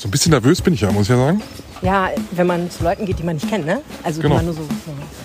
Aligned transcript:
So 0.00 0.08
ein 0.08 0.12
bisschen 0.12 0.30
nervös 0.30 0.62
bin 0.62 0.72
ich 0.72 0.80
ja, 0.80 0.90
muss 0.90 1.02
ich 1.02 1.08
ja 1.10 1.16
sagen. 1.18 1.42
Ja, 1.82 2.08
wenn 2.30 2.46
man 2.46 2.70
zu 2.70 2.82
Leuten 2.82 3.04
geht, 3.04 3.18
die 3.18 3.22
man 3.22 3.34
nicht 3.34 3.50
kennt, 3.50 3.66
ne? 3.66 3.82
Also 4.02 4.22
Genau. 4.22 4.32
wo, 4.32 4.36
man 4.38 4.44
nur 4.46 4.54
so, 4.54 4.62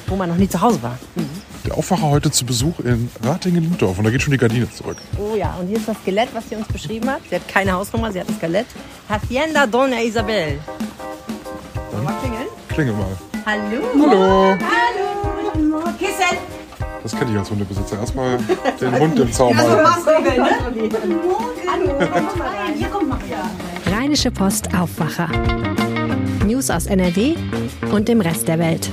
wo 0.07 0.15
man 0.17 0.27
noch 0.27 0.35
nie 0.35 0.49
zu 0.49 0.59
Hause 0.59 0.83
war. 0.83 0.97
Der 1.65 1.77
Aufwacher 1.77 2.09
heute 2.09 2.29
zu 2.29 2.45
Besuch 2.45 2.81
in 2.81 3.09
Ratingen-Lindorf 3.23 3.97
und 3.97 4.03
da 4.03 4.09
geht 4.09 4.21
schon 4.21 4.31
die 4.31 4.37
Gardine 4.37 4.69
zurück. 4.69 4.97
Oh 5.17 5.33
ja, 5.37 5.55
und 5.61 5.67
hier 5.67 5.77
ist 5.77 5.87
das 5.87 5.95
Skelett, 6.01 6.27
was 6.33 6.49
sie 6.49 6.57
uns 6.57 6.67
beschrieben 6.67 7.09
hat. 7.09 7.21
Sie 7.29 7.35
hat 7.35 7.47
keine 7.47 7.71
Hausnummer, 7.71 8.11
sie 8.11 8.19
hat 8.19 8.27
ein 8.27 8.35
Skelett. 8.35 8.65
Hacienda 9.07 9.65
Dona 9.65 10.01
Isabel. 10.01 10.59
Wir 11.93 12.01
mal 12.03 12.13
klingeln? 12.19 12.47
Klingel 12.67 12.95
mal. 12.95 13.07
Hallo. 13.45 13.81
Hallo! 13.93 14.57
Hallo. 15.53 15.83
Kissen. 15.97 16.37
Das 17.01 17.15
kenne 17.15 17.31
ich 17.31 17.37
als 17.37 17.49
Hundebesitzer. 17.49 17.97
Erstmal 17.97 18.39
den 18.81 18.99
Hund 18.99 19.17
im 19.19 19.31
Zaum 19.31 19.57
halten. 19.57 19.87
Rheinische 24.15 24.31
Post 24.31 24.73
Aufwacher. 24.73 25.27
News 26.45 26.69
aus 26.69 26.85
NRW 26.85 27.35
und 27.91 28.07
dem 28.07 28.21
Rest 28.21 28.47
der 28.47 28.57
Welt. 28.59 28.89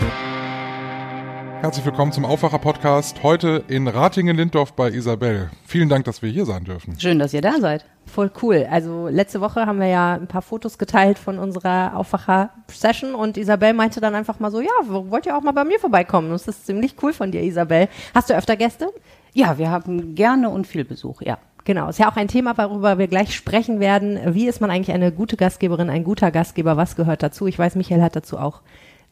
Herzlich 1.61 1.87
willkommen 1.87 2.11
zum 2.11 2.25
Aufwacher-Podcast. 2.25 3.23
Heute 3.23 3.63
in 3.69 3.87
Ratingen-Lindorf 3.87 4.73
bei 4.73 4.91
Isabel. 4.91 5.49
Vielen 5.65 5.89
Dank, 5.89 6.07
dass 6.07 6.23
wir 6.23 6.29
hier 6.29 6.45
sein 6.45 6.65
dürfen. 6.65 6.99
Schön, 6.99 7.21
dass 7.21 7.33
ihr 7.33 7.41
da 7.41 7.53
seid. 7.61 7.85
Voll 8.05 8.33
cool. 8.43 8.67
Also 8.69 9.07
letzte 9.07 9.41
Woche 9.41 9.65
haben 9.65 9.79
wir 9.79 9.87
ja 9.87 10.15
ein 10.15 10.27
paar 10.27 10.43
Fotos 10.43 10.77
geteilt 10.77 11.21
von 11.21 11.39
unserer 11.39 11.97
Aufwacher-Session 11.97 13.15
und 13.15 13.37
Isabel 13.37 13.75
meinte 13.75 14.01
dann 14.01 14.17
einfach 14.17 14.41
mal 14.41 14.51
so, 14.51 14.61
ja, 14.61 14.73
wollt 14.89 15.27
ihr 15.27 15.37
auch 15.37 15.43
mal 15.43 15.53
bei 15.53 15.63
mir 15.63 15.79
vorbeikommen? 15.79 16.31
Das 16.31 16.49
ist 16.49 16.67
ziemlich 16.67 16.97
cool 17.01 17.13
von 17.13 17.31
dir, 17.31 17.43
Isabel. 17.43 17.89
Hast 18.13 18.29
du 18.29 18.35
öfter 18.35 18.57
Gäste? 18.57 18.89
Ja, 19.35 19.57
wir 19.57 19.71
haben 19.71 20.17
gerne 20.17 20.51
und 20.51 20.67
viel 20.67 20.85
Besuch, 20.85 21.23
ja. 21.23 21.39
Genau, 21.65 21.89
ist 21.89 21.99
ja 21.99 22.11
auch 22.11 22.17
ein 22.17 22.29
Thema, 22.29 22.57
worüber 22.59 22.99
wir 22.99 23.07
gleich 23.07 23.35
sprechen 23.35 23.79
werden. 23.79 24.19
Wie 24.35 24.49
ist 24.49 24.61
man 24.61 24.71
eigentlich 24.71 24.95
eine 24.95 25.13
gute 25.13 25.37
Gastgeberin, 25.37 25.91
ein 25.91 26.05
guter 26.05 26.31
Gastgeber? 26.31 26.77
Was 26.77 26.97
gehört 26.97 27.23
dazu? 27.23 27.47
Ich 27.47 27.59
weiß, 27.59 27.77
Michael 27.77 28.03
hat 28.03 28.17
dazu 28.17 28.39
auch 28.39 28.63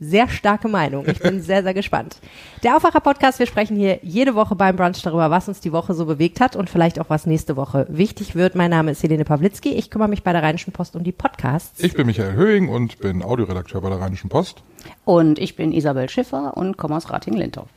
sehr 0.00 0.28
starke 0.28 0.66
Meinung. 0.66 1.06
Ich 1.06 1.20
bin 1.20 1.40
sehr, 1.42 1.62
sehr 1.62 1.74
gespannt. 1.74 2.16
Der 2.64 2.76
Aufwacher-Podcast, 2.76 3.38
wir 3.38 3.46
sprechen 3.46 3.76
hier 3.76 4.00
jede 4.02 4.34
Woche 4.34 4.56
beim 4.56 4.74
Brunch 4.74 5.02
darüber, 5.02 5.30
was 5.30 5.46
uns 5.46 5.60
die 5.60 5.72
Woche 5.72 5.94
so 5.94 6.06
bewegt 6.06 6.40
hat 6.40 6.56
und 6.56 6.70
vielleicht 6.70 6.98
auch 6.98 7.10
was 7.10 7.26
nächste 7.26 7.56
Woche 7.56 7.86
wichtig 7.88 8.34
wird. 8.34 8.54
Mein 8.54 8.70
Name 8.70 8.90
ist 8.90 9.02
Helene 9.02 9.24
Pawlitzki. 9.24 9.74
Ich 9.74 9.90
kümmere 9.90 10.08
mich 10.08 10.22
bei 10.22 10.32
der 10.32 10.42
Rheinischen 10.42 10.72
Post 10.72 10.96
um 10.96 11.04
die 11.04 11.12
Podcasts. 11.12 11.82
Ich 11.84 11.94
bin 11.94 12.06
Michael 12.06 12.32
Höhing 12.32 12.68
und 12.68 12.98
bin 12.98 13.22
Audioredakteur 13.22 13.82
bei 13.82 13.90
der 13.90 14.00
Rheinischen 14.00 14.30
Post. 14.30 14.62
Und 15.04 15.38
ich 15.38 15.54
bin 15.54 15.72
Isabel 15.72 16.08
Schiffer 16.08 16.56
und 16.56 16.78
komme 16.78 16.96
aus 16.96 17.10
Rating-Lindorf. 17.10 17.68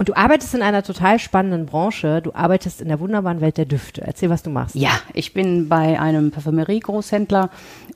Und 0.00 0.08
du 0.08 0.16
arbeitest 0.16 0.54
in 0.54 0.62
einer 0.62 0.82
total 0.82 1.18
spannenden 1.18 1.66
Branche. 1.66 2.22
Du 2.22 2.32
arbeitest 2.32 2.80
in 2.80 2.88
der 2.88 3.00
wunderbaren 3.00 3.42
Welt 3.42 3.58
der 3.58 3.66
Düfte. 3.66 4.00
Erzähl, 4.00 4.30
was 4.30 4.42
du 4.42 4.48
machst. 4.48 4.74
Ja, 4.74 4.92
ich 5.12 5.34
bin 5.34 5.68
bei 5.68 6.00
einem 6.00 6.30
Parfümerie-Großhändler 6.30 7.50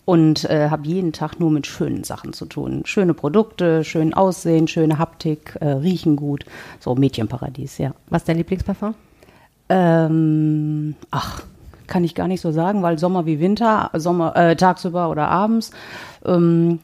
und 0.04 0.44
äh, 0.44 0.68
habe 0.68 0.86
jeden 0.86 1.14
Tag 1.14 1.40
nur 1.40 1.50
mit 1.50 1.66
schönen 1.66 2.04
Sachen 2.04 2.34
zu 2.34 2.44
tun. 2.44 2.82
Schöne 2.84 3.14
Produkte, 3.14 3.84
schön 3.84 4.12
aussehen, 4.12 4.68
schöne 4.68 4.98
Haptik, 4.98 5.56
äh, 5.62 5.66
riechen 5.68 6.16
gut. 6.16 6.44
So 6.78 6.94
Mädchenparadies, 6.94 7.78
ja. 7.78 7.94
Was 8.10 8.20
ist 8.20 8.28
dein 8.28 8.36
Lieblingsparfum? 8.36 8.94
Ähm, 9.70 10.96
ach, 11.10 11.40
kann 11.86 12.04
ich 12.04 12.14
gar 12.14 12.28
nicht 12.28 12.42
so 12.42 12.52
sagen, 12.52 12.82
weil 12.82 12.98
Sommer 12.98 13.24
wie 13.24 13.40
Winter, 13.40 13.88
Sommer 13.94 14.36
äh, 14.36 14.56
tagsüber 14.56 15.08
oder 15.08 15.28
abends. 15.28 15.70
Ähm, 16.26 16.80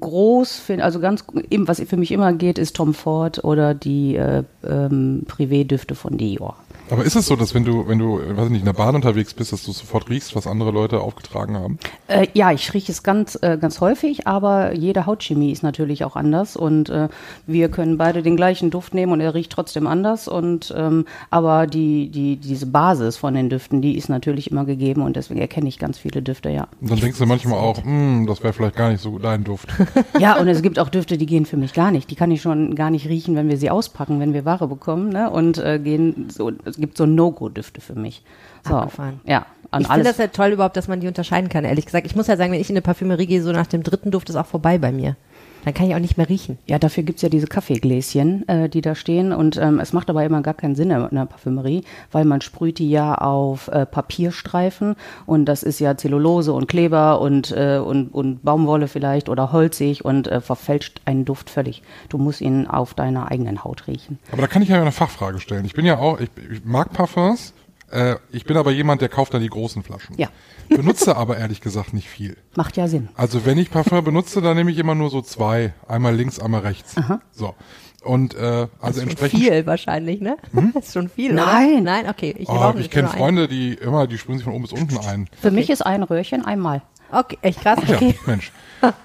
groß, 0.00 0.58
find- 0.58 0.82
also 0.82 1.00
ganz, 1.00 1.24
eben, 1.50 1.68
was 1.68 1.80
für 1.80 1.96
mich 1.96 2.12
immer 2.12 2.32
geht, 2.32 2.58
ist 2.58 2.76
Tom 2.76 2.94
Ford 2.94 3.44
oder 3.44 3.74
die 3.74 4.16
äh, 4.16 4.42
ähm, 4.66 5.22
Privé-Düfte 5.26 5.94
von 5.94 6.16
Dior. 6.16 6.56
Aber 6.90 7.04
ist 7.04 7.16
es 7.16 7.26
so, 7.26 7.36
dass 7.36 7.54
wenn 7.54 7.64
du, 7.64 7.86
wenn 7.86 7.98
du, 7.98 8.18
weiß 8.18 8.46
ich 8.46 8.50
nicht, 8.50 8.60
in 8.60 8.66
der 8.66 8.72
Bahn 8.72 8.94
unterwegs 8.94 9.34
bist, 9.34 9.52
dass 9.52 9.64
du 9.64 9.72
sofort 9.72 10.10
riechst, 10.10 10.34
was 10.34 10.46
andere 10.46 10.70
Leute 10.70 11.00
aufgetragen 11.00 11.56
haben? 11.56 11.78
Äh, 12.08 12.26
ja, 12.34 12.52
ich 12.52 12.72
rieche 12.74 12.92
es 12.92 13.02
ganz, 13.02 13.38
äh, 13.42 13.58
ganz 13.58 13.80
häufig, 13.80 14.26
aber 14.26 14.74
jede 14.74 15.06
Hautchemie 15.06 15.52
ist 15.52 15.62
natürlich 15.62 16.04
auch 16.04 16.16
anders 16.16 16.56
und 16.56 16.88
äh, 16.90 17.08
wir 17.46 17.70
können 17.70 17.98
beide 17.98 18.22
den 18.22 18.36
gleichen 18.36 18.70
Duft 18.70 18.94
nehmen 18.94 19.12
und 19.12 19.20
er 19.20 19.34
riecht 19.34 19.52
trotzdem 19.52 19.86
anders 19.86 20.28
und 20.28 20.74
ähm, 20.76 21.04
aber 21.30 21.66
die, 21.66 22.08
die, 22.08 22.36
diese 22.36 22.66
Basis 22.66 23.16
von 23.16 23.34
den 23.34 23.50
Düften, 23.50 23.82
die 23.82 23.96
ist 23.96 24.08
natürlich 24.08 24.50
immer 24.50 24.64
gegeben 24.64 25.02
und 25.02 25.16
deswegen 25.16 25.40
erkenne 25.40 25.68
ich 25.68 25.78
ganz 25.78 25.98
viele 25.98 26.22
Düfte, 26.22 26.50
ja. 26.50 26.68
Und 26.80 26.90
dann 26.90 27.00
denkst 27.00 27.18
du 27.18 27.26
manchmal 27.26 27.58
auch, 27.58 27.82
hm, 27.84 28.26
das 28.26 28.42
wäre 28.42 28.52
vielleicht 28.52 28.76
gar 28.76 28.90
nicht 28.90 29.00
so 29.00 29.18
dein 29.18 29.44
Duft. 29.44 29.68
Ja, 30.18 30.38
und 30.38 30.48
es 30.48 30.60
gibt 30.60 30.78
auch 30.78 30.88
Düfte, 30.88 31.16
die 31.16 31.24
gehen 31.24 31.46
für 31.46 31.56
mich 31.56 31.72
gar 31.72 31.90
nicht. 31.90 32.10
Die 32.10 32.14
kann 32.14 32.30
ich 32.30 32.42
schon 32.42 32.74
gar 32.74 32.90
nicht 32.90 33.08
riechen, 33.08 33.36
wenn 33.36 33.48
wir 33.48 33.56
sie 33.56 33.70
auspacken, 33.70 34.20
wenn 34.20 34.34
wir 34.34 34.44
Ware 34.44 34.66
bekommen, 34.66 35.08
ne? 35.08 35.30
Und 35.30 35.56
äh, 35.58 35.78
gehen 35.78 36.28
so, 36.30 36.50
gibt 36.80 36.96
so 36.96 37.06
No-Go-Düfte 37.06 37.80
für 37.80 37.94
mich. 37.94 38.22
So, 38.66 38.74
Abgefahren. 38.74 39.20
ja, 39.24 39.46
Ich 39.78 39.86
finde 39.86 40.04
das 40.04 40.18
ja 40.18 40.26
toll 40.26 40.50
überhaupt, 40.50 40.76
dass 40.76 40.88
man 40.88 41.00
die 41.00 41.08
unterscheiden 41.08 41.48
kann, 41.48 41.64
ehrlich 41.64 41.86
gesagt. 41.86 42.06
Ich 42.06 42.16
muss 42.16 42.26
ja 42.26 42.36
sagen, 42.36 42.52
wenn 42.52 42.60
ich 42.60 42.68
in 42.68 42.74
eine 42.74 42.82
Parfümerie 42.82 43.26
gehe, 43.26 43.42
so 43.42 43.52
nach 43.52 43.66
dem 43.66 43.82
dritten 43.82 44.10
Duft 44.10 44.28
ist 44.28 44.36
auch 44.36 44.46
vorbei 44.46 44.78
bei 44.78 44.92
mir. 44.92 45.16
Dann 45.64 45.74
kann 45.74 45.88
ich 45.88 45.94
auch 45.94 46.00
nicht 46.00 46.16
mehr 46.16 46.28
riechen. 46.28 46.58
Ja, 46.66 46.78
dafür 46.78 47.02
gibt's 47.02 47.22
ja 47.22 47.28
diese 47.28 47.46
Kaffeegläschen, 47.46 48.48
äh, 48.48 48.68
die 48.68 48.80
da 48.80 48.94
stehen. 48.94 49.32
Und 49.32 49.56
ähm, 49.56 49.78
es 49.78 49.92
macht 49.92 50.10
aber 50.10 50.24
immer 50.24 50.42
gar 50.42 50.54
keinen 50.54 50.74
Sinn 50.74 50.90
in 50.90 51.02
einer 51.02 51.26
Parfümerie, 51.26 51.84
weil 52.12 52.24
man 52.24 52.40
sprüht 52.40 52.78
die 52.78 52.90
ja 52.90 53.14
auf 53.14 53.68
äh, 53.68 53.86
Papierstreifen 53.86 54.96
und 55.26 55.44
das 55.46 55.62
ist 55.62 55.80
ja 55.80 55.96
Zellulose 55.96 56.52
und 56.52 56.66
Kleber 56.68 57.20
und, 57.20 57.52
äh, 57.52 57.78
und, 57.78 58.14
und 58.14 58.42
Baumwolle 58.42 58.88
vielleicht 58.88 59.28
oder 59.28 59.52
holzig 59.52 60.04
und 60.04 60.28
äh, 60.28 60.40
verfälscht 60.40 61.00
einen 61.04 61.24
Duft 61.24 61.50
völlig. 61.50 61.82
Du 62.08 62.18
musst 62.18 62.40
ihn 62.40 62.66
auf 62.66 62.94
deiner 62.94 63.30
eigenen 63.30 63.64
Haut 63.64 63.86
riechen. 63.86 64.18
Aber 64.32 64.42
da 64.42 64.48
kann 64.48 64.62
ich 64.62 64.68
ja 64.68 64.80
eine 64.80 64.92
Fachfrage 64.92 65.40
stellen. 65.40 65.64
Ich 65.64 65.74
bin 65.74 65.84
ja 65.84 65.98
auch, 65.98 66.20
ich, 66.20 66.30
ich 66.50 66.64
mag 66.64 66.92
Parfums, 66.92 67.54
äh, 67.90 68.16
ich 68.30 68.44
bin 68.44 68.56
aber 68.56 68.70
jemand, 68.70 69.00
der 69.02 69.08
kauft 69.08 69.34
dann 69.34 69.42
die 69.42 69.48
großen 69.48 69.82
Flaschen. 69.82 70.16
Ja. 70.16 70.28
Benutze 70.68 71.16
aber 71.16 71.36
ehrlich 71.38 71.60
gesagt 71.60 71.92
nicht 71.92 72.08
viel. 72.08 72.36
Macht 72.56 72.76
ja 72.76 72.86
Sinn. 72.88 73.08
Also 73.16 73.44
wenn 73.44 73.58
ich 73.58 73.70
Parfum 73.70 74.02
benutze, 74.04 74.40
dann 74.40 74.56
nehme 74.56 74.70
ich 74.70 74.78
immer 74.78 74.94
nur 74.94 75.10
so 75.10 75.20
zwei. 75.22 75.74
Einmal 75.88 76.14
links, 76.14 76.38
einmal 76.38 76.60
rechts. 76.62 76.94
So. 77.32 77.54
Und 78.02 78.34
äh, 78.34 78.66
also 78.80 79.00
entsprechend. 79.00 79.40
Viel 79.40 79.66
wahrscheinlich, 79.66 80.20
ne? 80.20 80.36
Das 80.74 80.84
ist 80.86 80.94
schon 80.94 81.08
viel, 81.08 81.34
Nein. 81.34 81.72
Oder? 81.72 81.80
Nein, 81.82 82.08
okay. 82.08 82.34
Ich, 82.38 82.48
Oh, 82.48 82.70
ich 82.70 82.76
nicht 82.76 82.90
kenne 82.92 83.10
einen. 83.10 83.18
Freunde, 83.18 83.48
die 83.48 83.74
immer, 83.74 84.06
die 84.06 84.16
sprühen 84.16 84.38
sich 84.38 84.44
von 84.44 84.54
oben 84.54 84.62
bis 84.62 84.72
unten 84.72 84.96
ein. 84.98 85.28
Für 85.40 85.50
mich 85.50 85.68
ist 85.68 85.84
ein 85.84 86.02
Röhrchen 86.02 86.44
einmal. 86.44 86.82
Okay, 87.12 87.38
echt 87.42 87.60
krass. 87.60 87.80
Ja, 87.88 87.96
Okay. 87.96 88.14
Mensch. 88.26 88.52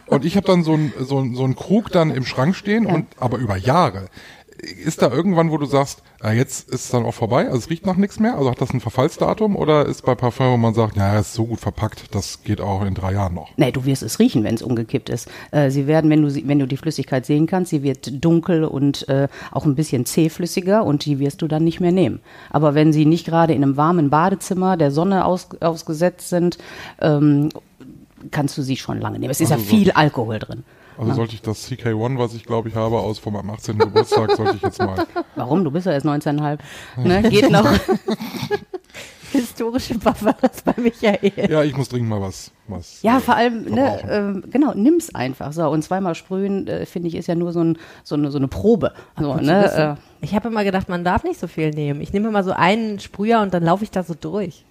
Und 0.05 0.23
ich 0.23 0.37
habe 0.37 0.45
dann 0.47 0.63
so 0.63 0.73
ein 0.75 0.93
so 0.99 1.19
ein 1.19 1.35
so 1.35 1.43
ein 1.43 1.55
Krug 1.55 1.91
dann 1.91 2.11
im 2.11 2.23
Schrank 2.23 2.55
stehen 2.55 2.85
und 2.85 3.07
aber 3.19 3.39
über 3.39 3.57
Jahre. 3.57 4.07
Ist 4.57 5.01
da 5.01 5.11
irgendwann, 5.11 5.51
wo 5.51 5.57
du 5.57 5.65
sagst, 5.65 6.01
ah, 6.21 6.31
jetzt 6.31 6.69
ist 6.69 6.85
es 6.85 6.89
dann 6.89 7.03
auch 7.05 7.13
vorbei, 7.13 7.45
also 7.45 7.57
es 7.57 7.69
riecht 7.69 7.85
nach 7.85 7.97
nichts 7.97 8.19
mehr? 8.19 8.37
Also 8.37 8.49
hat 8.49 8.61
das 8.61 8.73
ein 8.73 8.79
Verfallsdatum 8.79 9.55
oder 9.55 9.85
ist 9.85 10.05
bei 10.05 10.15
Parfum, 10.15 10.53
wo 10.53 10.57
man 10.57 10.73
sagt, 10.73 10.95
ja, 10.95 11.19
es 11.19 11.27
ist 11.27 11.33
so 11.33 11.45
gut 11.45 11.59
verpackt, 11.59 12.15
das 12.15 12.41
geht 12.43 12.61
auch 12.61 12.83
in 12.85 12.93
drei 12.93 13.13
Jahren 13.13 13.33
noch? 13.33 13.49
Nee, 13.57 13.71
du 13.71 13.83
wirst 13.85 14.01
es 14.01 14.17
riechen, 14.17 14.43
wenn 14.45 14.55
es 14.55 14.61
umgekippt 14.61 15.09
ist. 15.09 15.27
Äh, 15.51 15.71
sie 15.71 15.87
werden, 15.87 16.09
wenn 16.09 16.21
du, 16.21 16.29
sie, 16.29 16.47
wenn 16.47 16.59
du 16.59 16.67
die 16.67 16.77
Flüssigkeit 16.77 17.25
sehen 17.25 17.47
kannst, 17.47 17.71
sie 17.71 17.83
wird 17.83 18.23
dunkel 18.23 18.63
und 18.63 19.07
äh, 19.09 19.27
auch 19.51 19.65
ein 19.65 19.75
bisschen 19.75 20.05
zähflüssiger 20.05 20.85
und 20.85 21.05
die 21.05 21.19
wirst 21.19 21.41
du 21.41 21.47
dann 21.47 21.65
nicht 21.65 21.81
mehr 21.81 21.91
nehmen. 21.91 22.21
Aber 22.49 22.73
wenn 22.75 22.93
sie 22.93 23.05
nicht 23.05 23.25
gerade 23.25 23.53
in 23.53 23.61
einem 23.61 23.75
warmen 23.75 24.09
Badezimmer 24.09 24.77
der 24.77 24.91
Sonne 24.91 25.25
aus, 25.25 25.49
ausgesetzt 25.59 26.29
sind, 26.29 26.57
ähm, 27.01 27.49
kannst 28.31 28.57
du 28.57 28.61
sie 28.61 28.77
schon 28.77 28.99
lange 28.99 29.19
nehmen. 29.19 29.31
Es 29.31 29.41
ist 29.41 29.51
Also 29.51 29.63
ja 29.63 29.69
viel 29.69 29.91
Alkohol 29.91 30.39
drin. 30.39 30.63
Also 30.97 31.13
sollte 31.13 31.33
ich 31.35 31.41
das 31.41 31.69
CK1, 31.69 32.17
was 32.17 32.33
ich 32.33 32.45
glaube 32.45 32.69
ich 32.69 32.75
habe, 32.75 32.97
aus 32.97 33.23
meinem 33.25 33.49
18. 33.49 33.77
Geburtstag, 33.77 34.31
sollte 34.31 34.55
ich 34.55 34.61
jetzt 34.61 34.79
mal. 34.79 35.05
Warum? 35.35 35.63
Du 35.63 35.71
bist 35.71 35.85
ja 35.85 35.93
erst 35.93 36.05
19,5. 36.05 36.59
Ne? 36.97 37.29
Geht 37.29 37.51
noch. 37.51 37.65
Historische 39.31 39.99
Parfums 39.99 40.61
bei 40.63 40.73
Michael. 40.77 41.49
Ja, 41.49 41.61
ich 41.63 41.75
muss 41.75 41.89
dringend 41.89 42.09
mal 42.09 42.21
was. 42.21 42.51
was 42.67 43.01
Ja, 43.01 43.17
äh, 43.17 43.19
vor 43.19 43.35
allem, 43.35 43.65
ne, 43.65 43.99
ähm, 44.09 44.43
genau, 44.49 44.73
nimm's 44.73 45.13
einfach. 45.13 45.51
So, 45.51 45.67
und 45.69 45.81
zweimal 45.83 46.15
sprühen, 46.15 46.67
äh, 46.67 46.85
finde 46.85 47.09
ich, 47.09 47.15
ist 47.15 47.27
ja 47.27 47.35
nur 47.35 47.51
so, 47.51 47.61
ein, 47.61 47.77
so, 48.03 48.15
eine, 48.15 48.31
so 48.31 48.37
eine 48.37 48.47
Probe. 48.47 48.93
So, 49.19 49.35
ne, 49.35 49.97
äh, 49.99 50.23
Ich 50.23 50.35
habe 50.35 50.47
immer 50.47 50.63
gedacht, 50.63 50.87
man 50.87 51.03
darf 51.03 51.25
nicht 51.25 51.39
so 51.39 51.47
viel 51.47 51.71
nehmen. 51.71 51.99
Ich 51.99 52.13
nehme 52.13 52.29
immer 52.29 52.43
so 52.43 52.51
einen 52.51 52.99
Sprüher 52.99 53.41
und 53.41 53.53
dann 53.53 53.63
laufe 53.63 53.83
ich 53.83 53.91
da 53.91 54.03
so 54.03 54.13
durch. 54.13 54.63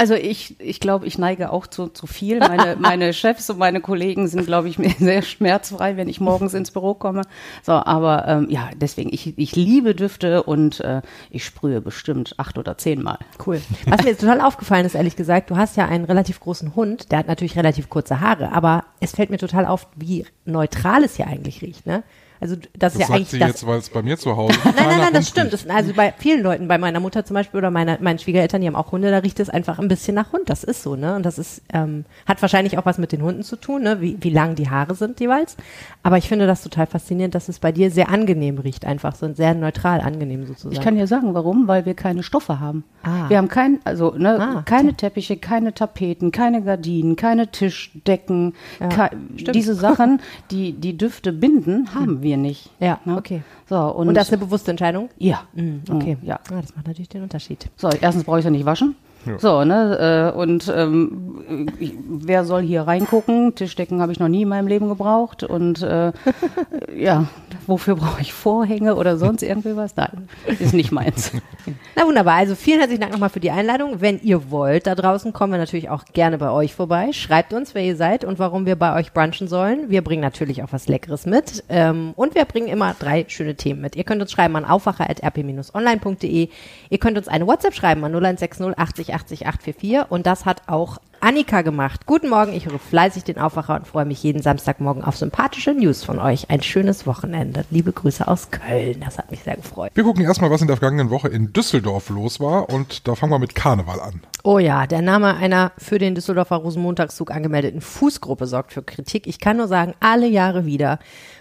Also 0.00 0.14
ich, 0.14 0.54
ich 0.60 0.78
glaube, 0.78 1.06
ich 1.06 1.18
neige 1.18 1.50
auch 1.50 1.66
zu, 1.66 1.88
zu 1.88 2.06
viel. 2.06 2.38
Meine, 2.38 2.76
meine 2.78 3.12
Chefs 3.12 3.50
und 3.50 3.58
meine 3.58 3.80
Kollegen 3.80 4.28
sind, 4.28 4.46
glaube 4.46 4.68
ich, 4.68 4.78
mir 4.78 4.90
sehr 4.98 5.22
schmerzfrei, 5.22 5.96
wenn 5.96 6.08
ich 6.08 6.20
morgens 6.20 6.54
ins 6.54 6.70
Büro 6.70 6.94
komme. 6.94 7.22
So, 7.64 7.72
aber 7.72 8.28
ähm, 8.28 8.46
ja, 8.48 8.70
deswegen, 8.76 9.12
ich, 9.12 9.36
ich 9.36 9.56
liebe 9.56 9.96
Düfte 9.96 10.44
und 10.44 10.78
äh, 10.80 11.02
ich 11.30 11.44
sprühe 11.44 11.80
bestimmt 11.80 12.34
acht 12.36 12.58
oder 12.58 12.78
zehnmal. 12.78 13.18
Cool. 13.44 13.60
Was 13.86 14.04
mir 14.04 14.10
jetzt 14.10 14.20
total 14.20 14.40
aufgefallen 14.40 14.86
ist, 14.86 14.94
ehrlich 14.94 15.16
gesagt, 15.16 15.50
du 15.50 15.56
hast 15.56 15.76
ja 15.76 15.86
einen 15.86 16.04
relativ 16.04 16.38
großen 16.38 16.76
Hund, 16.76 17.10
der 17.10 17.18
hat 17.18 17.26
natürlich 17.26 17.56
relativ 17.56 17.90
kurze 17.90 18.20
Haare, 18.20 18.52
aber 18.52 18.84
es 19.00 19.16
fällt 19.16 19.30
mir 19.30 19.38
total 19.38 19.66
auf, 19.66 19.88
wie 19.96 20.26
neutral 20.44 21.02
es 21.02 21.16
hier 21.16 21.26
eigentlich 21.26 21.60
riecht, 21.60 21.86
ne? 21.86 22.04
Also 22.40 22.56
das, 22.56 22.68
Das 22.78 22.94
ist 22.94 23.00
ja 23.00 23.06
sagt 23.06 23.16
eigentlich 23.16 23.28
sie 23.30 23.38
das. 23.38 23.48
jetzt, 23.48 23.66
weil 23.66 23.78
es 23.78 23.88
bei 23.90 24.02
mir 24.02 24.16
zu 24.18 24.36
Hause 24.36 24.58
Nein, 24.64 24.74
nein, 24.76 24.86
nein, 24.88 25.06
Hund 25.06 25.16
das 25.16 25.28
stimmt. 25.28 25.52
Das, 25.52 25.66
also 25.68 25.92
bei 25.94 26.14
vielen 26.18 26.42
Leuten, 26.42 26.68
bei 26.68 26.78
meiner 26.78 27.00
Mutter 27.00 27.24
zum 27.24 27.34
Beispiel 27.34 27.58
oder 27.58 27.70
meiner, 27.70 27.98
meinen 28.00 28.18
Schwiegereltern, 28.18 28.60
die 28.60 28.66
haben 28.66 28.76
auch 28.76 28.92
Hunde, 28.92 29.10
da 29.10 29.18
riecht 29.18 29.40
es 29.40 29.50
einfach 29.50 29.78
ein 29.78 29.88
bisschen 29.88 30.14
nach 30.14 30.32
Hund. 30.32 30.42
Das 30.50 30.62
ist 30.64 30.82
so, 30.82 30.96
ne? 30.96 31.16
Und 31.16 31.24
das 31.26 31.38
ist, 31.38 31.62
ähm, 31.72 32.04
hat 32.26 32.40
wahrscheinlich 32.42 32.78
auch 32.78 32.86
was 32.86 32.98
mit 32.98 33.12
den 33.12 33.22
Hunden 33.22 33.42
zu 33.42 33.56
tun, 33.56 33.82
ne? 33.82 34.00
Wie, 34.00 34.16
wie 34.20 34.30
lang 34.30 34.54
die 34.54 34.70
Haare 34.70 34.94
sind 34.94 35.18
jeweils. 35.20 35.56
Aber 36.02 36.18
ich 36.18 36.28
finde 36.28 36.46
das 36.46 36.62
total 36.62 36.86
faszinierend, 36.86 37.34
dass 37.34 37.48
es 37.48 37.58
bei 37.58 37.72
dir 37.72 37.90
sehr 37.90 38.08
angenehm 38.08 38.58
riecht, 38.58 38.84
einfach 38.84 39.14
so 39.14 39.32
sehr 39.34 39.54
neutral 39.54 40.00
angenehm 40.00 40.46
sozusagen. 40.46 40.74
Ich 40.74 40.80
kann 40.80 40.94
dir 40.96 41.06
sagen, 41.06 41.34
warum, 41.34 41.68
weil 41.68 41.86
wir 41.86 41.94
keine 41.94 42.22
Stoffe 42.22 42.60
haben. 42.60 42.84
Ah. 43.02 43.28
Wir 43.28 43.38
haben 43.38 43.48
kein, 43.48 43.80
also 43.84 44.14
ne, 44.16 44.38
Ah, 44.38 44.62
keine 44.64 44.94
Teppiche, 44.94 45.36
keine 45.36 45.72
Tapeten, 45.74 46.30
keine 46.32 46.62
Gardinen, 46.62 47.16
keine 47.16 47.48
Tischdecken, 47.50 48.54
Ja, 48.80 48.88
kei- 48.88 49.10
stimmt. 49.36 49.54
diese 49.54 49.74
Sachen, 49.74 50.20
die 50.50 50.72
die 50.72 50.96
Düfte 50.98 51.32
binden, 51.32 51.94
haben 51.94 52.22
wir 52.22 52.27
nicht. 52.36 52.70
Ja, 52.80 52.98
ne? 53.04 53.16
okay. 53.16 53.42
So 53.68 53.76
und, 53.76 54.08
Und 54.08 54.14
das 54.14 54.28
ist 54.28 54.34
eine 54.34 54.44
bewusste 54.44 54.70
Entscheidung? 54.70 55.08
ja, 55.18 55.40
Mhm, 55.54 55.82
okay. 55.90 56.16
Mm, 56.20 56.26
ja. 56.26 56.36
Ah, 56.50 56.60
das 56.60 56.74
macht 56.76 56.86
natürlich 56.86 57.08
den 57.08 57.22
Unterschied. 57.22 57.68
So, 57.76 57.88
erstens 57.88 58.24
brauche 58.24 58.38
ich 58.40 58.44
ja 58.44 58.50
nicht 58.50 58.64
waschen. 58.66 58.94
Ja. 59.26 59.38
So, 59.38 59.64
ne, 59.64 60.32
äh, 60.34 60.38
und 60.38 60.72
ähm, 60.74 61.68
ich, 61.80 61.94
wer 62.08 62.44
soll 62.44 62.62
hier 62.62 62.82
reingucken? 62.82 63.54
Tischdecken 63.54 64.00
habe 64.00 64.12
ich 64.12 64.20
noch 64.20 64.28
nie 64.28 64.42
in 64.42 64.48
meinem 64.48 64.68
Leben 64.68 64.88
gebraucht. 64.88 65.42
Und 65.42 65.82
äh, 65.82 66.12
ja, 66.96 67.26
wofür 67.68 67.96
brauche 67.96 68.20
ich 68.20 68.32
Vorhänge 68.32 68.96
oder 68.96 69.16
sonst 69.16 69.42
irgendwie 69.42 69.76
was? 69.76 69.94
Nein, 69.96 70.28
ist 70.46 70.74
nicht 70.74 70.90
meins. 70.90 71.32
Na 71.96 72.06
wunderbar, 72.06 72.34
also 72.34 72.54
vielen 72.54 72.78
herzlichen 72.78 73.00
Dank 73.00 73.12
nochmal 73.12 73.28
für 73.28 73.40
die 73.40 73.50
Einladung. 73.50 74.00
Wenn 74.00 74.20
ihr 74.20 74.50
wollt, 74.50 74.86
da 74.86 74.94
draußen 74.94 75.32
kommen 75.32 75.52
wir 75.52 75.58
natürlich 75.58 75.90
auch 75.90 76.04
gerne 76.12 76.38
bei 76.38 76.50
euch 76.50 76.74
vorbei. 76.74 77.12
Schreibt 77.12 77.52
uns, 77.52 77.74
wer 77.74 77.82
ihr 77.82 77.96
seid 77.96 78.24
und 78.24 78.38
warum 78.38 78.66
wir 78.66 78.76
bei 78.76 78.94
euch 78.96 79.12
brunchen 79.12 79.48
sollen. 79.48 79.90
Wir 79.90 80.02
bringen 80.02 80.22
natürlich 80.22 80.62
auch 80.62 80.72
was 80.72 80.88
Leckeres 80.88 81.26
mit 81.26 81.64
ähm, 81.68 82.12
und 82.16 82.34
wir 82.34 82.44
bringen 82.44 82.68
immer 82.68 82.94
drei 82.98 83.26
schöne 83.28 83.54
Themen 83.54 83.80
mit. 83.80 83.96
Ihr 83.96 84.04
könnt 84.04 84.22
uns 84.22 84.32
schreiben 84.32 84.56
an 84.56 84.64
aufwacher.rp-online.de. 84.64 86.48
Ihr 86.90 86.98
könnt 86.98 87.18
uns 87.18 87.28
eine 87.28 87.46
WhatsApp 87.46 87.74
schreiben 87.74 88.04
an 88.04 88.12
0160 88.12 88.78
80 88.78 89.14
80 89.14 89.46
844 89.46 90.10
und 90.10 90.26
das 90.26 90.46
hat 90.46 90.62
auch 90.66 90.98
Annika 91.20 91.62
gemacht. 91.62 92.06
Guten 92.06 92.28
Morgen, 92.28 92.52
ich 92.52 92.66
höre 92.66 92.78
fleißig 92.78 93.24
den 93.24 93.38
Aufwacher 93.38 93.74
und 93.74 93.86
freue 93.86 94.04
mich 94.04 94.22
jeden 94.22 94.42
Samstagmorgen 94.42 95.02
auf 95.02 95.16
sympathische 95.16 95.74
News 95.74 96.04
von 96.04 96.18
euch. 96.18 96.50
Ein 96.50 96.62
schönes 96.62 97.06
Wochenende. 97.06 97.64
Liebe 97.70 97.92
Grüße 97.92 98.26
aus 98.26 98.50
Köln. 98.50 99.00
Das 99.00 99.18
hat 99.18 99.30
mich 99.30 99.42
sehr 99.42 99.56
gefreut. 99.56 99.90
Wir 99.94 100.04
gucken 100.04 100.24
erstmal, 100.24 100.50
was 100.50 100.60
in 100.60 100.68
der 100.68 100.76
vergangenen 100.76 101.10
Woche 101.10 101.28
in 101.28 101.52
Düsseldorf 101.52 102.08
los 102.10 102.40
war 102.40 102.68
und 102.70 103.08
da 103.08 103.14
fangen 103.14 103.32
wir 103.32 103.38
mit 103.38 103.54
Karneval 103.54 104.00
an. 104.00 104.22
Oh 104.44 104.58
ja, 104.58 104.86
der 104.86 105.02
Name 105.02 105.36
einer 105.36 105.72
für 105.76 105.98
den 105.98 106.14
Düsseldorfer 106.14 106.56
Rosenmontagszug 106.56 107.30
angemeldeten 107.30 107.80
Fußgruppe 107.80 108.46
sorgt 108.46 108.72
für 108.72 108.82
Kritik. 108.82 109.26
Ich 109.26 109.40
kann 109.40 109.56
nur 109.56 109.68
sagen, 109.68 109.94
alle 110.00 110.28
Jahre 110.28 110.64
wieder 110.64 110.98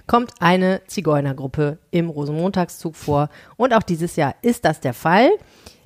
kommt 0.08 0.32
eine 0.40 0.82
Zigeunergruppe 0.88 1.78
im 1.92 2.10
Rosenmontagszug 2.10 2.96
vor. 2.96 3.30
Und 3.56 3.74
auch 3.74 3.84
dieses 3.84 4.16
Jahr 4.16 4.36
ist 4.42 4.66
das 4.66 4.80
der 4.80 4.94
Fall. 4.94 5.30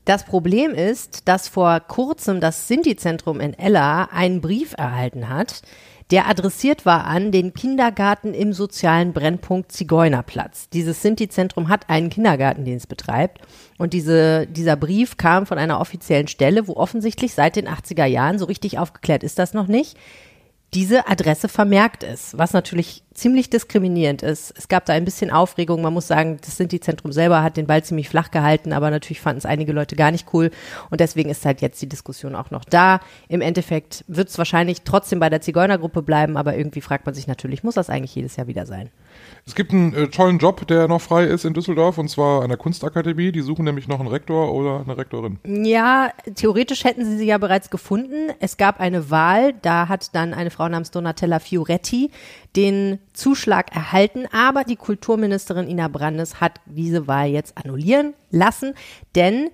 Das 0.06 0.26
Problem 0.26 0.72
ist, 0.72 1.28
dass 1.28 1.48
vor 1.48 1.80
kurzem 1.80 2.40
das 2.40 2.68
Sinti-Zentrum 2.68 3.40
in 3.40 3.54
Ella 3.54 4.06
einen 4.12 4.42
Brief 4.42 4.74
erhalten 4.78 5.30
hat, 5.30 5.62
der 6.10 6.28
adressiert 6.28 6.86
war 6.86 7.06
an 7.06 7.32
den 7.32 7.54
Kindergarten 7.54 8.34
im 8.34 8.52
sozialen 8.52 9.14
Brennpunkt 9.14 9.72
Zigeunerplatz. 9.72 10.68
Dieses 10.70 11.02
Sinti-Zentrum 11.02 11.70
hat 11.70 11.90
einen 11.90 12.10
Kindergarten, 12.10 12.66
den 12.66 12.78
es 12.78 12.88
betreibt. 12.88 13.40
Und 13.78 13.94
diese, 13.94 14.46
dieser 14.48 14.76
Brief 14.76 15.16
kam 15.16 15.46
von 15.46 15.58
einer 15.58 15.80
offiziellen 15.80 16.28
Stelle, 16.28 16.68
wo 16.68 16.74
offensichtlich 16.74 17.34
seit 17.34 17.56
den 17.56 17.70
80er 17.70 18.06
Jahren, 18.06 18.40
so 18.40 18.46
richtig 18.46 18.78
aufgeklärt 18.78 19.24
ist 19.24 19.40
das 19.40 19.54
noch 19.54 19.68
nicht, 19.68 19.98
diese 20.74 21.10
Adresse 21.10 21.50
vermerkt 21.50 22.04
ist, 22.04 22.38
was 22.38 22.54
natürlich 22.54 23.04
ziemlich 23.14 23.50
diskriminierend 23.50 24.22
ist. 24.24 24.54
Es 24.58 24.70
gab 24.70 24.86
da 24.86 24.94
ein 24.94 25.04
bisschen 25.04 25.30
Aufregung. 25.30 25.82
Man 25.82 25.94
muss 25.94 26.08
sagen, 26.08 26.40
das 26.40 26.56
Sinti-Zentrum 26.56 27.12
selber 27.12 27.44
hat 27.44 27.58
den 27.58 27.68
Ball 27.68 27.84
ziemlich 27.84 28.08
flach 28.08 28.32
gehalten, 28.32 28.72
aber 28.72 28.90
natürlich 28.90 29.20
fanden 29.20 29.40
es 29.40 29.46
einige 29.46 29.74
Leute 29.74 29.98
gar 29.98 30.12
nicht 30.12 30.28
cool. 30.34 30.50
Und 30.90 31.02
deswegen 31.02 31.30
ist 31.30 31.46
halt 31.46 31.62
jetzt 31.62 31.82
die 31.82 31.90
Diskussion 31.90 32.36
auch 32.36 32.52
noch 32.52 32.64
da. 32.64 33.02
Im 33.28 33.42
Endeffekt 33.42 34.06
wird 34.08 34.30
es 34.30 34.38
wahrscheinlich 34.38 34.84
trotzdem 34.84 35.20
bei 35.20 35.30
der 35.30 35.42
Zigeunergruppe 35.42 36.02
bleiben, 36.02 36.38
aber 36.38 36.56
irgendwie 36.56 36.82
fragt 36.82 37.06
man 37.06 37.16
sich 37.16 37.28
natürlich, 37.28 37.64
muss 37.64 37.76
das 37.76 37.90
eigentlich 37.90 38.16
jedes 38.16 38.38
Jahr 38.38 38.48
wieder 38.48 38.66
sein? 38.66 38.90
Es 39.46 39.56
gibt 39.56 39.72
einen 39.72 39.94
äh, 39.94 40.08
tollen 40.08 40.38
Job, 40.38 40.66
der 40.68 40.88
noch 40.88 41.02
frei 41.02 41.26
ist 41.26 41.46
in 41.46 41.54
Düsseldorf 41.54 41.98
und 41.98 42.10
zwar 42.10 42.44
an 42.44 42.50
der 42.50 42.58
Kunstakademie. 42.58 43.32
Die 43.32 43.42
suchen 43.42 43.66
nämlich 43.66 43.88
noch 43.88 44.00
einen 44.00 44.10
Rektor 44.10 44.54
oder 44.54 44.82
eine 44.82 44.98
Rektorin. 44.98 45.40
Ja, 45.46 46.12
theoretisch 46.36 46.84
hätten 46.84 47.06
sie 47.06 47.18
sie 47.18 47.26
ja 47.26 47.38
bereits 47.38 47.70
gefunden. 47.70 48.32
Es 48.40 48.58
gab 48.58 48.80
eine 48.80 49.10
Wahl, 49.10 49.54
da 49.62 49.88
hat 49.88 50.16
dann 50.16 50.34
eine 50.34 50.52
Frau 50.52 50.70
namens 50.70 50.92
Donatella 50.92 51.40
Fioretti 51.40 52.12
den 52.56 53.00
Zuschlag 53.14 53.76
erhalten, 53.76 54.26
aber 54.32 54.64
die 54.64 54.76
Kulturministerin 54.76 55.68
Ina 55.68 55.88
Brandes 55.88 56.42
hat 56.42 56.60
diese 56.66 57.08
Wahl 57.08 57.28
jetzt 57.28 57.58
annullieren 57.58 58.14
lassen, 58.30 58.74
denn 59.16 59.50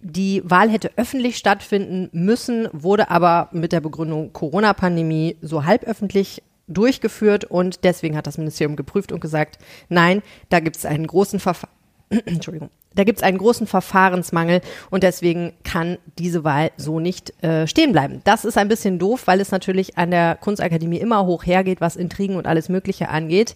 die 0.00 0.42
Wahl 0.44 0.70
hätte 0.70 0.92
öffentlich 0.96 1.36
stattfinden 1.36 2.08
müssen, 2.12 2.68
wurde 2.72 3.10
aber 3.10 3.50
mit 3.52 3.72
der 3.72 3.80
Begründung 3.80 4.32
Corona-Pandemie 4.32 5.36
so 5.42 5.64
halböffentlich 5.64 6.42
durchgeführt 6.70 7.44
und 7.44 7.84
deswegen 7.84 8.16
hat 8.16 8.26
das 8.26 8.38
Ministerium 8.38 8.76
geprüft 8.76 9.12
und 9.12 9.20
gesagt, 9.20 9.58
nein, 9.88 10.22
da 10.48 10.60
gibt 10.60 10.76
es 10.76 10.86
einen 10.86 11.06
großen 11.06 11.40
Verfahren. 11.40 11.74
Entschuldigung. 12.26 12.70
Da 12.94 13.04
gibt 13.04 13.18
es 13.18 13.22
einen 13.22 13.38
großen 13.38 13.68
Verfahrensmangel 13.68 14.62
und 14.90 15.04
deswegen 15.04 15.52
kann 15.62 15.98
diese 16.18 16.42
Wahl 16.42 16.72
so 16.76 16.98
nicht 16.98 17.40
äh, 17.44 17.68
stehen 17.68 17.92
bleiben. 17.92 18.20
Das 18.24 18.44
ist 18.44 18.58
ein 18.58 18.66
bisschen 18.66 18.98
doof, 18.98 19.26
weil 19.26 19.40
es 19.40 19.52
natürlich 19.52 19.96
an 19.96 20.10
der 20.10 20.34
Kunstakademie 20.34 20.98
immer 20.98 21.24
hoch 21.24 21.46
hergeht, 21.46 21.80
was 21.80 21.94
Intrigen 21.94 22.34
und 22.34 22.48
alles 22.48 22.68
Mögliche 22.68 23.08
angeht. 23.08 23.54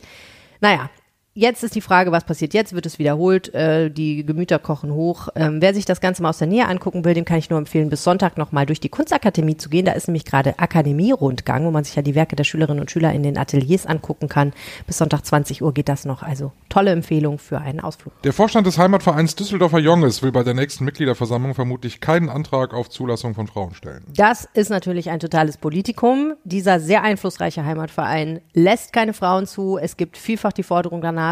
Naja, 0.60 0.88
Jetzt 1.36 1.64
ist 1.64 1.75
die 1.75 1.81
Frage, 1.81 2.12
was 2.12 2.22
passiert 2.22 2.54
jetzt? 2.54 2.75
Wird 2.75 2.86
es 2.86 3.00
wiederholt? 3.00 3.52
Äh, 3.54 3.90
die 3.90 4.25
Gemüter 4.25 4.60
kochen 4.60 4.92
hoch. 4.92 5.26
Ähm, 5.34 5.60
wer 5.60 5.75
sich 5.75 5.84
das 5.84 6.00
Ganze 6.00 6.22
mal 6.22 6.28
aus 6.28 6.38
der 6.38 6.46
Nähe 6.46 6.69
angucken 6.69 7.04
will, 7.04 7.12
dem 7.12 7.25
kann 7.25 7.38
ich 7.38 7.50
nur 7.50 7.58
empfehlen, 7.58 7.90
bis 7.90 8.04
Sonntag 8.04 8.38
nochmal 8.38 8.66
durch 8.66 8.78
die 8.78 8.88
Kunstakademie 8.88 9.56
zu 9.56 9.69
gehen. 9.69 9.84
Da 9.84 9.92
ist 9.94 10.06
nämlich 10.06 10.25
gerade 10.25 10.60
Akademierundgang, 10.60 11.64
wo 11.66 11.72
man 11.72 11.82
sich 11.82 11.96
ja 11.96 12.02
die 12.02 12.14
Werke 12.14 12.36
der 12.36 12.44
Schülerinnen 12.44 12.81
und 12.81 12.92
Schüler 12.92 13.12
in 13.12 13.25
den 13.25 13.36
Ateliers 13.36 13.84
angucken 13.84 14.28
kann. 14.28 14.52
Bis 14.86 14.98
Sonntag 14.98 15.26
20 15.26 15.60
Uhr 15.64 15.75
geht 15.75 15.88
das 15.88 16.04
noch. 16.04 16.22
Also 16.22 16.52
tolle 16.69 16.92
Empfehlung 16.92 17.40
für 17.40 17.58
einen 17.58 17.81
Ausflug. 17.81 18.12
Der 18.22 18.32
Vorstand 18.32 18.69
des 18.69 18.78
Heimatvereins 18.78 19.34
Düsseldorfer 19.34 19.81
Jonges 19.81 20.22
will 20.22 20.31
bei 20.31 20.44
der 20.44 20.54
nächsten 20.54 20.84
Mitgliederversammlung 20.84 21.56
vermutlich 21.56 22.00
keinen 22.00 22.28
Antrag 22.28 22.72
auf 22.72 22.90
Zulassung 22.90 23.34
von 23.34 23.48
Frauen 23.48 23.75
stellen. 23.75 24.04
Das 24.14 24.48
ist 24.54 24.70
natürlich 24.70 25.10
ein 25.10 25.19
totales 25.19 25.56
Politikum. 25.56 26.34
Dieser 26.44 26.78
sehr 26.78 27.02
einflussreiche 27.02 27.64
Heimatverein 27.64 28.40
lässt 28.52 28.92
keine 28.92 29.14
Frauen 29.14 29.48
zu. 29.48 29.78
Es 29.78 29.96
gibt 29.96 30.16
vielfach 30.16 30.52
die 30.52 30.62
Forderung 30.62 31.00
danach. 31.00 31.24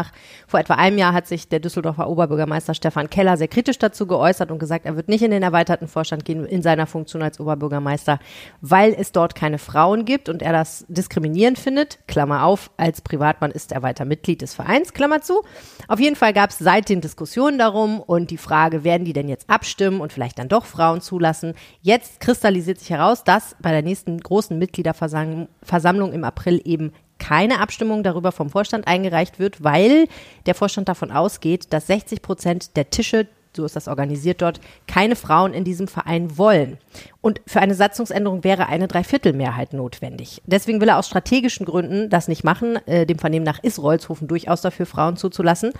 Vor 0.47 0.59
etwa 0.59 0.75
einem 0.75 0.97
Jahr 0.97 1.13
hat 1.13 1.27
sich 1.27 1.47
der 1.49 1.59
Düsseldorfer 1.59 2.09
Oberbürgermeister 2.09 2.73
Stefan 2.73 3.09
Keller 3.09 3.37
sehr 3.37 3.47
kritisch 3.47 3.77
dazu 3.77 4.07
geäußert 4.07 4.51
und 4.51 4.59
gesagt, 4.59 4.85
er 4.85 4.95
wird 4.95 5.07
nicht 5.07 5.21
in 5.21 5.31
den 5.31 5.43
erweiterten 5.43 5.87
Vorstand 5.87 6.25
gehen 6.25 6.45
in 6.45 6.61
seiner 6.61 6.87
Funktion 6.87 7.21
als 7.21 7.39
Oberbürgermeister, 7.39 8.19
weil 8.61 8.95
es 8.97 9.11
dort 9.11 9.35
keine 9.35 9.57
Frauen 9.57 10.05
gibt 10.05 10.29
und 10.29 10.41
er 10.41 10.53
das 10.53 10.85
diskriminierend 10.87 11.59
findet. 11.59 11.99
Klammer 12.07 12.43
auf, 12.43 12.71
als 12.77 13.01
Privatmann 13.01 13.51
ist 13.51 13.71
er 13.71 13.83
weiter 13.83 14.05
Mitglied 14.05 14.41
des 14.41 14.53
Vereins, 14.53 14.93
Klammer 14.93 15.21
zu. 15.21 15.43
Auf 15.87 15.99
jeden 15.99 16.15
Fall 16.15 16.33
gab 16.33 16.49
es 16.49 16.57
seitdem 16.59 17.01
Diskussionen 17.01 17.57
darum 17.57 17.99
und 17.99 18.31
die 18.31 18.37
Frage, 18.37 18.83
werden 18.83 19.05
die 19.05 19.13
denn 19.13 19.29
jetzt 19.29 19.49
abstimmen 19.49 20.01
und 20.01 20.13
vielleicht 20.13 20.39
dann 20.39 20.49
doch 20.49 20.65
Frauen 20.65 21.01
zulassen? 21.01 21.53
Jetzt 21.81 22.19
kristallisiert 22.19 22.79
sich 22.79 22.89
heraus, 22.89 23.23
dass 23.23 23.55
bei 23.61 23.71
der 23.71 23.81
nächsten 23.81 24.17
großen 24.17 24.57
Mitgliederversammlung 24.57 26.13
im 26.13 26.23
April 26.23 26.61
eben 26.63 26.93
keine 27.23 27.61
Abstimmung 27.61 28.03
darüber 28.03 28.33
vom 28.33 28.49
Vorstand 28.49 28.85
eingereicht 28.85 29.39
wird, 29.39 29.63
weil 29.63 30.07
der 30.45 30.55
Vorstand 30.55 30.89
davon 30.89 31.09
ausgeht, 31.09 31.71
dass 31.71 31.87
60 31.87 32.21
Prozent 32.21 32.75
der 32.75 32.89
Tische, 32.89 33.27
so 33.55 33.63
ist 33.63 33.77
das 33.77 33.87
organisiert 33.87 34.41
dort, 34.41 34.59
keine 34.87 35.15
Frauen 35.15 35.53
in 35.53 35.63
diesem 35.63 35.87
Verein 35.87 36.37
wollen. 36.37 36.79
Und 37.21 37.39
für 37.47 37.61
eine 37.61 37.75
Satzungsänderung 37.75 38.43
wäre 38.43 38.67
eine 38.67 38.89
Dreiviertelmehrheit 38.89 39.71
notwendig. 39.71 40.41
Deswegen 40.45 40.81
will 40.81 40.89
er 40.89 40.97
aus 40.97 41.07
strategischen 41.07 41.65
Gründen 41.65 42.09
das 42.09 42.27
nicht 42.27 42.43
machen. 42.43 42.77
Äh, 42.87 43.05
dem 43.05 43.19
Vernehmen 43.19 43.45
nach 43.45 43.63
ist 43.63 43.79
Rolzhofen 43.79 44.27
durchaus 44.27 44.59
dafür, 44.59 44.85
Frauen 44.85 45.15
zuzulassen. 45.15 45.71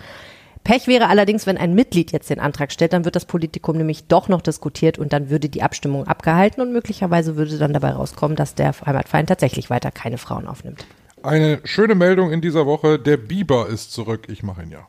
Pech 0.64 0.88
wäre 0.88 1.10
allerdings, 1.10 1.46
wenn 1.46 1.58
ein 1.58 1.74
Mitglied 1.76 2.14
jetzt 2.14 2.30
den 2.30 2.40
Antrag 2.40 2.72
stellt, 2.72 2.94
dann 2.94 3.04
wird 3.04 3.18
das 3.18 3.26
Politikum 3.26 3.76
nämlich 3.76 4.08
doch 4.08 4.30
noch 4.30 4.42
diskutiert 4.42 4.98
und 4.98 5.12
dann 5.12 5.30
würde 5.30 5.50
die 5.50 5.62
Abstimmung 5.62 6.08
abgehalten 6.08 6.62
und 6.62 6.72
möglicherweise 6.72 7.36
würde 7.36 7.58
dann 7.58 7.74
dabei 7.74 7.92
rauskommen, 7.92 8.38
dass 8.38 8.56
der 8.56 8.74
Heimatverein 8.86 9.28
tatsächlich 9.28 9.70
weiter 9.70 9.92
keine 9.92 10.18
Frauen 10.18 10.48
aufnimmt. 10.48 10.86
Eine 11.24 11.62
schöne 11.63 11.96
Meldung 11.96 12.34
in 12.34 12.42
dieser 12.42 12.65
Woche, 12.65 13.00
der 13.00 13.15
Biber 13.15 13.70
ist 13.70 13.94
zurück. 13.94 14.27
Ich 14.27 14.44
mache 14.44 14.63
ihn 14.63 14.72
ja. 14.72 14.88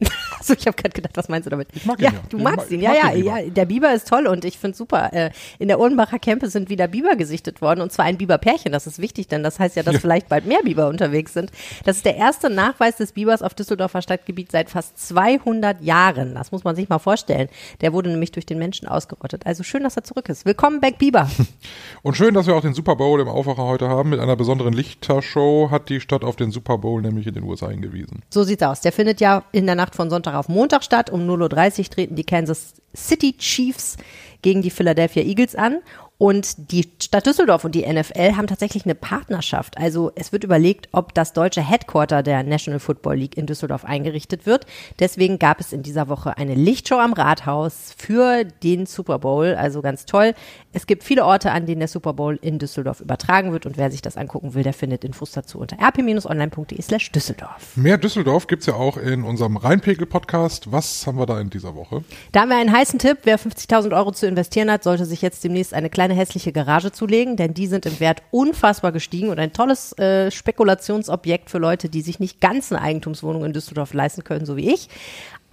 Achso, 0.44 0.54
ich 0.58 0.66
habe 0.66 0.76
gerade 0.76 0.92
gedacht, 0.94 1.16
was 1.16 1.28
meinst 1.30 1.46
du 1.46 1.50
damit? 1.50 1.68
Ich 1.72 1.86
mag 1.86 1.98
ihn 1.98 2.04
ja. 2.04 2.10
ja. 2.12 2.18
Du 2.28 2.36
Ich 2.36 2.42
magst 2.42 2.66
mag- 2.66 2.70
ihn, 2.70 2.80
ja, 2.82 2.90
mag 2.90 2.98
ja, 3.02 3.10
Biber. 3.12 3.38
ja. 3.40 3.50
Der 3.50 3.64
Biber 3.64 3.94
ist 3.94 4.06
toll 4.08 4.26
und 4.26 4.44
ich 4.44 4.58
finde 4.58 4.76
super. 4.76 5.10
Äh, 5.14 5.30
in 5.58 5.68
der 5.68 5.80
Ohrenbacher 5.80 6.18
Campe 6.18 6.48
sind 6.50 6.68
wieder 6.68 6.86
Biber 6.86 7.16
gesichtet 7.16 7.62
worden 7.62 7.80
und 7.80 7.92
zwar 7.92 8.04
ein 8.04 8.18
Biberpärchen. 8.18 8.70
Das 8.70 8.86
ist 8.86 8.98
wichtig, 8.98 9.28
denn 9.28 9.42
das 9.42 9.58
heißt 9.58 9.74
ja, 9.76 9.82
dass 9.82 9.96
vielleicht 9.96 10.28
bald 10.28 10.44
mehr 10.44 10.60
Biber 10.62 10.88
unterwegs 10.88 11.32
sind. 11.32 11.50
Das 11.84 11.96
ist 11.96 12.04
der 12.04 12.16
erste 12.16 12.50
Nachweis 12.50 12.96
des 12.96 13.12
Bibers 13.12 13.40
auf 13.40 13.54
Düsseldorfer 13.54 14.02
Stadtgebiet 14.02 14.52
seit 14.52 14.68
fast 14.68 14.98
200 14.98 15.80
Jahren. 15.82 16.34
Das 16.34 16.52
muss 16.52 16.62
man 16.62 16.76
sich 16.76 16.90
mal 16.90 16.98
vorstellen. 16.98 17.48
Der 17.80 17.94
wurde 17.94 18.10
nämlich 18.10 18.32
durch 18.32 18.44
den 18.44 18.58
Menschen 18.58 18.86
ausgerottet. 18.86 19.46
Also 19.46 19.62
schön, 19.62 19.82
dass 19.82 19.96
er 19.96 20.04
zurück 20.04 20.28
ist. 20.28 20.44
Willkommen 20.44 20.80
back, 20.80 20.98
Biber. 20.98 21.30
Und 22.02 22.16
schön, 22.18 22.34
dass 22.34 22.46
wir 22.46 22.54
auch 22.54 22.60
den 22.60 22.74
Super 22.74 22.96
Bowl 22.96 23.18
im 23.20 23.28
Aufwacher 23.28 23.64
heute 23.64 23.88
haben. 23.88 24.10
Mit 24.10 24.20
einer 24.20 24.36
besonderen 24.36 24.74
Lichtershow 24.74 25.68
hat 25.70 25.88
die 25.88 26.00
Stadt 26.00 26.22
auf 26.22 26.36
den 26.36 26.50
Super 26.50 26.76
Bowl 26.76 27.00
nämlich 27.00 27.26
in 27.26 27.34
den 27.34 27.44
USA 27.44 27.70
hingewiesen. 27.70 28.22
So 28.30 28.42
sieht's 28.44 28.62
aus. 28.62 28.82
Der 28.82 28.92
findet 28.92 29.20
ja 29.20 29.42
in 29.52 29.64
der 29.64 29.74
Nacht 29.74 29.94
von 29.94 30.10
Sonntag 30.10 30.33
auf 30.38 30.48
Montag 30.48 30.84
statt. 30.84 31.10
Um 31.10 31.28
0.30 31.28 31.78
Uhr 31.78 31.84
treten 31.90 32.16
die 32.16 32.24
Kansas 32.24 32.74
City 32.94 33.36
Chiefs 33.36 33.96
gegen 34.42 34.62
die 34.62 34.70
Philadelphia 34.70 35.22
Eagles 35.22 35.54
an. 35.54 35.80
Und 36.16 36.70
die 36.70 36.88
Stadt 37.02 37.26
Düsseldorf 37.26 37.64
und 37.64 37.74
die 37.74 37.84
NFL 37.84 38.36
haben 38.36 38.46
tatsächlich 38.46 38.84
eine 38.84 38.94
Partnerschaft. 38.94 39.76
Also 39.78 40.12
es 40.14 40.30
wird 40.30 40.44
überlegt, 40.44 40.88
ob 40.92 41.12
das 41.12 41.32
deutsche 41.32 41.60
Headquarter 41.60 42.22
der 42.22 42.44
National 42.44 42.78
Football 42.78 43.16
League 43.16 43.36
in 43.36 43.46
Düsseldorf 43.46 43.84
eingerichtet 43.84 44.46
wird. 44.46 44.64
Deswegen 45.00 45.40
gab 45.40 45.58
es 45.58 45.72
in 45.72 45.82
dieser 45.82 46.08
Woche 46.08 46.38
eine 46.38 46.54
Lichtshow 46.54 46.98
am 46.98 47.14
Rathaus 47.14 47.92
für 47.96 48.44
den 48.44 48.86
Super 48.86 49.18
Bowl. 49.18 49.56
Also 49.56 49.82
ganz 49.82 50.06
toll. 50.06 50.34
Es 50.72 50.86
gibt 50.86 51.02
viele 51.02 51.24
Orte, 51.24 51.50
an 51.50 51.66
denen 51.66 51.80
der 51.80 51.88
Super 51.88 52.12
Bowl 52.12 52.38
in 52.40 52.60
Düsseldorf 52.60 53.00
übertragen 53.00 53.50
wird. 53.52 53.66
Und 53.66 53.76
wer 53.76 53.90
sich 53.90 54.00
das 54.00 54.16
angucken 54.16 54.54
will, 54.54 54.62
der 54.62 54.72
findet 54.72 55.02
Infos 55.02 55.32
dazu 55.32 55.58
unter 55.58 55.76
rp-online.de 55.80 56.80
slash 56.80 57.10
Düsseldorf. 57.10 57.76
Mehr 57.76 57.98
Düsseldorf 57.98 58.46
gibt's 58.46 58.66
ja 58.66 58.74
auch 58.74 58.98
in 58.98 59.24
unserem 59.24 59.56
Rheinpegel-Podcast. 59.56 60.70
Was 60.70 61.08
haben 61.08 61.18
wir 61.18 61.26
da 61.26 61.40
in 61.40 61.50
dieser 61.50 61.74
Woche? 61.74 62.04
Da 62.30 62.42
haben 62.42 62.50
wir 62.50 62.56
einen 62.56 62.72
heißen 62.72 63.00
Tipp. 63.00 63.18
Wer 63.24 63.38
50.000 63.38 63.96
Euro 63.96 64.12
zu 64.12 64.28
investieren 64.28 64.70
hat, 64.70 64.84
sollte 64.84 65.06
sich 65.06 65.20
jetzt 65.20 65.42
demnächst 65.42 65.74
eine 65.74 65.90
kleine 65.90 66.03
hässliche 66.12 66.52
Garage 66.52 66.92
zulegen, 66.92 67.36
denn 67.36 67.54
die 67.54 67.66
sind 67.66 67.86
im 67.86 67.98
Wert 68.00 68.22
unfassbar 68.30 68.92
gestiegen 68.92 69.28
und 69.30 69.38
ein 69.38 69.52
tolles 69.52 69.96
äh, 69.98 70.30
Spekulationsobjekt 70.30 71.48
für 71.48 71.58
Leute, 71.58 71.88
die 71.88 72.02
sich 72.02 72.20
nicht 72.20 72.40
ganz 72.40 72.70
eine 72.70 72.82
Eigentumswohnung 72.82 73.44
in 73.44 73.52
Düsseldorf 73.52 73.94
leisten 73.94 74.24
können, 74.24 74.44
so 74.44 74.56
wie 74.56 74.72
ich. 74.72 74.88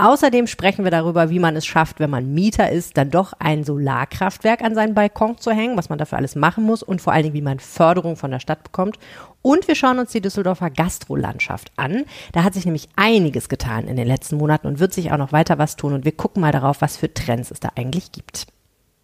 Außerdem 0.02 0.48
sprechen 0.48 0.84
wir 0.84 0.90
darüber, 0.90 1.30
wie 1.30 1.38
man 1.38 1.56
es 1.56 1.66
schafft, 1.66 2.00
wenn 2.00 2.10
man 2.10 2.34
Mieter 2.34 2.72
ist, 2.72 2.98
dann 2.98 3.12
doch 3.12 3.34
ein 3.38 3.64
Solarkraftwerk 3.64 4.64
an 4.64 4.74
seinen 4.74 4.96
Balkon 4.96 5.38
zu 5.38 5.52
hängen, 5.52 5.78
was 5.78 5.90
man 5.90 6.00
dafür 6.00 6.18
alles 6.18 6.36
machen 6.36 6.64
muss 6.64 6.82
und 6.82 7.02
vor 7.02 7.14
allen 7.14 7.22
Dingen, 7.22 7.36
wie 7.36 7.42
man 7.42 7.60
Förderung 7.60 8.16
von 8.16 8.32
der 8.32 8.40
Stadt 8.40 8.64
bekommt. 8.64 8.98
Und 9.44 9.68
wir 9.68 9.76
schauen 9.76 10.00
uns 10.00 10.12
die 10.12 10.22
Düsseldorfer 10.22 10.72
Gastrolandschaft 10.72 11.72
an. 11.76 12.06
Da 12.32 12.44
hat 12.44 12.56
sich 12.56 12.66
nämlich 12.66 12.90
einiges 12.96 13.48
getan 13.48 13.88
in 13.88 13.96
den 13.96 14.08
letzten 14.08 14.38
Monaten 14.38 14.66
und 14.66 14.80
wird 14.80 14.92
sich 14.92 15.12
auch 15.12 15.18
noch 15.18 15.34
weiter 15.34 15.60
was 15.60 15.76
tun. 15.76 15.94
Und 15.94 16.04
wir 16.04 16.14
gucken 16.14 16.42
mal 16.42 16.52
darauf, 16.52 16.82
was 16.82 16.98
für 16.98 17.14
Trends 17.14 17.52
es 17.52 17.60
da 17.60 17.70
eigentlich 17.76 18.12
gibt. 18.12 18.48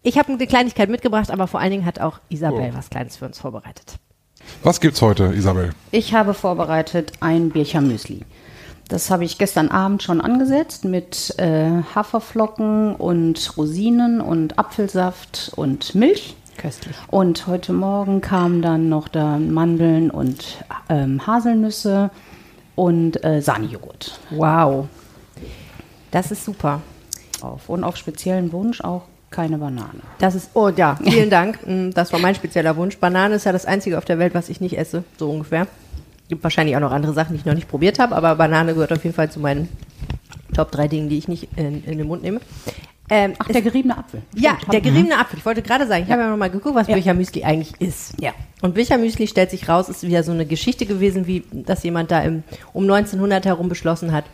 Ich 0.02 0.18
habe 0.18 0.32
eine 0.32 0.46
Kleinigkeit 0.46 0.88
mitgebracht, 0.88 1.30
aber 1.30 1.46
vor 1.46 1.60
allen 1.60 1.70
Dingen 1.72 1.84
hat 1.84 2.00
auch 2.00 2.20
Isabel 2.28 2.70
Oh. 2.72 2.76
was 2.76 2.90
Kleines 2.90 3.16
für 3.16 3.26
uns 3.26 3.38
vorbereitet. 3.38 3.96
Was 4.62 4.80
gibt's 4.80 5.02
heute, 5.02 5.24
Isabel? 5.34 5.70
Ich 5.90 6.14
habe 6.14 6.34
vorbereitet 6.34 7.12
ein 7.20 7.50
Bircher 7.50 7.80
Müsli. 7.80 8.24
Das 8.88 9.10
habe 9.10 9.24
ich 9.24 9.36
gestern 9.36 9.68
Abend 9.68 10.02
schon 10.02 10.20
angesetzt 10.22 10.84
mit 10.84 11.34
äh, 11.38 11.82
Haferflocken 11.94 12.94
und 12.94 13.52
Rosinen 13.58 14.20
und 14.22 14.58
Apfelsaft 14.58 15.52
und 15.56 15.94
Milch. 15.94 16.36
Köstlich. 16.56 16.96
Und 17.08 17.46
heute 17.46 17.72
Morgen 17.72 18.20
kamen 18.20 18.62
dann 18.62 18.88
noch 18.88 19.08
da 19.08 19.38
Mandeln 19.38 20.10
und 20.10 20.64
ähm, 20.88 21.24
Haselnüsse 21.26 22.10
und 22.76 23.22
äh, 23.24 23.42
Sahnejoghurt 23.42 24.18
Wow. 24.30 24.86
Das 26.10 26.30
ist 26.30 26.44
super. 26.44 26.80
drauf. 27.38 27.68
Und 27.68 27.84
auf 27.84 27.96
speziellen 27.96 28.52
Wunsch 28.52 28.80
auch 28.80 29.02
keine 29.30 29.58
Banane. 29.58 30.00
Das 30.18 30.34
ist, 30.34 30.50
oh 30.54 30.68
ja, 30.68 30.96
vielen 31.02 31.30
Dank. 31.30 31.58
Mm, 31.66 31.90
Das 31.90 32.12
war 32.12 32.18
mein 32.20 32.34
spezieller 32.34 32.76
Wunsch. 32.76 32.96
Banane 32.98 33.34
ist 33.36 33.44
ja 33.44 33.52
das 33.52 33.66
einzige 33.66 33.98
auf 33.98 34.04
der 34.04 34.18
Welt, 34.18 34.34
was 34.34 34.48
ich 34.48 34.60
nicht 34.60 34.78
esse, 34.78 35.04
so 35.18 35.30
ungefähr. 35.30 35.66
Gibt 36.28 36.42
wahrscheinlich 36.42 36.76
auch 36.76 36.80
noch 36.80 36.92
andere 36.92 37.12
Sachen, 37.14 37.32
die 37.34 37.40
ich 37.40 37.44
noch 37.46 37.54
nicht 37.54 37.68
probiert 37.68 37.98
habe, 37.98 38.14
aber 38.16 38.34
Banane 38.36 38.74
gehört 38.74 38.92
auf 38.92 39.02
jeden 39.04 39.14
Fall 39.16 39.30
zu 39.30 39.40
meinen 39.40 39.68
Top 40.54 40.70
3 40.72 40.88
Dingen, 40.88 41.08
die 41.08 41.18
ich 41.18 41.28
nicht 41.28 41.48
in, 41.56 41.84
in 41.84 41.98
den 41.98 42.06
Mund 42.06 42.22
nehme. 42.22 42.40
Ähm, 43.10 43.32
Ach, 43.38 43.46
der 43.48 43.62
geriebene 43.62 43.96
Apfel. 43.96 44.20
ja, 44.34 44.56
Stimmt, 44.56 44.72
der 44.74 44.80
geriebene 44.82 45.18
Apfel. 45.18 45.38
Ich 45.38 45.46
wollte 45.46 45.62
gerade 45.62 45.86
sagen, 45.86 46.02
ich 46.02 46.08
Ja. 46.08 46.14
habe 46.14 46.24
ja 46.24 46.30
noch 46.30 46.36
mal 46.36 46.50
geguckt, 46.50 46.74
was 46.74 46.88
Ja. 46.88 46.94
Bircher 46.94 47.14
Müsli 47.14 47.42
eigentlich 47.42 47.72
ist. 47.80 48.12
Ja. 48.20 48.32
Und 48.60 48.74
Bircher 48.74 48.98
Müsli 48.98 49.26
stellt 49.26 49.50
sich 49.50 49.66
raus, 49.68 49.88
ist 49.88 50.02
wieder 50.02 50.22
so 50.22 50.32
eine 50.32 50.44
Geschichte 50.44 50.84
gewesen, 50.84 51.26
wie 51.26 51.42
dass 51.50 51.82
jemand 51.84 52.10
da 52.10 52.20
im, 52.20 52.42
um 52.74 52.82
1900 52.84 53.46
herum 53.46 53.70
beschlossen 53.70 54.12
hat, 54.12 54.24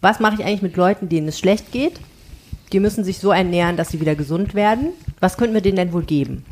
was 0.00 0.18
mache 0.20 0.36
ich 0.38 0.46
eigentlich 0.46 0.62
mit 0.62 0.76
Leuten, 0.76 1.10
denen 1.10 1.28
es 1.28 1.38
schlecht 1.38 1.72
geht? 1.72 2.00
Die 2.72 2.80
müssen 2.80 3.04
sich 3.04 3.18
so 3.18 3.30
ernähren, 3.30 3.76
dass 3.76 3.90
sie 3.90 4.00
wieder 4.00 4.14
gesund 4.14 4.54
werden. 4.54 4.88
Was 5.20 5.36
könnten 5.36 5.54
wir 5.54 5.60
denen 5.60 5.76
denn 5.76 5.92
wohl 5.92 6.04
geben? 6.04 6.44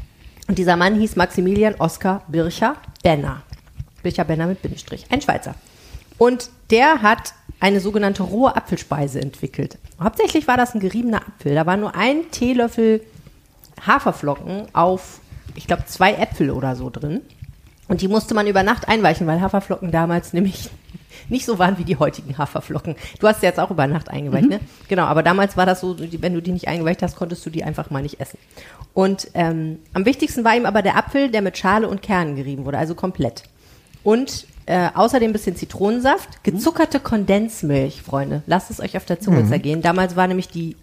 Und 0.47 0.59
dieser 0.59 0.77
Mann 0.77 0.99
hieß 0.99 1.17
Maximilian 1.17 1.75
Oskar 1.77 2.23
Bircher 2.29 2.77
Benner. 3.03 3.43
Bircher 4.03 4.25
Benner 4.25 4.47
mit 4.47 4.63
Bindestrich. 4.63 5.07
Ein 5.11 5.23
Schweizer. 5.23 5.55
Und 6.19 6.51
der 6.71 7.03
hat 7.03 7.35
eine 7.61 7.81
sogenannte 7.81 8.23
rohe 8.23 8.55
Apfelspeise 8.55 9.21
entwickelt. 9.21 9.79
Hauptsächlich 10.01 10.47
war 10.47 10.57
das 10.57 10.75
ein 10.75 10.81
geriebener 10.81 11.23
Apfel. 11.27 11.55
Da 11.55 11.67
war 11.67 11.77
nur 11.77 11.95
ein 11.95 12.31
Teelöffel 12.31 13.01
Haferflocken 13.87 14.67
auf, 14.75 15.21
ich 15.55 15.67
glaube, 15.67 15.85
zwei 15.87 16.15
Äpfel 16.15 16.51
oder 16.51 16.77
so 16.77 16.91
drin. 16.91 17.23
Und 17.89 18.01
die 18.01 18.09
musste 18.09 18.35
man 18.35 18.47
über 18.47 18.63
Nacht 18.63 18.89
einweichen, 18.89 19.27
weil 19.27 19.41
Haferflocken 19.41 19.91
damals 19.91 20.33
nämlich 20.33 20.71
nicht 21.29 21.45
so 21.45 21.59
waren 21.59 21.79
wie 21.79 21.85
die 21.85 21.97
heutigen 21.97 22.39
Haferflocken. 22.39 22.97
Du 23.19 23.29
hast 23.29 23.41
sie 23.41 23.47
jetzt 23.47 23.61
auch 23.61 23.71
über 23.71 23.87
Nacht 23.87 24.09
eingeweicht, 24.09 24.49
ne? 24.49 24.61
Genau, 24.89 25.05
aber 25.05 25.23
damals 25.23 25.57
war 25.57 25.67
das 25.67 25.81
so, 25.81 25.97
wenn 25.99 26.35
du 26.35 26.43
die 26.43 26.53
nicht 26.53 26.69
eingeweicht 26.69 27.03
hast, 27.03 27.17
konntest 27.17 27.45
du 27.45 27.51
die 27.51 27.65
einfach 27.65 27.91
mal 27.91 28.03
nicht 28.03 28.21
essen. 28.21 28.39
Und 28.95 29.29
ähm, 29.35 29.79
am 29.93 30.07
wichtigsten 30.07 30.45
war 30.45 30.57
ihm 30.57 30.67
aber 30.67 30.83
der 30.83 30.97
Apfel, 30.97 31.31
der 31.31 31.43
mit 31.43 31.59
Schale 31.59 31.89
und 31.89 32.03
Kernen 32.03 32.37
gerieben 32.37 32.65
wurde, 32.65 32.79
also 32.79 32.95
komplett. 32.95 33.45
Und 34.03 34.47
äh, 34.67 34.89
außerdem 34.95 35.31
ein 35.31 35.33
bisschen 35.33 35.57
Zitronensaft, 35.57 36.43
gezuckerte 36.43 37.01
Kondensmilch, 37.01 38.03
Freunde. 38.03 38.43
Lasst 38.47 38.71
es 38.71 38.81
euch 38.81 38.97
auf 38.97 39.05
der 39.05 39.21
Zunge 39.21 39.47
zergehen. 39.47 39.83
Damals 39.83 40.17
war 40.17 40.27
nämlich 40.27 40.49
die 40.49 40.77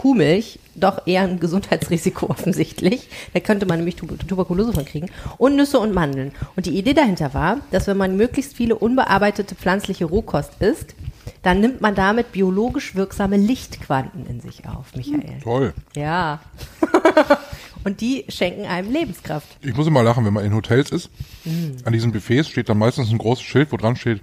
Kuhmilch 0.00 0.58
doch 0.74 1.06
eher 1.06 1.22
ein 1.24 1.40
Gesundheitsrisiko 1.40 2.26
offensichtlich. 2.30 3.06
Da 3.34 3.40
könnte 3.40 3.66
man 3.66 3.76
nämlich 3.76 3.96
Tu- 3.96 4.06
Tuberkulose 4.06 4.72
von 4.72 4.86
kriegen. 4.86 5.10
Und 5.36 5.56
Nüsse 5.56 5.78
und 5.78 5.92
Mandeln. 5.92 6.32
Und 6.56 6.64
die 6.64 6.78
Idee 6.78 6.94
dahinter 6.94 7.34
war, 7.34 7.58
dass 7.70 7.86
wenn 7.86 7.98
man 7.98 8.16
möglichst 8.16 8.56
viele 8.56 8.76
unbearbeitete 8.76 9.54
pflanzliche 9.54 10.06
Rohkost 10.06 10.52
isst, 10.60 10.94
dann 11.42 11.60
nimmt 11.60 11.82
man 11.82 11.94
damit 11.94 12.32
biologisch 12.32 12.94
wirksame 12.94 13.36
Lichtquanten 13.36 14.24
in 14.26 14.40
sich 14.40 14.66
auf, 14.66 14.94
Michael. 14.96 15.38
Toll. 15.42 15.74
Ja. 15.94 16.40
und 17.84 18.00
die 18.00 18.24
schenken 18.28 18.64
einem 18.64 18.90
Lebenskraft. 18.90 19.48
Ich 19.60 19.76
muss 19.76 19.86
immer 19.86 20.02
lachen, 20.02 20.24
wenn 20.24 20.32
man 20.32 20.46
in 20.46 20.54
Hotels 20.54 20.90
ist. 20.92 21.10
An 21.84 21.92
diesen 21.92 22.12
Buffets 22.12 22.48
steht 22.48 22.70
dann 22.70 22.78
meistens 22.78 23.10
ein 23.10 23.18
großes 23.18 23.44
Schild, 23.44 23.70
wo 23.70 23.76
dran 23.76 23.96
steht, 23.96 24.20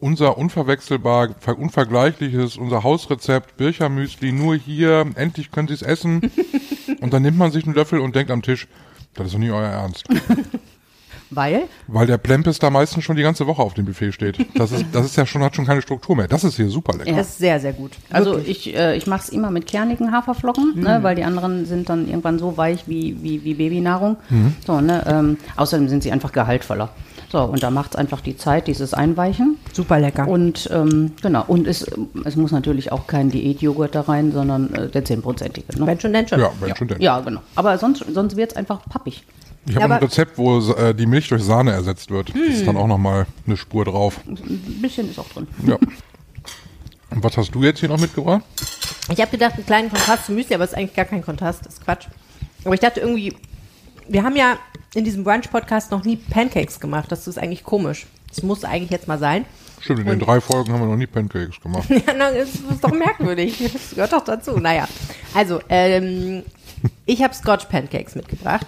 unser 0.00 0.38
unverwechselbar, 0.38 1.34
ver- 1.38 1.58
unvergleichliches, 1.58 2.56
unser 2.56 2.82
Hausrezept, 2.82 3.56
Birchermüsli, 3.56 4.32
nur 4.32 4.56
hier, 4.56 5.06
endlich 5.14 5.50
können 5.50 5.68
Sie 5.68 5.74
es 5.74 5.82
essen. 5.82 6.20
und 7.00 7.12
dann 7.12 7.22
nimmt 7.22 7.38
man 7.38 7.50
sich 7.52 7.64
einen 7.64 7.74
Löffel 7.74 8.00
und 8.00 8.14
denkt 8.16 8.30
am 8.30 8.42
Tisch, 8.42 8.66
das 9.14 9.26
ist 9.28 9.34
doch 9.34 9.38
nicht 9.38 9.50
euer 9.52 9.68
Ernst. 9.68 10.04
Weil? 11.32 11.62
Weil 11.86 12.08
der 12.08 12.18
Plempes 12.18 12.58
da 12.58 12.70
meistens 12.70 13.04
schon 13.04 13.14
die 13.14 13.22
ganze 13.22 13.46
Woche 13.46 13.62
auf 13.62 13.74
dem 13.74 13.84
Buffet 13.84 14.10
steht. 14.10 14.44
Das 14.58 14.72
ist, 14.72 14.86
das 14.90 15.06
ist 15.06 15.14
ja 15.16 15.24
schon, 15.26 15.44
hat 15.44 15.54
schon 15.54 15.64
keine 15.64 15.80
Struktur 15.80 16.16
mehr. 16.16 16.26
Das 16.26 16.42
ist 16.42 16.56
hier 16.56 16.68
super 16.68 16.92
lecker. 16.98 17.12
Das 17.16 17.28
ist 17.28 17.38
sehr, 17.38 17.60
sehr 17.60 17.72
gut. 17.72 17.92
Also 18.10 18.36
ich, 18.38 18.74
äh, 18.74 18.96
ich 18.96 19.06
mache 19.06 19.20
es 19.22 19.28
immer 19.28 19.52
mit 19.52 19.68
kernigen 19.68 20.10
Haferflocken, 20.10 20.80
ne, 20.80 20.98
Mhm. 20.98 21.02
weil 21.04 21.14
die 21.14 21.22
anderen 21.22 21.66
sind 21.66 21.88
dann 21.88 22.08
irgendwann 22.08 22.40
so 22.40 22.56
weich 22.56 22.88
wie, 22.88 23.16
wie, 23.22 23.44
wie 23.44 23.54
Babynahrung. 23.54 24.16
Mhm. 24.28 24.56
So, 24.66 24.80
ne, 24.80 25.04
ähm, 25.06 25.36
außerdem 25.56 25.88
sind 25.88 26.02
sie 26.02 26.10
einfach 26.10 26.32
gehaltvoller. 26.32 26.88
So, 27.30 27.42
und 27.42 27.62
da 27.62 27.70
macht 27.70 27.92
es 27.92 27.96
einfach 27.96 28.20
die 28.20 28.36
Zeit, 28.36 28.66
dieses 28.66 28.92
Einweichen. 28.92 29.56
Super 29.72 30.00
lecker. 30.00 30.26
Und 30.26 30.68
ähm, 30.72 31.12
genau, 31.22 31.44
und 31.46 31.68
es, 31.68 31.86
es 32.24 32.34
muss 32.34 32.50
natürlich 32.50 32.90
auch 32.90 33.06
kein 33.06 33.30
Diätjoghurt 33.30 33.94
da 33.94 34.00
rein, 34.02 34.32
sondern 34.32 34.74
äh, 34.74 34.88
der 34.88 35.04
10-prozentige. 35.04 35.78
Ne? 35.78 35.86
wenn 35.86 36.00
schon, 36.00 36.12
denn 36.12 36.26
schon. 36.26 36.40
Ja, 36.40 36.50
wenn 36.58 36.74
schon 36.74 36.88
denn. 36.88 37.00
Ja, 37.00 37.20
genau. 37.20 37.40
Aber 37.54 37.78
sonst, 37.78 38.04
sonst 38.12 38.36
wird 38.36 38.50
es 38.50 38.56
einfach 38.56 38.80
pappig. 38.88 39.24
Ich 39.66 39.76
habe 39.76 39.94
ein 39.94 40.02
Rezept, 40.02 40.38
wo 40.38 40.58
äh, 40.72 40.92
die 40.92 41.06
Milch 41.06 41.28
durch 41.28 41.44
Sahne 41.44 41.70
ersetzt 41.70 42.10
wird. 42.10 42.30
Das 42.30 42.36
ist 42.36 42.66
dann 42.66 42.76
auch 42.76 42.88
nochmal 42.88 43.26
eine 43.46 43.56
Spur 43.56 43.84
drauf. 43.84 44.18
Ein 44.26 44.80
bisschen 44.80 45.08
ist 45.08 45.18
auch 45.18 45.28
drin. 45.28 45.46
Ja. 45.66 45.76
Und 47.10 47.22
was 47.22 47.36
hast 47.36 47.54
du 47.54 47.62
jetzt 47.62 47.78
hier 47.80 47.88
noch 47.88 48.00
mitgebracht? 48.00 48.42
Ich 49.08 49.20
habe 49.20 49.30
gedacht, 49.30 49.54
einen 49.54 49.66
kleinen 49.66 49.90
Kontrast 49.90 50.26
zu 50.26 50.32
Müsli, 50.32 50.54
aber 50.54 50.64
es 50.64 50.70
ist 50.70 50.76
eigentlich 50.76 50.94
gar 50.94 51.04
kein 51.04 51.22
Kontrast, 51.22 51.66
das 51.66 51.74
ist 51.74 51.84
Quatsch. 51.84 52.06
Aber 52.64 52.74
ich 52.74 52.80
dachte 52.80 53.00
irgendwie, 53.00 53.36
wir 54.08 54.22
haben 54.22 54.36
ja 54.36 54.56
in 54.94 55.04
diesem 55.04 55.24
Brunch-Podcast 55.24 55.90
noch 55.90 56.04
nie 56.04 56.16
Pancakes 56.16 56.80
gemacht. 56.80 57.12
Das 57.12 57.26
ist 57.26 57.38
eigentlich 57.38 57.64
komisch. 57.64 58.06
Das 58.28 58.42
muss 58.42 58.64
eigentlich 58.64 58.90
jetzt 58.90 59.08
mal 59.08 59.18
sein. 59.18 59.44
Stimmt, 59.80 60.00
in 60.00 60.06
den 60.06 60.18
drei 60.18 60.40
Folgen 60.40 60.72
haben 60.72 60.80
wir 60.80 60.86
noch 60.86 60.96
nie 60.96 61.06
Pancakes 61.06 61.60
gemacht. 61.60 61.88
Ja, 61.90 62.12
na, 62.16 62.30
das 62.32 62.50
ist 62.54 62.82
doch 62.82 62.92
merkwürdig. 62.92 63.58
Das 63.72 63.90
gehört 63.90 64.12
doch 64.12 64.24
dazu. 64.24 64.58
Naja, 64.58 64.86
also, 65.34 65.60
ähm, 65.68 66.42
ich 67.06 67.22
habe 67.22 67.34
Scotch 67.34 67.66
Pancakes 67.66 68.14
mitgebracht. 68.14 68.66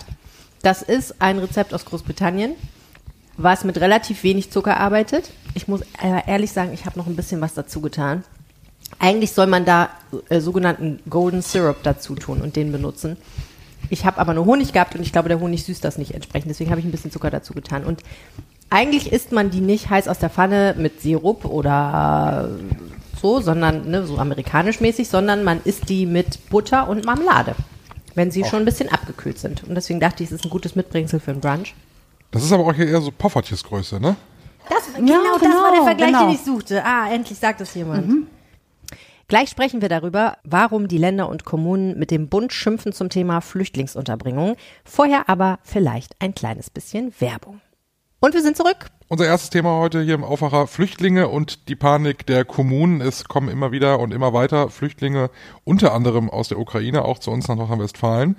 Das 0.62 0.82
ist 0.82 1.20
ein 1.20 1.38
Rezept 1.38 1.74
aus 1.74 1.84
Großbritannien, 1.84 2.54
was 3.36 3.64
mit 3.64 3.80
relativ 3.80 4.22
wenig 4.22 4.50
Zucker 4.50 4.78
arbeitet. 4.78 5.30
Ich 5.54 5.68
muss 5.68 5.82
ehrlich 6.26 6.52
sagen, 6.52 6.72
ich 6.72 6.86
habe 6.86 6.98
noch 6.98 7.06
ein 7.06 7.16
bisschen 7.16 7.40
was 7.40 7.54
dazu 7.54 7.80
getan. 7.80 8.24
Eigentlich 8.98 9.32
soll 9.32 9.46
man 9.46 9.64
da 9.64 9.90
äh, 10.28 10.40
sogenannten 10.40 11.00
Golden 11.10 11.42
Syrup 11.42 11.82
dazu 11.82 12.14
tun 12.14 12.40
und 12.40 12.56
den 12.56 12.72
benutzen. 12.72 13.16
Ich 13.90 14.04
habe 14.04 14.18
aber 14.18 14.34
nur 14.34 14.46
Honig 14.46 14.72
gehabt 14.72 14.94
und 14.94 15.02
ich 15.02 15.12
glaube, 15.12 15.28
der 15.28 15.40
Honig 15.40 15.64
süßt 15.64 15.84
das 15.84 15.98
nicht 15.98 16.14
entsprechend. 16.14 16.50
Deswegen 16.50 16.70
habe 16.70 16.80
ich 16.80 16.86
ein 16.86 16.92
bisschen 16.92 17.10
Zucker 17.10 17.30
dazu 17.30 17.52
getan. 17.52 17.84
Und 17.84 18.02
eigentlich 18.70 19.12
isst 19.12 19.32
man 19.32 19.50
die 19.50 19.60
nicht 19.60 19.90
heiß 19.90 20.08
aus 20.08 20.18
der 20.18 20.30
Pfanne 20.30 20.74
mit 20.78 21.00
Sirup 21.00 21.44
oder 21.44 22.50
so, 23.20 23.40
sondern 23.40 23.90
ne, 23.90 24.06
so 24.06 24.18
amerikanisch 24.18 24.80
mäßig, 24.80 25.08
sondern 25.08 25.44
man 25.44 25.60
isst 25.64 25.88
die 25.88 26.06
mit 26.06 26.48
Butter 26.50 26.88
und 26.88 27.04
Marmelade, 27.04 27.54
wenn 28.14 28.30
sie 28.30 28.44
schon 28.44 28.60
ein 28.60 28.64
bisschen 28.64 28.88
abgekühlt 28.88 29.38
sind. 29.38 29.62
Und 29.64 29.74
deswegen 29.74 30.00
dachte 30.00 30.22
ich, 30.22 30.30
es 30.30 30.36
ist 30.36 30.44
ein 30.44 30.50
gutes 30.50 30.74
Mitbringsel 30.74 31.20
für 31.20 31.30
einen 31.32 31.40
Brunch. 31.40 31.74
Das 32.30 32.42
ist 32.42 32.52
aber 32.52 32.64
auch 32.64 32.74
hier 32.74 32.88
eher 32.88 33.00
so 33.00 33.10
Poffertjesgröße, 33.10 34.00
ne? 34.00 34.16
Das, 34.68 34.94
genau, 34.94 35.38
das 35.38 35.42
war 35.42 35.70
der 35.70 35.70
genau, 35.70 35.84
Vergleich, 35.84 36.08
genau. 36.08 36.26
den 36.26 36.34
ich 36.34 36.40
suchte. 36.40 36.84
Ah, 36.84 37.10
endlich 37.12 37.38
sagt 37.38 37.60
es 37.60 37.74
jemand. 37.74 38.26
Gleich 39.32 39.48
sprechen 39.48 39.80
wir 39.80 39.88
darüber, 39.88 40.36
warum 40.44 40.88
die 40.88 40.98
Länder 40.98 41.26
und 41.26 41.46
Kommunen 41.46 41.98
mit 41.98 42.10
dem 42.10 42.28
Bund 42.28 42.52
schimpfen 42.52 42.92
zum 42.92 43.08
Thema 43.08 43.40
Flüchtlingsunterbringung. 43.40 44.56
Vorher 44.84 45.26
aber 45.30 45.58
vielleicht 45.62 46.16
ein 46.18 46.34
kleines 46.34 46.68
bisschen 46.68 47.14
Werbung. 47.18 47.62
Und 48.20 48.34
wir 48.34 48.42
sind 48.42 48.58
zurück. 48.58 48.90
Unser 49.08 49.24
erstes 49.24 49.48
Thema 49.48 49.78
heute 49.78 50.02
hier 50.02 50.16
im 50.16 50.22
Aufwacher 50.22 50.66
Flüchtlinge 50.66 51.28
und 51.28 51.70
die 51.70 51.76
Panik 51.76 52.26
der 52.26 52.44
Kommunen. 52.44 53.00
Es 53.00 53.24
kommen 53.24 53.48
immer 53.48 53.72
wieder 53.72 54.00
und 54.00 54.12
immer 54.12 54.34
weiter 54.34 54.68
Flüchtlinge, 54.68 55.30
unter 55.64 55.94
anderem 55.94 56.28
aus 56.28 56.48
der 56.48 56.58
Ukraine, 56.58 57.02
auch 57.02 57.18
zu 57.18 57.30
uns 57.30 57.48
nach 57.48 57.56
Nordrhein-Westfalen. 57.56 58.36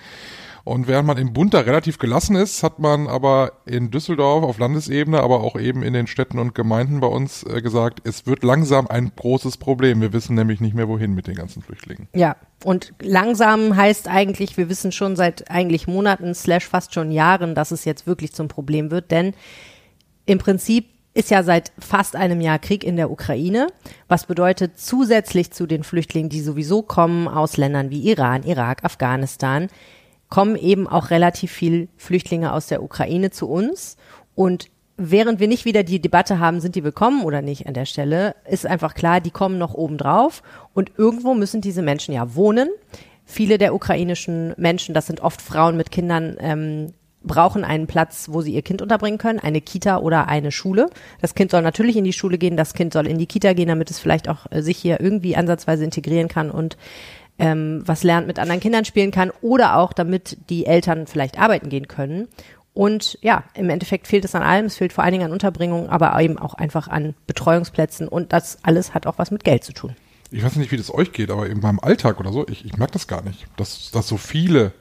Und 0.65 0.88
während 0.88 1.08
man 1.08 1.17
im 1.17 1.34
Bund 1.34 1.53
da 1.53 1.60
relativ 1.60 1.98
gelassen 1.98 2.38
ist, 2.38 2.63
hat 2.63 2.79
man 2.79 3.08
aber 3.08 3.51
in 3.65 3.91
Düsseldorf 3.91 4.46
auf 4.46 4.60
Landesebene, 4.60 5.20
aber 5.20 5.41
auch 5.41 5.60
eben 5.60 5.84
in 5.84 5.91
den 5.91 6.08
Städten 6.08 6.39
und 6.39 6.55
Gemeinden 6.55 7.01
bei 7.01 7.08
uns 7.08 7.43
äh, 7.43 7.62
gesagt, 7.62 8.00
es 8.08 8.25
wird 8.25 8.43
langsam 8.43 8.88
ein 8.88 9.12
großes 9.13 9.58
Problem. 9.58 10.00
Wir 10.00 10.13
wissen 10.13 10.36
nämlich 10.36 10.62
nicht 10.62 10.74
mehr, 10.74 10.88
wohin 10.88 11.13
mit 11.13 11.27
den 11.27 11.36
ganzen 11.36 11.62
Flüchtlingen. 11.62 12.08
Ja, 12.15 12.38
und 12.63 12.93
langsam 13.01 13.75
heißt 13.75 14.08
eigentlich, 14.08 14.55
wir 14.55 14.70
wissen 14.70 14.93
schon 14.93 15.17
seit 15.17 15.51
eigentlich 15.51 15.88
Monaten 15.88 16.34
slash 16.34 16.65
fast 16.65 16.93
schon 16.93 17.12
Jahren, 17.12 17.55
dass 17.55 17.72
es 17.72 17.84
jetzt 17.84 18.08
wirklich 18.08 18.32
zum 18.32 18.48
Problem 18.48 18.89
wird, 18.89 19.12
denn 19.12 19.34
im 20.25 20.38
Prinzip 20.38 20.86
ist 21.13 21.29
ja 21.29 21.43
seit 21.43 21.74
fast 21.77 22.15
einem 22.15 22.39
Jahr 22.39 22.58
Krieg 22.58 22.86
in 22.86 22.96
der 22.96 23.12
Ukraine, 23.12 23.67
was 24.08 24.25
bedeutet 24.25 24.79
zusätzlich 24.79 25.51
zu 25.51 25.67
den 25.67 25.84
Flüchtlingen, 25.84 26.29
die 26.29 26.41
sowieso 26.41 26.82
kommen 26.82 27.27
aus 27.27 27.58
Ländern 27.58 27.89
wie 27.89 28.10
Iran, 28.10 28.43
Irak, 28.43 28.84
Afghanistan, 28.84 29.67
kommen 30.34 30.56
eben 30.56 30.88
auch 30.88 31.12
relativ 31.12 31.52
viel 31.52 31.90
Flüchtlinge 31.96 32.54
aus 32.54 32.66
der 32.66 32.82
Ukraine 32.82 33.30
zu 33.30 33.48
uns 33.48 33.98
und 34.34 34.72
Während 34.96 35.40
wir 35.40 35.48
nicht 35.48 35.66
wieder 35.66 35.82
die 35.82 36.00
Debatte 36.00 36.38
haben, 36.38 36.60
sind 36.60 36.75
die 36.75 36.84
willkommen 36.84 37.24
oder 37.24 37.42
nicht 37.42 37.66
an 37.66 37.74
der 37.74 37.86
Stelle, 37.86 38.36
ist 38.48 38.68
einfach 38.68 38.94
klar, 38.94 39.22
die 39.22 39.32
kommen 39.32 39.58
noch 39.58 39.74
oben 39.74 39.98
und 40.75 40.92
irgendwo 40.98 41.34
müssen 41.34 41.62
diese 41.62 41.82
Menschen 41.82 42.13
ja 42.13 42.36
wohnen. 42.36 42.70
Viele 43.25 43.58
der 43.58 43.74
ukrainischen 43.74 44.54
Menschen, 44.56 44.94
das 44.94 45.08
sind 45.08 45.22
oft 45.22 45.42
Frauen 45.42 45.78
mit 45.78 45.90
Kindern, 45.90 46.38
ähm, 46.40 46.94
brauchen 47.24 47.63
einen 47.63 47.88
Platz, 47.88 48.28
wo 48.30 48.42
sie 48.42 48.54
ihr 48.54 48.62
Kind 48.62 48.84
unterbringen 48.84 49.18
können, 49.18 49.40
eine 49.40 49.62
Kita 49.62 49.98
oder 49.98 50.28
eine 50.28 50.52
Schule. 50.52 50.90
Das 51.22 51.34
Kind 51.34 51.52
soll 51.52 51.63
natürlich 51.63 51.96
in 51.96 52.04
die 52.04 52.13
Schule 52.13 52.38
gehen, 52.38 52.56
das 52.58 52.75
Kind 52.75 52.94
soll 52.94 53.08
in 53.08 53.18
die 53.18 53.25
Kita 53.25 53.54
gehen, 53.54 53.70
damit 53.70 53.90
es 53.90 53.98
vielleicht 53.98 54.30
auch 54.30 54.46
äh, 54.52 54.62
sich 54.62 54.78
hier 54.78 55.00
irgendwie 55.00 55.36
ansatzweise 55.36 55.84
integrieren 55.84 56.28
kann 56.28 56.52
und 56.52 56.78
ähm, 57.40 57.84
was 57.86 58.04
lernt, 58.04 58.28
mit 58.28 58.40
anderen 58.40 58.62
Kindern 58.62 58.86
spielen 58.86 59.12
kann 59.12 59.32
oder 59.42 59.78
auch 59.78 59.94
damit 59.94 60.38
die 60.50 60.66
Eltern 60.66 61.08
vielleicht 61.08 61.40
arbeiten 61.40 61.70
gehen 61.70 61.88
können. 61.88 62.28
Und 62.74 63.20
ja, 63.22 63.44
im 63.54 63.70
Endeffekt 63.70 64.08
fehlt 64.08 64.25
es 64.25 64.34
an 64.34 64.42
allem. 64.42 64.66
Es 64.66 64.78
fehlt 64.78 64.94
vor 64.94 65.04
allen 65.04 65.13
Dingen 65.13 65.25
an 65.25 65.32
Unterbringung, 65.32 65.90
aber 65.90 66.20
eben 66.20 66.40
auch 66.40 66.56
einfach 66.56 66.88
an 66.88 67.13
Betreuungsplätzen. 67.28 68.08
Und 68.08 68.34
das 68.34 68.58
alles 68.63 68.94
hat 68.94 69.06
auch 69.06 69.18
was 69.18 69.30
mit 69.30 69.44
Geld 69.44 69.63
zu 69.63 69.74
tun. 69.74 69.96
Ich 70.32 70.44
weiß 70.44 70.56
nicht, 70.56 70.72
wie 70.72 70.78
das 70.78 70.92
euch 70.92 71.12
geht, 71.12 71.30
aber 71.30 71.48
in 71.48 71.60
meinem 71.60 71.80
Alltag 71.80 72.20
oder 72.20 72.32
so, 72.32 72.48
ich, 72.48 72.66
ich 72.66 72.78
merke 72.78 72.94
das 72.94 73.08
gar 73.08 73.22
nicht, 73.22 73.46
dass, 73.58 73.92
dass 73.92 74.08
so 74.08 74.18
viele 74.18 74.74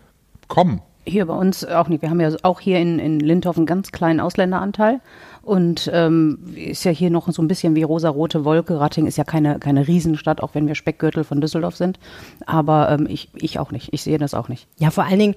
kommen. 0.49 0.80
Hier 1.04 1.26
bei 1.26 1.35
uns 1.35 1.64
auch 1.64 1.88
nicht. 1.88 2.02
Wir 2.02 2.11
haben 2.11 2.21
ja 2.21 2.30
auch 2.42 2.61
hier 2.61 2.78
in, 2.78 2.99
in 2.99 3.18
Lindhof 3.18 3.56
einen 3.56 3.66
ganz 3.66 3.90
kleinen 3.90 4.21
Ausländeranteil. 4.21 5.00
Und 5.42 5.90
ähm, 5.92 6.54
ist 6.54 6.85
ja 6.85 6.92
hier 6.92 7.11
noch 7.11 7.28
so 7.32 7.42
ein 7.42 7.49
bisschen 7.49 7.75
wie 7.75 7.82
rosarote 7.82 8.44
Wolke. 8.44 8.78
Ratting 8.78 9.06
ist 9.06 9.18
ja 9.18 9.25
keine, 9.25 9.59
keine 9.59 9.88
Riesenstadt, 9.88 10.40
auch 10.40 10.54
wenn 10.54 10.68
wir 10.68 10.76
Speckgürtel 10.76 11.25
von 11.25 11.40
Düsseldorf 11.40 11.76
sind. 11.76 11.99
Aber 12.47 12.90
ähm, 12.90 13.06
ich, 13.09 13.30
ich 13.35 13.59
auch 13.59 13.73
nicht. 13.73 13.92
Ich 13.92 14.02
sehe 14.02 14.18
das 14.18 14.35
auch 14.35 14.49
nicht. 14.49 14.68
Ja, 14.78 14.90
vor 14.90 15.04
allen 15.04 15.18
Dingen 15.18 15.35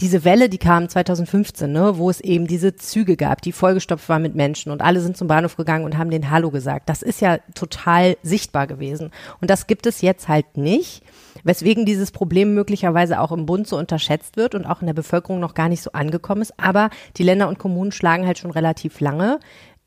diese 0.00 0.24
Welle, 0.24 0.48
die 0.48 0.58
kam 0.58 0.88
2015, 0.88 1.70
ne, 1.70 1.98
wo 1.98 2.10
es 2.10 2.20
eben 2.20 2.48
diese 2.48 2.74
Züge 2.74 3.16
gab, 3.16 3.42
die 3.42 3.52
vollgestopft 3.52 4.08
waren 4.08 4.22
mit 4.22 4.34
Menschen 4.34 4.72
und 4.72 4.82
alle 4.82 5.00
sind 5.00 5.16
zum 5.16 5.28
Bahnhof 5.28 5.56
gegangen 5.56 5.84
und 5.84 5.96
haben 5.96 6.10
den 6.10 6.30
Hallo 6.30 6.50
gesagt. 6.50 6.88
Das 6.88 7.00
ist 7.02 7.20
ja 7.20 7.38
total 7.54 8.16
sichtbar 8.22 8.66
gewesen. 8.66 9.12
Und 9.40 9.50
das 9.50 9.68
gibt 9.68 9.86
es 9.86 10.00
jetzt 10.00 10.26
halt 10.26 10.56
nicht, 10.56 11.04
weswegen 11.44 11.86
dieses 11.86 12.10
Problem 12.10 12.54
möglicherweise 12.54 13.20
auch 13.20 13.32
im 13.32 13.46
Bund 13.46 13.68
so 13.68 13.78
unterschätzt 13.78 14.36
wird 14.36 14.54
und 14.54 14.66
auch 14.66 14.80
in 14.80 14.86
der 14.86 14.94
Bevölkerung 14.94 15.40
noch 15.40 15.54
gar 15.54 15.68
nicht 15.68 15.82
so 15.82 15.92
angekommen 15.92 16.42
ist. 16.42 16.58
Aber 16.58 16.90
die 17.16 17.22
Länder 17.22 17.48
und 17.48 17.58
Kommunen 17.58 17.92
schlagen 17.92 18.26
halt 18.26 18.38
schon 18.38 18.50
relativ 18.50 19.00
lange 19.00 19.38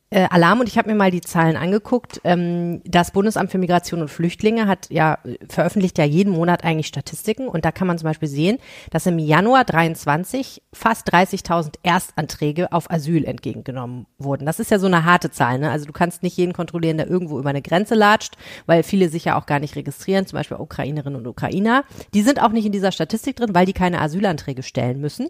äh, 0.09 0.27
Alarm 0.29 0.61
und 0.61 0.69
ich 0.69 0.77
habe 0.77 0.89
mir 0.89 0.95
mal 0.95 1.11
die 1.11 1.21
Zahlen 1.21 1.57
angeguckt. 1.57 2.21
Ähm, 2.23 2.81
das 2.85 3.11
Bundesamt 3.11 3.51
für 3.51 3.57
Migration 3.57 4.01
und 4.01 4.07
Flüchtlinge 4.07 4.65
hat 4.65 4.89
ja 4.89 5.19
veröffentlicht 5.49 5.97
ja 5.97 6.05
jeden 6.05 6.31
Monat 6.31 6.63
eigentlich 6.63 6.87
Statistiken 6.87 7.47
und 7.49 7.65
da 7.65 7.71
kann 7.71 7.87
man 7.87 7.97
zum 7.97 8.05
Beispiel 8.05 8.29
sehen, 8.29 8.57
dass 8.89 9.05
im 9.05 9.19
Januar 9.19 9.65
23 9.65 10.61
fast 10.71 11.13
30.000 11.13 11.75
Erstanträge 11.83 12.71
auf 12.71 12.89
Asyl 12.89 13.25
entgegengenommen 13.25 14.05
wurden. 14.17 14.45
Das 14.45 14.59
ist 14.59 14.71
ja 14.71 14.79
so 14.79 14.87
eine 14.87 15.03
harte 15.03 15.29
Zahl. 15.29 15.59
Ne? 15.59 15.69
Also 15.71 15.85
du 15.85 15.91
kannst 15.91 16.23
nicht 16.23 16.37
jeden 16.37 16.53
kontrollieren, 16.53 16.97
der 16.97 17.09
irgendwo 17.09 17.37
über 17.37 17.50
eine 17.50 17.61
Grenze 17.61 17.96
latscht, 17.96 18.35
weil 18.65 18.83
viele 18.83 19.09
sich 19.09 19.25
ja 19.25 19.37
auch 19.37 19.46
gar 19.46 19.59
nicht 19.59 19.75
registrieren, 19.75 20.25
zum 20.25 20.37
Beispiel 20.37 20.57
Ukrainerinnen 20.57 21.20
und 21.20 21.27
Ukrainer. 21.27 21.83
Die 22.13 22.22
sind 22.22 22.41
auch 22.41 22.51
nicht 22.51 22.65
in 22.65 22.72
dieser 22.72 22.93
Statistik 22.93 23.35
drin, 23.35 23.53
weil 23.53 23.65
die 23.65 23.74
keine 23.74 24.00
Asylanträge 24.00 24.63
stellen 24.63 25.01
müssen. 25.01 25.27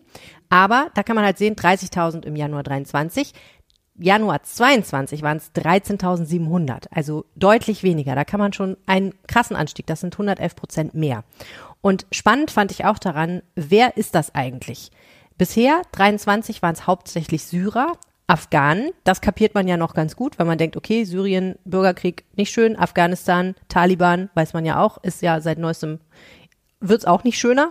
Aber 0.50 0.92
da 0.94 1.04
kann 1.04 1.16
man 1.16 1.26
halt 1.26 1.38
sehen, 1.38 1.56
30.000 1.56 2.26
im 2.26 2.36
Januar 2.36 2.64
23. 2.64 3.34
Januar 3.98 4.44
22 4.44 5.24
waren 5.24 5.38
es 5.38 5.52
13.700, 5.56 6.86
also 6.92 7.26
deutlich 7.36 7.84
weniger. 7.84 8.16
Da 8.16 8.26
kann 8.26 8.40
man 8.40 8.54
schon 8.54 8.78
einen 8.86 9.14
krassen 9.28 9.56
Anstieg, 9.56 9.88
das 9.88 10.02
sind 10.02 10.14
111 10.14 10.56
Prozent 10.56 10.94
mehr. 10.94 11.24
Und 11.82 12.06
spannend 12.12 12.52
fand 12.52 12.72
ich 12.72 12.86
auch 12.86 13.00
daran, 13.00 13.42
wer 13.56 13.98
ist 13.98 14.14
das 14.16 14.36
eigentlich? 14.36 14.92
Bisher, 15.38 15.82
23 15.94 16.62
waren 16.62 16.74
es 16.74 16.88
hauptsächlich 16.88 17.44
Syrer, 17.44 17.94
Afghanen, 18.30 18.92
das 19.06 19.22
kapiert 19.22 19.56
man 19.56 19.70
ja 19.70 19.78
noch 19.78 19.94
ganz 19.94 20.18
gut, 20.18 20.38
weil 20.38 20.46
man 20.46 20.58
denkt, 20.58 20.76
okay, 20.76 21.06
Syrien, 21.06 21.56
Bürgerkrieg, 21.64 22.26
nicht 22.36 22.52
schön, 22.52 22.78
Afghanistan, 22.78 23.56
Taliban, 23.70 24.30
weiß 24.34 24.52
man 24.52 24.66
ja 24.66 24.82
auch, 24.84 24.98
ist 25.02 25.22
ja 25.22 25.40
seit 25.40 25.60
neuestem 25.60 26.00
wird's 26.80 27.06
auch 27.06 27.24
nicht 27.24 27.40
schöner. 27.40 27.70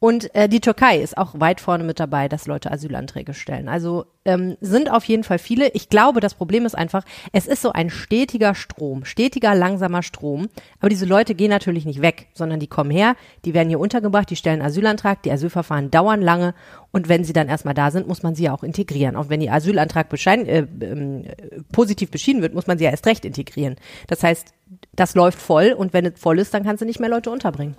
Und 0.00 0.32
äh, 0.34 0.48
die 0.48 0.60
Türkei 0.60 0.98
ist 0.98 1.18
auch 1.18 1.40
weit 1.40 1.60
vorne 1.60 1.82
mit 1.82 1.98
dabei, 1.98 2.28
dass 2.28 2.46
Leute 2.46 2.70
Asylanträge 2.70 3.34
stellen. 3.34 3.68
Also 3.68 4.06
ähm, 4.24 4.56
sind 4.60 4.92
auf 4.92 5.04
jeden 5.04 5.24
Fall 5.24 5.38
viele. 5.38 5.70
Ich 5.70 5.88
glaube, 5.88 6.20
das 6.20 6.34
Problem 6.34 6.66
ist 6.66 6.76
einfach, 6.76 7.04
es 7.32 7.48
ist 7.48 7.62
so 7.62 7.72
ein 7.72 7.90
stetiger 7.90 8.54
Strom, 8.54 9.04
stetiger, 9.04 9.54
langsamer 9.56 10.02
Strom. 10.04 10.48
Aber 10.78 10.88
diese 10.88 11.04
Leute 11.04 11.34
gehen 11.34 11.50
natürlich 11.50 11.84
nicht 11.84 12.00
weg, 12.00 12.28
sondern 12.34 12.60
die 12.60 12.68
kommen 12.68 12.90
her, 12.90 13.16
die 13.44 13.54
werden 13.54 13.68
hier 13.68 13.80
untergebracht, 13.80 14.30
die 14.30 14.36
stellen 14.36 14.62
Asylantrag, 14.62 15.22
die 15.24 15.32
Asylverfahren 15.32 15.90
dauern 15.90 16.22
lange. 16.22 16.54
Und 16.92 17.08
wenn 17.08 17.24
sie 17.24 17.32
dann 17.32 17.48
erstmal 17.48 17.74
da 17.74 17.90
sind, 17.90 18.06
muss 18.06 18.22
man 18.22 18.36
sie 18.36 18.44
ja 18.44 18.54
auch 18.54 18.62
integrieren. 18.62 19.16
Auch 19.16 19.28
wenn 19.28 19.40
ihr 19.40 19.52
Asylantrag 19.52 20.08
beschein, 20.08 20.46
äh, 20.46 20.66
ähm, 20.80 21.24
positiv 21.72 22.10
beschieden 22.10 22.42
wird, 22.42 22.54
muss 22.54 22.68
man 22.68 22.78
sie 22.78 22.84
ja 22.84 22.90
erst 22.90 23.06
recht 23.06 23.24
integrieren. 23.24 23.76
Das 24.06 24.22
heißt, 24.22 24.54
das 24.94 25.14
läuft 25.16 25.40
voll 25.40 25.74
und 25.76 25.92
wenn 25.92 26.06
es 26.06 26.20
voll 26.20 26.38
ist, 26.38 26.54
dann 26.54 26.62
kannst 26.62 26.82
du 26.82 26.86
nicht 26.86 27.00
mehr 27.00 27.10
Leute 27.10 27.30
unterbringen. 27.30 27.76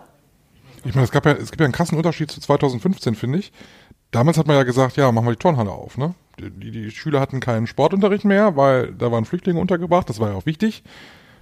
Ich 0.86 0.96
meine, 0.96 1.06
es 1.06 1.12
gab 1.12 1.26
ja, 1.26 1.34
es 1.34 1.52
gibt 1.52 1.60
ja 1.62 1.66
einen 1.66 1.74
krassen 1.74 1.98
Unterschied 1.98 2.32
zu 2.32 2.40
2015, 2.40 3.16
finde 3.16 3.40
ich. 3.40 3.52
Damals 4.12 4.38
hat 4.38 4.48
man 4.48 4.56
ja 4.56 4.64
gesagt, 4.64 4.98
ja, 4.98 5.12
machen 5.12 5.26
wir 5.28 5.32
die 5.32 5.38
Turnhalle 5.40 5.72
auf, 5.72 5.98
ne? 5.98 6.16
Die, 6.40 6.72
die 6.72 6.92
Schüler 6.92 7.20
hatten 7.20 7.40
keinen 7.40 7.68
Sportunterricht 7.68 8.26
mehr, 8.26 8.56
weil 8.56 8.94
da 8.94 9.12
waren 9.12 9.26
Flüchtlinge 9.26 9.60
untergebracht, 9.60 10.10
das 10.10 10.20
war 10.20 10.30
ja 10.30 10.36
auch 10.36 10.46
wichtig. 10.46 10.84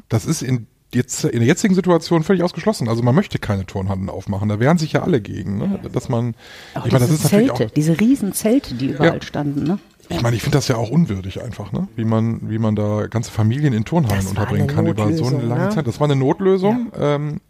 Das 0.09 0.25
ist 0.25 0.41
in 0.41 0.67
jetzt 0.93 1.25
in 1.25 1.39
der 1.39 1.47
jetzigen 1.47 1.75
Situation 1.75 2.23
völlig 2.23 2.43
ausgeschlossen. 2.43 2.87
Also 2.87 3.03
man 3.03 3.13
möchte 3.13 3.39
keine 3.39 3.65
Turnhallen 3.65 4.09
aufmachen. 4.09 4.47
Da 4.49 4.59
wehren 4.59 4.77
sich 4.77 4.93
ja 4.93 5.03
alle 5.03 5.21
gegen, 5.21 5.57
ne? 5.57 5.79
Dass 5.91 6.09
man, 6.09 6.33
Auch 6.75 6.85
ich 6.85 6.91
meine, 6.91 7.05
das 7.05 7.09
diese 7.09 7.13
ist 7.15 7.23
natürlich 7.31 7.47
Zelte, 7.49 7.65
auch, 7.65 7.71
diese 7.75 7.99
riesen 7.99 8.33
Zelte, 8.33 8.73
die 8.75 8.87
überall 8.87 9.15
Ja. 9.15 9.21
standen, 9.21 9.63
ne? 9.63 9.79
ich 10.09 10.21
meine, 10.21 10.37
ich 10.37 10.41
finde 10.41 10.57
das 10.57 10.69
ja 10.69 10.77
auch 10.77 10.89
unwürdig 10.89 11.41
einfach, 11.43 11.73
ne? 11.73 11.89
Wie 11.97 12.05
man, 12.05 12.49
wie 12.49 12.59
man 12.59 12.75
da 12.77 13.07
ganze 13.07 13.31
Familien 13.31 13.73
in 13.73 13.83
Turnhallen 13.83 14.25
unterbringen 14.25 14.67
kann 14.67 14.87
über 14.87 15.11
so 15.11 15.25
eine 15.25 15.41
lange 15.43 15.65
ne? 15.65 15.69
Zeit. 15.71 15.85
Das 15.87 15.99
war 15.99 16.05
eine 16.05 16.15
Notlösung, 16.15 16.91
ähm, 16.97 17.41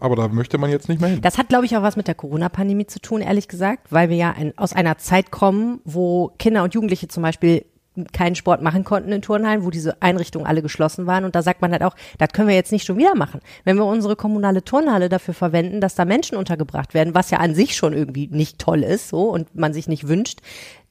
aber 0.00 0.16
da 0.16 0.28
möchte 0.28 0.58
man 0.58 0.70
jetzt 0.70 0.88
nicht 0.88 1.00
mehr 1.00 1.10
hin. 1.10 1.20
Das 1.20 1.38
hat, 1.38 1.48
glaube 1.48 1.66
ich, 1.66 1.76
auch 1.76 1.82
was 1.82 1.96
mit 1.96 2.08
der 2.08 2.14
Corona-Pandemie 2.14 2.86
zu 2.86 3.00
tun, 3.00 3.20
ehrlich 3.20 3.48
gesagt, 3.48 3.92
weil 3.92 4.08
wir 4.08 4.16
ja 4.16 4.32
ein, 4.32 4.56
aus 4.56 4.72
einer 4.72 4.98
Zeit 4.98 5.30
kommen, 5.30 5.80
wo 5.84 6.32
Kinder 6.38 6.62
und 6.62 6.74
Jugendliche 6.74 7.08
zum 7.08 7.22
Beispiel 7.22 7.64
keinen 8.12 8.34
Sport 8.34 8.62
machen 8.62 8.84
konnten 8.84 9.12
in 9.12 9.20
Turnhallen, 9.20 9.64
wo 9.64 9.70
diese 9.70 10.00
Einrichtungen 10.00 10.46
alle 10.46 10.62
geschlossen 10.62 11.06
waren. 11.06 11.24
Und 11.24 11.34
da 11.34 11.42
sagt 11.42 11.60
man 11.60 11.72
halt 11.72 11.82
auch, 11.82 11.96
das 12.18 12.30
können 12.32 12.48
wir 12.48 12.54
jetzt 12.54 12.72
nicht 12.72 12.86
schon 12.86 12.98
wieder 12.98 13.14
machen. 13.14 13.40
Wenn 13.64 13.76
wir 13.76 13.84
unsere 13.84 14.16
kommunale 14.16 14.62
Turnhalle 14.64 15.08
dafür 15.08 15.34
verwenden, 15.34 15.80
dass 15.80 15.96
da 15.96 16.04
Menschen 16.04 16.36
untergebracht 16.36 16.94
werden, 16.94 17.14
was 17.14 17.30
ja 17.30 17.38
an 17.38 17.54
sich 17.54 17.76
schon 17.76 17.92
irgendwie 17.92 18.28
nicht 18.28 18.58
toll 18.58 18.82
ist, 18.82 19.08
so, 19.08 19.30
und 19.30 19.54
man 19.54 19.72
sich 19.72 19.88
nicht 19.88 20.08
wünscht, 20.08 20.40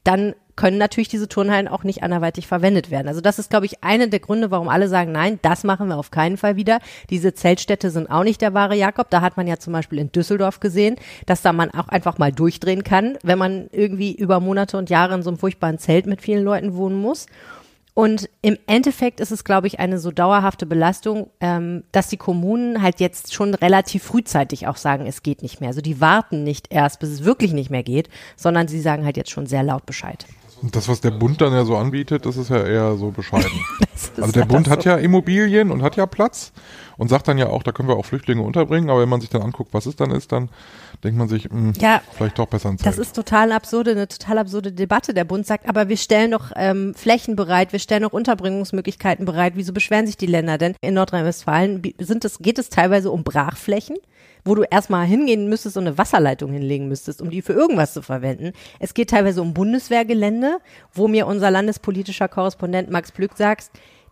dann 0.03 0.33
können 0.59 0.77
natürlich 0.77 1.07
diese 1.07 1.29
Turnhallen 1.29 1.69
auch 1.69 1.85
nicht 1.85 2.03
anderweitig 2.03 2.45
verwendet 2.45 2.91
werden. 2.91 3.07
Also 3.07 3.21
das 3.21 3.39
ist, 3.39 3.49
glaube 3.49 3.65
ich, 3.65 3.81
einer 3.81 4.07
der 4.07 4.19
Gründe, 4.19 4.51
warum 4.51 4.67
alle 4.67 4.89
sagen, 4.89 5.13
nein, 5.13 5.39
das 5.41 5.63
machen 5.63 5.87
wir 5.87 5.95
auf 5.95 6.11
keinen 6.11 6.35
Fall 6.35 6.57
wieder. 6.57 6.79
Diese 7.09 7.33
Zeltstädte 7.33 7.91
sind 7.91 8.11
auch 8.11 8.25
nicht 8.25 8.41
der 8.41 8.53
wahre 8.53 8.75
Jakob. 8.75 9.09
Da 9.09 9.21
hat 9.21 9.37
man 9.37 9.47
ja 9.47 9.57
zum 9.57 9.71
Beispiel 9.71 9.99
in 9.99 10.11
Düsseldorf 10.11 10.59
gesehen, 10.59 10.97
dass 11.25 11.41
da 11.41 11.53
man 11.53 11.71
auch 11.71 11.87
einfach 11.87 12.17
mal 12.17 12.33
durchdrehen 12.33 12.83
kann, 12.83 13.17
wenn 13.23 13.39
man 13.39 13.69
irgendwie 13.71 14.13
über 14.13 14.41
Monate 14.41 14.77
und 14.77 14.89
Jahre 14.89 15.15
in 15.15 15.23
so 15.23 15.29
einem 15.29 15.39
furchtbaren 15.39 15.77
Zelt 15.77 16.07
mit 16.07 16.21
vielen 16.21 16.43
Leuten 16.43 16.75
wohnen 16.75 16.99
muss. 16.99 17.27
Und 17.99 18.29
im 18.41 18.57
Endeffekt 18.65 19.19
ist 19.19 19.29
es, 19.29 19.43
glaube 19.43 19.67
ich, 19.67 19.81
eine 19.81 19.99
so 19.99 20.11
dauerhafte 20.11 20.65
Belastung, 20.65 21.29
ähm, 21.41 21.83
dass 21.91 22.07
die 22.07 22.15
Kommunen 22.15 22.81
halt 22.81 23.01
jetzt 23.01 23.33
schon 23.33 23.53
relativ 23.53 24.03
frühzeitig 24.03 24.67
auch 24.67 24.77
sagen, 24.77 25.05
es 25.05 25.21
geht 25.21 25.41
nicht 25.41 25.59
mehr. 25.59 25.67
Also 25.67 25.81
die 25.81 25.99
warten 25.99 26.45
nicht 26.45 26.67
erst, 26.69 27.01
bis 27.01 27.09
es 27.09 27.25
wirklich 27.25 27.51
nicht 27.51 27.69
mehr 27.69 27.83
geht, 27.83 28.07
sondern 28.37 28.69
sie 28.69 28.79
sagen 28.79 29.03
halt 29.03 29.17
jetzt 29.17 29.31
schon 29.31 29.47
sehr 29.47 29.63
laut 29.63 29.85
Bescheid. 29.85 30.25
Und 30.61 30.77
das, 30.77 30.87
was 30.87 31.01
der 31.01 31.11
Bund 31.11 31.41
dann 31.41 31.51
ja 31.51 31.65
so 31.65 31.75
anbietet, 31.75 32.25
das 32.25 32.37
ist 32.37 32.49
ja 32.49 32.65
eher 32.65 32.95
so 32.95 33.11
bescheiden. 33.11 33.51
also 34.17 34.31
der 34.31 34.45
Bund 34.45 34.67
so. 34.67 34.71
hat 34.71 34.85
ja 34.85 34.95
Immobilien 34.95 35.69
und 35.69 35.81
hat 35.81 35.97
ja 35.97 36.05
Platz 36.05 36.53
und 36.95 37.09
sagt 37.09 37.27
dann 37.27 37.37
ja 37.37 37.47
auch, 37.47 37.63
da 37.63 37.73
können 37.73 37.89
wir 37.89 37.97
auch 37.97 38.05
Flüchtlinge 38.05 38.41
unterbringen, 38.41 38.89
aber 38.89 39.01
wenn 39.01 39.09
man 39.09 39.19
sich 39.19 39.29
dann 39.29 39.41
anguckt, 39.41 39.73
was 39.73 39.85
es 39.85 39.97
dann 39.97 40.11
ist, 40.11 40.31
dann 40.31 40.47
denkt 41.03 41.17
man 41.17 41.27
sich, 41.27 41.49
mh, 41.49 41.55
hm, 41.55 41.73
ja, 41.79 42.01
vielleicht 42.11 42.39
doch 42.39 42.47
besser 42.47 42.69
ein 42.69 42.77
Zelt. 42.77 42.87
Das 42.87 42.97
ist 42.97 43.15
total 43.15 43.51
absurde, 43.51 43.91
eine 43.91 44.07
total 44.07 44.37
absurde 44.37 44.71
Debatte. 44.71 45.13
Der 45.13 45.23
Bund 45.23 45.45
sagt, 45.45 45.67
aber 45.67 45.89
wir 45.89 45.97
stellen 45.97 46.31
doch 46.31 46.51
ähm, 46.55 46.93
Flächen 46.95 47.35
bereit, 47.35 47.71
wir 47.71 47.79
stellen 47.79 48.03
doch 48.03 48.13
Unterbringungsmöglichkeiten 48.13 49.25
bereit. 49.25 49.53
Wieso 49.55 49.73
beschweren 49.73 50.05
sich 50.07 50.17
die 50.17 50.25
Länder 50.25 50.57
denn? 50.57 50.75
In 50.81 50.93
Nordrhein-Westfalen 50.93 51.81
sind 51.99 52.25
es, 52.25 52.39
geht 52.39 52.59
es 52.59 52.69
teilweise 52.69 53.11
um 53.11 53.23
Brachflächen 53.23 53.97
wo 54.45 54.55
du 54.55 54.63
erstmal 54.63 55.05
hingehen 55.05 55.49
müsstest 55.49 55.77
und 55.77 55.87
eine 55.87 55.97
Wasserleitung 55.97 56.51
hinlegen 56.51 56.87
müsstest, 56.87 57.21
um 57.21 57.29
die 57.29 57.41
für 57.41 57.53
irgendwas 57.53 57.93
zu 57.93 58.01
verwenden. 58.01 58.53
Es 58.79 58.93
geht 58.93 59.09
teilweise 59.09 59.41
um 59.41 59.53
Bundeswehrgelände, 59.53 60.59
wo 60.93 61.07
mir 61.07 61.27
unser 61.27 61.51
landespolitischer 61.51 62.27
Korrespondent 62.27 62.89
Max 62.89 63.11
Plück 63.11 63.35
sagt, 63.35 63.69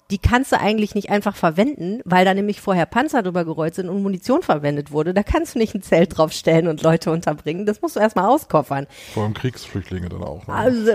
die 0.10 0.20
kannst 0.20 0.52
du 0.54 0.60
eigentlich 0.60 0.96
nicht 0.96 1.10
einfach 1.10 1.36
verwenden, 1.36 2.00
weil 2.06 2.24
da 2.24 2.34
nämlich 2.34 2.62
vorher 2.62 2.86
Panzer 2.86 3.24
drüber 3.24 3.44
gerollt 3.44 3.76
sind 3.76 3.90
und 3.90 4.02
Munition 4.02 4.42
verwendet 4.42 4.92
wurde. 4.92 5.14
Da 5.14 5.22
kannst 5.24 5.56
du 5.56 5.60
nicht 5.60 5.76
ein 5.76 5.82
Zelt 5.82 6.18
draufstellen 6.18 6.68
und 6.68 6.82
Leute 6.82 7.12
unterbringen. 7.12 7.66
Das 7.66 7.82
musst 7.82 7.98
du 7.98 8.00
erstmal 8.00 8.30
auskoffern. 8.30 8.88
Vor 9.14 9.24
allem 9.24 9.34
Kriegsflüchtlinge 9.34 10.08
dann 10.08 10.24
auch. 10.24 10.48
Ne? 10.48 10.54
Also, 10.54 10.92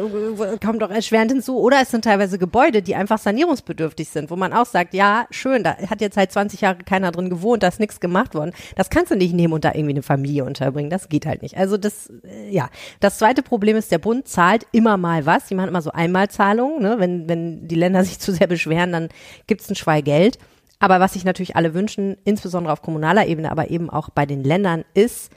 kommt 0.65 0.81
doch 0.81 0.91
erschwerend 0.91 1.31
hinzu. 1.31 1.59
Oder 1.59 1.83
es 1.83 1.91
sind 1.91 2.05
teilweise 2.05 2.39
Gebäude, 2.39 2.81
die 2.81 2.95
einfach 2.95 3.19
sanierungsbedürftig 3.19 4.09
sind, 4.09 4.31
wo 4.31 4.37
man 4.37 4.55
auch 4.55 4.67
sagt, 4.67 4.95
ja, 4.95 5.27
schön, 5.31 5.63
da 5.63 5.77
hat 5.77 6.01
jetzt 6.01 6.15
seit 6.15 6.33
20 6.33 6.63
Jahren 6.63 6.85
keiner 6.85 7.13
drin 7.13 7.29
gewohnt, 7.29 7.63
da 7.63 7.69
ist 7.69 7.81
nichts 7.81 8.01
gemacht 8.01 8.35
worden. 8.35 8.53
Das 8.77 8.89
kannst 8.89 9.11
du 9.11 9.17
nicht 9.17 9.35
nehmen 9.35 9.53
und 9.53 9.65
da 9.65 9.73
irgendwie 9.75 9.93
eine 9.93 10.03
Familie 10.03 10.45
unterbringen. 10.45 10.89
Das 10.89 11.11
geht 11.11 11.27
halt 11.27 11.43
nicht. 11.43 11.59
Also 11.59 11.77
das, 11.77 12.11
äh, 12.25 12.51
ja. 12.51 12.71
Das 13.01 13.19
zweite 13.19 13.43
Problem 13.43 13.77
ist, 13.77 13.93
der 13.93 13.99
Bund 13.99 14.27
zahlt 14.27 14.67
immer 14.73 14.97
mal 14.97 15.27
was. 15.27 15.47
Die 15.47 15.55
machen 15.55 15.69
immer 15.69 15.83
so 15.83 15.91
Einmalzahlungen, 15.91 16.81
ne? 16.81 16.95
wenn, 16.99 17.29
wenn 17.29 17.69
die 17.69 17.75
Länder 17.75 18.05
sich 18.05 18.19
zu 18.19 18.33
sehr 18.33 18.47
beschweren, 18.47 18.93
dann 18.93 19.02
dann 19.03 19.09
gibt 19.47 19.61
es 19.61 19.71
ein 19.71 19.77
Schweig 19.77 20.05
Geld. 20.05 20.39
Aber 20.79 20.99
was 20.99 21.13
sich 21.13 21.25
natürlich 21.25 21.55
alle 21.55 21.75
wünschen, 21.75 22.17
insbesondere 22.25 22.73
auf 22.73 22.83
kommunaler 22.83 23.27
Ebene, 23.27 23.53
aber 23.53 23.71
eben 23.71 23.89
auch 23.89 24.09
bei 24.11 24.27
den 24.27 24.43
Ländern, 24.43 24.85
ist 24.95 25.31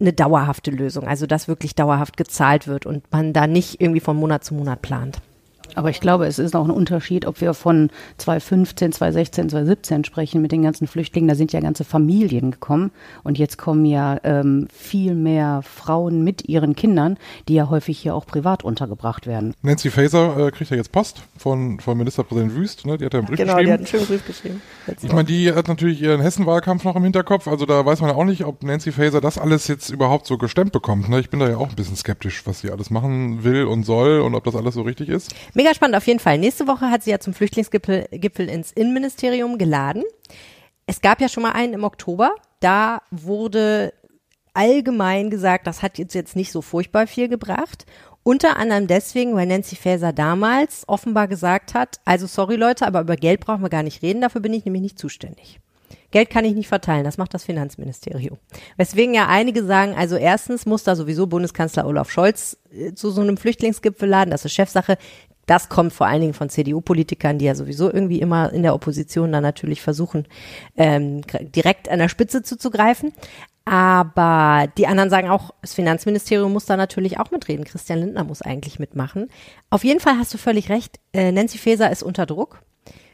eine 0.00 0.12
dauerhafte 0.12 0.70
Lösung. 0.70 1.06
Also 1.06 1.26
dass 1.26 1.48
wirklich 1.48 1.74
dauerhaft 1.74 2.16
gezahlt 2.16 2.66
wird 2.66 2.86
und 2.86 3.10
man 3.12 3.32
da 3.32 3.46
nicht 3.46 3.80
irgendwie 3.80 4.00
von 4.00 4.16
Monat 4.16 4.42
zu 4.44 4.54
Monat 4.54 4.80
plant. 4.82 5.20
Aber 5.74 5.90
ich 5.90 6.00
glaube, 6.00 6.26
es 6.26 6.38
ist 6.38 6.54
auch 6.54 6.64
ein 6.64 6.70
Unterschied, 6.70 7.26
ob 7.26 7.40
wir 7.40 7.54
von 7.54 7.90
2015, 8.18 8.92
2016, 8.92 9.50
2017 9.50 10.04
sprechen 10.04 10.42
mit 10.42 10.52
den 10.52 10.62
ganzen 10.62 10.86
Flüchtlingen. 10.86 11.28
Da 11.28 11.34
sind 11.34 11.52
ja 11.52 11.60
ganze 11.60 11.84
Familien 11.84 12.50
gekommen. 12.52 12.90
Und 13.22 13.38
jetzt 13.38 13.58
kommen 13.58 13.84
ja 13.84 14.18
ähm, 14.24 14.68
viel 14.72 15.14
mehr 15.14 15.62
Frauen 15.62 16.24
mit 16.24 16.48
ihren 16.48 16.74
Kindern, 16.74 17.16
die 17.48 17.54
ja 17.54 17.70
häufig 17.70 17.98
hier 17.98 18.14
auch 18.14 18.26
privat 18.26 18.64
untergebracht 18.64 19.26
werden. 19.26 19.54
Nancy 19.62 19.90
Faeser 19.90 20.46
äh, 20.46 20.50
kriegt 20.50 20.70
ja 20.70 20.76
jetzt 20.76 20.92
Post 20.92 21.22
von, 21.36 21.80
von 21.80 21.96
Ministerpräsident 21.96 22.54
Wüst. 22.54 22.86
Ne? 22.86 22.98
Die 22.98 23.04
hat 23.04 23.14
ja 23.14 23.20
einen 23.20 23.28
Brief 23.28 23.38
genau, 23.38 23.54
geschrieben. 23.54 23.66
Genau, 23.66 23.66
die 23.66 23.72
hat 23.72 23.78
einen 23.78 23.86
schönen 23.86 24.06
Brief 24.06 24.26
geschrieben. 24.26 24.62
Jetzt 24.86 25.04
ich 25.04 25.12
meine, 25.12 25.24
die 25.24 25.52
hat 25.52 25.68
natürlich 25.68 26.02
ihren 26.02 26.20
Hessen-Wahlkampf 26.20 26.84
noch 26.84 26.96
im 26.96 27.04
Hinterkopf. 27.04 27.48
Also 27.48 27.66
da 27.66 27.84
weiß 27.84 28.00
man 28.00 28.10
ja 28.10 28.16
auch 28.16 28.24
nicht, 28.24 28.44
ob 28.44 28.62
Nancy 28.62 28.92
Faeser 28.92 29.20
das 29.20 29.38
alles 29.38 29.68
jetzt 29.68 29.90
überhaupt 29.90 30.26
so 30.26 30.38
gestemmt 30.38 30.72
bekommt. 30.72 31.08
Ne? 31.08 31.20
Ich 31.20 31.30
bin 31.30 31.40
da 31.40 31.48
ja 31.48 31.56
auch 31.56 31.68
ein 31.68 31.76
bisschen 31.76 31.96
skeptisch, 31.96 32.46
was 32.46 32.60
sie 32.60 32.70
alles 32.70 32.90
machen 32.90 33.44
will 33.44 33.64
und 33.64 33.84
soll 33.84 34.20
und 34.20 34.34
ob 34.34 34.44
das 34.44 34.56
alles 34.56 34.74
so 34.74 34.82
richtig 34.82 35.08
ist. 35.08 35.34
Mega 35.62 35.74
spannend 35.74 35.96
auf 35.96 36.08
jeden 36.08 36.18
Fall. 36.18 36.38
Nächste 36.38 36.66
Woche 36.66 36.90
hat 36.90 37.04
sie 37.04 37.12
ja 37.12 37.20
zum 37.20 37.34
Flüchtlingsgipfel 37.34 38.08
Gipfel 38.10 38.48
ins 38.48 38.72
Innenministerium 38.72 39.58
geladen. 39.58 40.02
Es 40.86 41.00
gab 41.00 41.20
ja 41.20 41.28
schon 41.28 41.44
mal 41.44 41.52
einen 41.52 41.74
im 41.74 41.84
Oktober. 41.84 42.34
Da 42.58 43.00
wurde 43.12 43.94
allgemein 44.54 45.30
gesagt, 45.30 45.68
das 45.68 45.80
hat 45.80 45.98
jetzt, 45.98 46.16
jetzt 46.16 46.34
nicht 46.34 46.50
so 46.50 46.62
furchtbar 46.62 47.06
viel 47.06 47.28
gebracht. 47.28 47.86
Unter 48.24 48.56
anderem 48.56 48.88
deswegen, 48.88 49.36
weil 49.36 49.46
Nancy 49.46 49.76
Faeser 49.76 50.12
damals 50.12 50.82
offenbar 50.88 51.28
gesagt 51.28 51.74
hat, 51.74 52.00
also 52.04 52.26
sorry 52.26 52.56
Leute, 52.56 52.84
aber 52.84 53.00
über 53.00 53.14
Geld 53.14 53.38
brauchen 53.38 53.62
wir 53.62 53.70
gar 53.70 53.84
nicht 53.84 54.02
reden, 54.02 54.20
dafür 54.20 54.40
bin 54.40 54.54
ich 54.54 54.64
nämlich 54.64 54.82
nicht 54.82 54.98
zuständig. 54.98 55.60
Geld 56.10 56.28
kann 56.28 56.44
ich 56.44 56.54
nicht 56.54 56.68
verteilen, 56.68 57.04
das 57.04 57.18
macht 57.18 57.34
das 57.34 57.44
Finanzministerium. 57.44 58.36
Weswegen 58.76 59.14
ja 59.14 59.28
einige 59.28 59.64
sagen, 59.64 59.94
also 59.94 60.16
erstens 60.16 60.66
muss 60.66 60.84
da 60.84 60.94
sowieso 60.94 61.26
Bundeskanzler 61.26 61.86
Olaf 61.86 62.10
Scholz 62.10 62.58
äh, 62.70 62.94
zu 62.94 63.10
so 63.10 63.22
einem 63.22 63.36
Flüchtlingsgipfel 63.36 64.08
laden, 64.08 64.30
das 64.30 64.44
ist 64.44 64.52
Chefsache. 64.52 64.98
Das 65.46 65.68
kommt 65.68 65.92
vor 65.92 66.06
allen 66.06 66.20
Dingen 66.20 66.34
von 66.34 66.48
CDU-Politikern, 66.48 67.38
die 67.38 67.46
ja 67.46 67.54
sowieso 67.54 67.92
irgendwie 67.92 68.20
immer 68.20 68.52
in 68.52 68.62
der 68.62 68.74
Opposition 68.74 69.32
dann 69.32 69.42
natürlich 69.42 69.82
versuchen, 69.82 70.26
ähm, 70.76 71.22
direkt 71.40 71.88
an 71.88 71.98
der 71.98 72.08
Spitze 72.08 72.42
zuzugreifen. 72.42 73.12
Aber 73.64 74.66
die 74.76 74.86
anderen 74.86 75.10
sagen 75.10 75.30
auch, 75.30 75.50
das 75.60 75.74
Finanzministerium 75.74 76.52
muss 76.52 76.66
da 76.66 76.76
natürlich 76.76 77.18
auch 77.18 77.30
mitreden. 77.30 77.64
Christian 77.64 78.00
Lindner 78.00 78.24
muss 78.24 78.42
eigentlich 78.42 78.78
mitmachen. 78.78 79.28
Auf 79.70 79.84
jeden 79.84 80.00
Fall 80.00 80.18
hast 80.18 80.34
du 80.34 80.38
völlig 80.38 80.68
recht. 80.68 80.98
Äh, 81.12 81.30
Nancy 81.30 81.58
Faeser 81.58 81.90
ist 81.90 82.02
unter 82.02 82.26
Druck, 82.26 82.60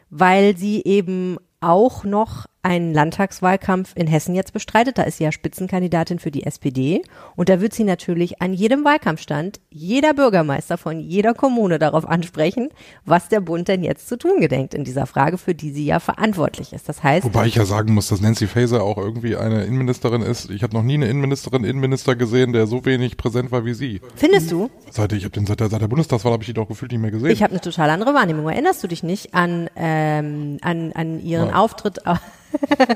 weil 0.08 0.56
sie 0.56 0.82
eben 0.84 1.36
auch 1.60 2.04
noch 2.04 2.46
einen 2.62 2.92
Landtagswahlkampf 2.92 3.92
in 3.94 4.06
Hessen 4.06 4.34
jetzt 4.34 4.52
bestreitet. 4.52 4.98
Da 4.98 5.02
ist 5.02 5.18
sie 5.18 5.24
ja 5.24 5.32
Spitzenkandidatin 5.32 6.18
für 6.18 6.30
die 6.30 6.44
SPD. 6.44 7.02
Und 7.36 7.48
da 7.48 7.60
wird 7.60 7.72
sie 7.72 7.84
natürlich 7.84 8.42
an 8.42 8.52
jedem 8.52 8.84
Wahlkampfstand 8.84 9.60
jeder 9.70 10.12
Bürgermeister 10.12 10.76
von 10.76 10.98
jeder 10.98 11.34
Kommune 11.34 11.78
darauf 11.78 12.06
ansprechen, 12.06 12.70
was 13.04 13.28
der 13.28 13.40
Bund 13.40 13.68
denn 13.68 13.84
jetzt 13.84 14.08
zu 14.08 14.18
tun 14.18 14.40
gedenkt 14.40 14.74
in 14.74 14.84
dieser 14.84 15.06
Frage, 15.06 15.38
für 15.38 15.54
die 15.54 15.70
sie 15.70 15.84
ja 15.84 16.00
verantwortlich 16.00 16.72
ist. 16.72 16.88
Das 16.88 17.02
heißt. 17.02 17.24
Wobei 17.24 17.46
ich 17.46 17.54
ja 17.54 17.64
sagen 17.64 17.94
muss, 17.94 18.08
dass 18.08 18.20
Nancy 18.20 18.46
Faeser 18.48 18.82
auch 18.82 18.98
irgendwie 18.98 19.36
eine 19.36 19.64
Innenministerin 19.64 20.22
ist. 20.22 20.50
Ich 20.50 20.62
habe 20.62 20.74
noch 20.74 20.82
nie 20.82 20.94
eine 20.94 21.06
Innenministerin, 21.06 21.64
Innenminister 21.64 22.16
gesehen, 22.16 22.52
der 22.52 22.66
so 22.66 22.84
wenig 22.84 23.16
präsent 23.16 23.52
war 23.52 23.64
wie 23.64 23.74
sie. 23.74 24.00
Findest 24.16 24.50
du? 24.50 24.68
Seit 24.90 25.12
ich 25.12 25.28
den 25.30 25.46
seit 25.46 25.60
der, 25.60 25.68
seit 25.68 25.80
der 25.80 25.88
Bundestagswahl 25.88 26.32
habe 26.32 26.42
ich 26.42 26.48
die 26.48 26.54
doch 26.54 26.66
gefühlt 26.66 26.90
nicht 26.90 27.00
mehr 27.00 27.10
gesehen. 27.12 27.30
Ich 27.30 27.42
habe 27.42 27.52
eine 27.52 27.60
total 27.60 27.90
andere 27.90 28.14
Wahrnehmung. 28.14 28.48
Erinnerst 28.48 28.82
du 28.82 28.88
dich 28.88 29.02
nicht 29.02 29.34
an 29.34 29.70
ähm, 29.76 30.58
an 30.62 30.92
an 30.92 31.20
ihren 31.20 31.46
Nein. 31.46 31.54
Auftritt? 31.54 32.00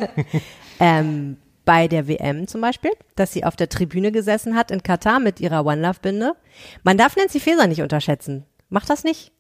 ähm, 0.81 1.37
bei 1.65 1.89
der 1.89 2.09
WM 2.09 2.47
zum 2.49 2.61
Beispiel, 2.61 2.91
dass 3.15 3.33
sie 3.33 3.45
auf 3.45 3.57
der 3.57 3.69
Tribüne 3.69 4.13
gesessen 4.13 4.57
hat 4.57 4.71
in 4.71 4.83
Katar 4.83 5.21
mit 5.21 5.41
ihrer 5.41 5.65
One 5.65 5.81
Love 5.81 5.99
Binde. 6.03 6.35
Man 6.83 6.99
darf 6.99 7.17
Nancy 7.17 7.41
Faeser 7.41 7.67
nicht 7.67 7.83
unterschätzen. 7.83 8.45
Macht 8.69 8.91
das 8.91 9.05
nicht? 9.05 9.33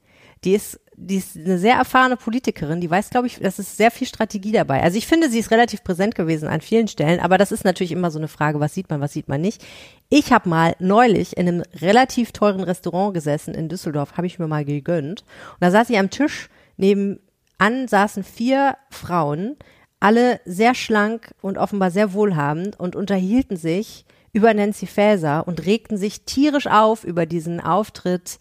Die 0.44 0.54
ist, 0.54 0.80
die 0.96 1.16
ist 1.16 1.36
eine 1.36 1.58
sehr 1.58 1.76
erfahrene 1.76 2.16
Politikerin, 2.16 2.80
die 2.80 2.90
weiß, 2.90 3.10
glaube 3.10 3.28
ich, 3.28 3.38
das 3.38 3.58
ist 3.58 3.76
sehr 3.76 3.90
viel 3.90 4.06
Strategie 4.06 4.52
dabei. 4.52 4.82
Also 4.82 4.98
ich 4.98 5.06
finde, 5.06 5.30
sie 5.30 5.38
ist 5.38 5.52
relativ 5.52 5.84
präsent 5.84 6.14
gewesen 6.14 6.48
an 6.48 6.60
vielen 6.60 6.88
Stellen, 6.88 7.20
aber 7.20 7.38
das 7.38 7.52
ist 7.52 7.64
natürlich 7.64 7.92
immer 7.92 8.10
so 8.10 8.18
eine 8.18 8.28
Frage, 8.28 8.58
was 8.58 8.74
sieht 8.74 8.90
man, 8.90 9.00
was 9.00 9.12
sieht 9.12 9.28
man 9.28 9.40
nicht. 9.40 9.64
Ich 10.08 10.32
habe 10.32 10.48
mal 10.48 10.74
neulich 10.80 11.36
in 11.36 11.48
einem 11.48 11.62
relativ 11.80 12.32
teuren 12.32 12.62
Restaurant 12.64 13.14
gesessen 13.14 13.54
in 13.54 13.68
Düsseldorf, 13.68 14.16
habe 14.16 14.26
ich 14.26 14.38
mir 14.38 14.48
mal 14.48 14.64
gegönnt. 14.64 15.22
Und 15.22 15.60
da 15.60 15.70
saß 15.70 15.90
ich 15.90 15.98
am 15.98 16.10
Tisch, 16.10 16.48
nebenan 16.76 17.86
saßen 17.86 18.24
vier 18.24 18.76
Frauen, 18.90 19.56
alle 20.02 20.40
sehr 20.44 20.74
schlank 20.74 21.32
und 21.40 21.58
offenbar 21.58 21.92
sehr 21.92 22.12
wohlhabend 22.12 22.78
und 22.78 22.96
unterhielten 22.96 23.56
sich 23.56 24.04
über 24.32 24.52
Nancy 24.52 24.86
Faeser 24.86 25.46
und 25.46 25.64
regten 25.64 25.96
sich 25.96 26.22
tierisch 26.24 26.66
auf 26.66 27.04
über 27.04 27.24
diesen 27.24 27.60
Auftritt 27.60 28.40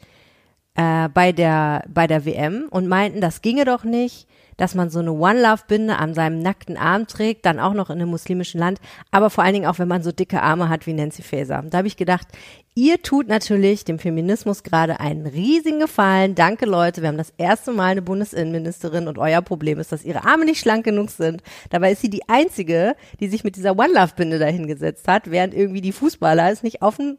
äh, 0.75 1.10
bei 1.10 1.31
der 1.31 1.84
bei 1.88 2.07
der 2.07 2.25
WM 2.25 2.67
und 2.69 2.88
meinten, 2.88 3.21
das 3.21 3.41
ginge 3.41 3.65
doch 3.65 3.84
nicht, 3.84 4.27
dass 4.57 4.75
man 4.75 4.89
so 4.89 4.99
eine 4.99 5.12
One 5.12 5.41
Love 5.41 5.63
Binde 5.67 5.97
an 5.97 6.13
seinem 6.13 6.39
nackten 6.39 6.77
Arm 6.77 7.07
trägt, 7.07 7.47
dann 7.47 7.60
auch 7.60 7.73
noch 7.73 7.89
in 7.89 7.99
einem 7.99 8.12
muslimischen 8.12 8.60
Land, 8.60 8.79
aber 9.10 9.29
vor 9.29 9.43
allen 9.43 9.53
Dingen 9.53 9.65
auch, 9.65 9.79
wenn 9.79 9.88
man 9.88 10.03
so 10.03 10.12
dicke 10.12 10.41
Arme 10.41 10.69
hat 10.69 10.86
wie 10.86 10.93
Nancy 10.93 11.23
Faeser. 11.23 11.63
Da 11.67 11.79
habe 11.79 11.88
ich 11.88 11.97
gedacht, 11.97 12.27
ihr 12.75 13.01
tut 13.01 13.27
natürlich 13.27 13.86
dem 13.86 13.97
Feminismus 13.97 14.62
gerade 14.63 14.99
einen 14.99 15.25
riesigen 15.25 15.79
Gefallen. 15.79 16.36
Danke 16.36 16.65
Leute, 16.65 17.01
wir 17.01 17.10
haben 17.10 17.17
das 17.17 17.34
erste 17.38 17.71
Mal 17.71 17.91
eine 17.91 18.01
Bundesinnenministerin 18.01 19.07
und 19.07 19.17
euer 19.17 19.41
Problem 19.41 19.79
ist, 19.79 19.91
dass 19.91 20.05
ihre 20.05 20.25
Arme 20.25 20.45
nicht 20.45 20.60
schlank 20.60 20.86
genug 20.86 21.10
sind. 21.10 21.41
Dabei 21.71 21.93
ist 21.93 22.01
sie 22.01 22.10
die 22.10 22.29
einzige, 22.29 22.95
die 23.19 23.29
sich 23.29 23.43
mit 23.43 23.55
dieser 23.55 23.77
One 23.77 23.93
Love 23.93 24.13
Binde 24.15 24.38
dahingesetzt 24.38 25.07
hat, 25.07 25.31
während 25.31 25.53
irgendwie 25.53 25.81
die 25.81 25.91
Fußballer 25.91 26.51
es 26.51 26.62
nicht 26.63 26.81
auf 26.81 26.97
den 26.97 27.17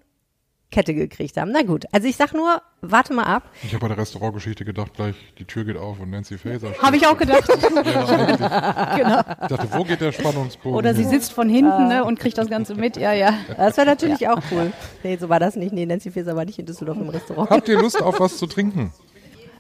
Kette 0.73 0.95
gekriegt 0.95 1.37
haben. 1.37 1.53
Na 1.53 1.63
gut, 1.63 1.85
also 1.93 2.09
ich 2.09 2.17
sag 2.17 2.35
nur, 2.35 2.61
warte 2.81 3.13
mal 3.15 3.25
ab. 3.25 3.45
Ich 3.63 3.73
habe 3.75 3.83
bei 3.83 3.89
der 3.89 3.99
Restaurantgeschichte 3.99 4.65
gedacht, 4.65 4.95
gleich 4.95 5.15
die 5.39 5.45
Tür 5.45 5.65
geht 5.65 5.77
auf 5.77 6.01
und 6.01 6.11
Nancy 6.11 6.39
Faeser. 6.39 6.73
Habe 6.83 6.97
ich 6.97 7.07
auch 7.07 7.17
gedacht. 7.17 7.47
genau. 7.47 9.21
Ich 9.21 9.49
dachte, 9.49 9.69
wo 9.73 9.85
geht 9.85 10.01
der 10.01 10.11
Spannungsbogen? 10.11 10.77
Oder 10.77 10.95
sie 10.95 11.03
hin? 11.03 11.11
sitzt 11.11 11.33
von 11.33 11.49
hinten 11.49 11.89
ne, 11.89 12.05
und 12.05 12.19
kriegt 12.19 12.37
das 12.39 12.49
Ganze 12.49 12.75
mit. 12.75 12.97
Ja, 12.97 13.13
ja. 13.13 13.35
Das 13.57 13.77
wäre 13.77 13.87
natürlich 13.87 14.29
auch 14.29 14.41
cool. 14.51 14.73
Nee, 15.05 15.17
so 15.19 15.29
war 15.29 15.39
das 15.39 15.55
nicht. 15.55 15.73
Nee, 15.73 15.87
Nancy 15.87 16.11
Faeser 16.11 16.35
war 16.35 16.45
nicht 16.45 16.59
in 16.59 16.67
Düsseldorf 16.67 16.99
im 16.99 17.11
Restaurant. 17.11 17.51
Habt 17.51 17.69
ihr 17.69 17.81
Lust 17.81 18.03
auf 18.03 18.19
was 18.19 18.39
zu 18.39 18.47
trinken? 18.47 18.93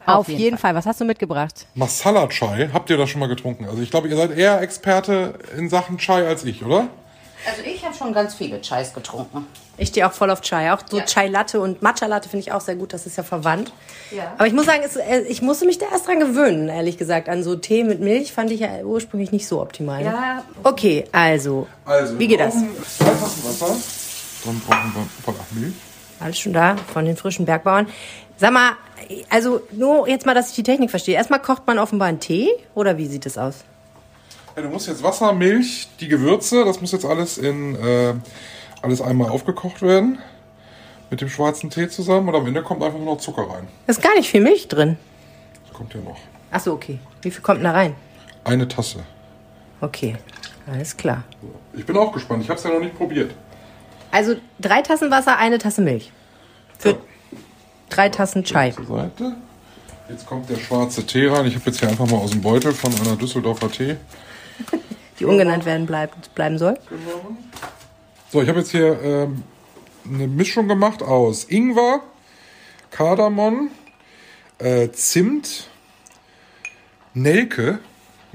Auf, 0.05 0.29
jeden, 0.29 0.59
Fall. 0.59 0.75
Was 0.75 0.87
hast 0.87 1.01
du 1.01 1.05
mitgebracht? 1.05 1.66
Masala 1.75 2.27
Chai, 2.29 2.70
habt 2.72 2.90
ihr 2.90 2.96
das 2.96 3.11
schon 3.11 3.20
mal 3.20 3.29
getrunken? 3.29 3.66
Also 3.66 3.83
ich 3.83 3.90
glaube, 3.90 4.09
ihr 4.09 4.16
seid 4.16 4.37
eher 4.37 4.61
Experte 4.61 5.38
in 5.57 5.68
Sachen 5.68 5.98
Chai 5.98 6.27
als 6.27 6.44
ich, 6.44 6.64
oder? 6.64 6.88
Also 7.48 7.62
ich 7.64 7.85
habe 7.85 7.94
schon 7.94 8.12
ganz 8.12 8.35
viele 8.35 8.61
Chais 8.61 8.92
getrunken. 8.94 9.46
Ich 9.78 9.88
stehe 9.88 10.07
auch 10.07 10.12
voll 10.12 10.31
auf 10.31 10.42
Chai. 10.42 10.72
Auch 10.72 10.81
so 10.88 10.98
Ja. 10.98 11.05
Chai 11.05 11.28
Latte 11.28 11.61
und 11.61 11.83
Matcha 11.83 12.07
Latte 12.07 12.28
finde 12.28 12.42
ich 12.46 12.52
auch 12.52 12.61
sehr 12.61 12.76
gut. 12.76 12.92
Das 12.92 13.07
ist 13.07 13.16
ja 13.16 13.22
verwandt. 13.22 13.72
Ja. 14.11 14.33
Aber 14.37 14.46
ich 14.46 14.52
muss 14.52 14.66
sagen, 14.66 14.83
es, 14.85 14.96
äh, 14.96 15.22
ich 15.22 15.42
musste 15.42 15.66
mich 15.66 15.78
da 15.78 15.87
erst 15.90 16.07
dran 16.07 16.20
gewöhnen, 16.20 16.68
ehrlich 16.68 16.98
gesagt. 16.98 17.28
An 17.28 17.42
so 17.42 17.57
Tee 17.57 17.83
mit 17.83 18.00
Milch 18.00 18.33
fand 18.33 18.50
ich 18.50 18.61
ja 18.61 18.83
ursprünglich 18.85 19.33
nicht 19.33 19.48
so 19.48 19.61
optimal. 19.61 20.05
Ja. 20.05 20.44
Okay, 20.62 21.05
also. 21.11 21.66
Also, 21.85 22.18
Wie 22.18 22.28
geht 22.28 22.40
das? 22.40 22.55
Tassen 22.55 23.44
Wasser. 23.44 23.76
Dann 24.44 24.61
brauchen 24.61 24.92
wir 24.94 25.07
von 25.24 25.35
ach, 25.40 25.52
Milch. 25.52 25.74
Alles 26.20 26.38
schon 26.38 26.52
da 26.52 26.76
von 26.92 27.05
den 27.05 27.16
frischen 27.16 27.46
Bergbauern. 27.46 27.88
Sag 28.37 28.52
mal, 28.52 28.72
also 29.31 29.62
nur 29.72 30.09
jetzt 30.09 30.26
mal, 30.26 30.35
dass 30.35 30.50
ich 30.50 30.55
die 30.55 30.62
Technik 30.62 30.90
verstehe. 30.90 31.16
Erstmal 31.16 31.40
kocht 31.40 31.66
man 31.66 31.78
offenbar 31.78 32.09
einen 32.09 32.20
Tee 32.20 32.50
oder 32.74 32.98
wie 32.98 33.07
sieht 33.07 33.26
es 33.26 33.38
aus? 33.38 33.64
Ja, 34.54 34.62
du 34.62 34.68
musst 34.68 34.86
jetzt 34.86 35.02
Wasser, 35.02 35.32
Milch, 35.32 35.88
die 36.00 36.08
Gewürze, 36.08 36.64
das 36.64 36.80
muss 36.80 36.92
jetzt 36.92 37.06
alles 37.06 37.38
in 37.38 37.74
äh, 37.76 38.14
alles 38.82 39.00
einmal 39.00 39.30
aufgekocht 39.30 39.80
werden. 39.82 40.18
Mit 41.10 41.20
dem 41.20 41.28
schwarzen 41.28 41.70
Tee 41.70 41.88
zusammen 41.88 42.28
und 42.28 42.34
am 42.34 42.46
Ende 42.46 42.62
kommt 42.62 42.82
einfach 42.82 42.98
nur 42.98 43.14
noch 43.14 43.20
Zucker 43.20 43.42
rein. 43.42 43.66
Da 43.86 43.92
ist 43.92 44.02
gar 44.02 44.14
nicht 44.14 44.30
viel 44.30 44.40
Milch 44.40 44.68
drin. 44.68 44.96
Das 45.66 45.76
kommt 45.76 45.92
ja 45.94 46.00
noch. 46.00 46.16
Ach 46.50 46.60
so, 46.60 46.72
okay. 46.72 46.98
Wie 47.22 47.30
viel 47.30 47.42
kommt 47.42 47.58
denn 47.58 47.64
da 47.64 47.72
rein? 47.72 47.94
Eine 48.44 48.66
Tasse. 48.68 49.00
Okay, 49.80 50.16
alles 50.66 50.96
klar. 50.96 51.24
Ich 51.74 51.84
bin 51.84 51.96
auch 51.96 52.12
gespannt. 52.12 52.42
Ich 52.42 52.48
habe 52.48 52.58
es 52.58 52.64
ja 52.64 52.70
noch 52.70 52.80
nicht 52.80 52.96
probiert. 52.96 53.32
Also 54.10 54.36
drei 54.60 54.82
Tassen 54.82 55.10
Wasser, 55.10 55.38
eine 55.38 55.58
Tasse 55.58 55.80
Milch. 55.80 56.12
Für 56.78 56.98
drei 57.88 58.08
Tassen 58.08 58.44
Chai. 58.44 58.74
Jetzt 60.08 60.26
kommt 60.26 60.50
der 60.50 60.56
schwarze 60.56 61.06
Tee 61.06 61.26
rein. 61.28 61.46
Ich 61.46 61.54
habe 61.54 61.64
jetzt 61.66 61.80
hier 61.80 61.88
einfach 61.88 62.06
mal 62.06 62.18
aus 62.18 62.32
dem 62.32 62.42
Beutel 62.42 62.72
von 62.72 62.92
einer 63.00 63.16
Düsseldorfer 63.16 63.70
Tee. 63.70 63.96
Die 65.18 65.25
ungenannt 65.25 65.64
werden 65.64 65.87
bleibt, 65.87 66.35
bleiben 66.35 66.59
soll. 66.59 66.79
So, 68.31 68.42
ich 68.42 68.48
habe 68.48 68.61
jetzt 68.61 68.70
hier 68.70 69.01
ähm, 69.03 69.42
eine 70.05 70.27
Mischung 70.27 70.68
gemacht 70.68 71.03
aus 71.03 71.44
Ingwer, 71.44 72.01
Kardamom, 72.90 73.70
äh, 74.59 74.88
Zimt, 74.90 75.68
Nelke, 77.14 77.79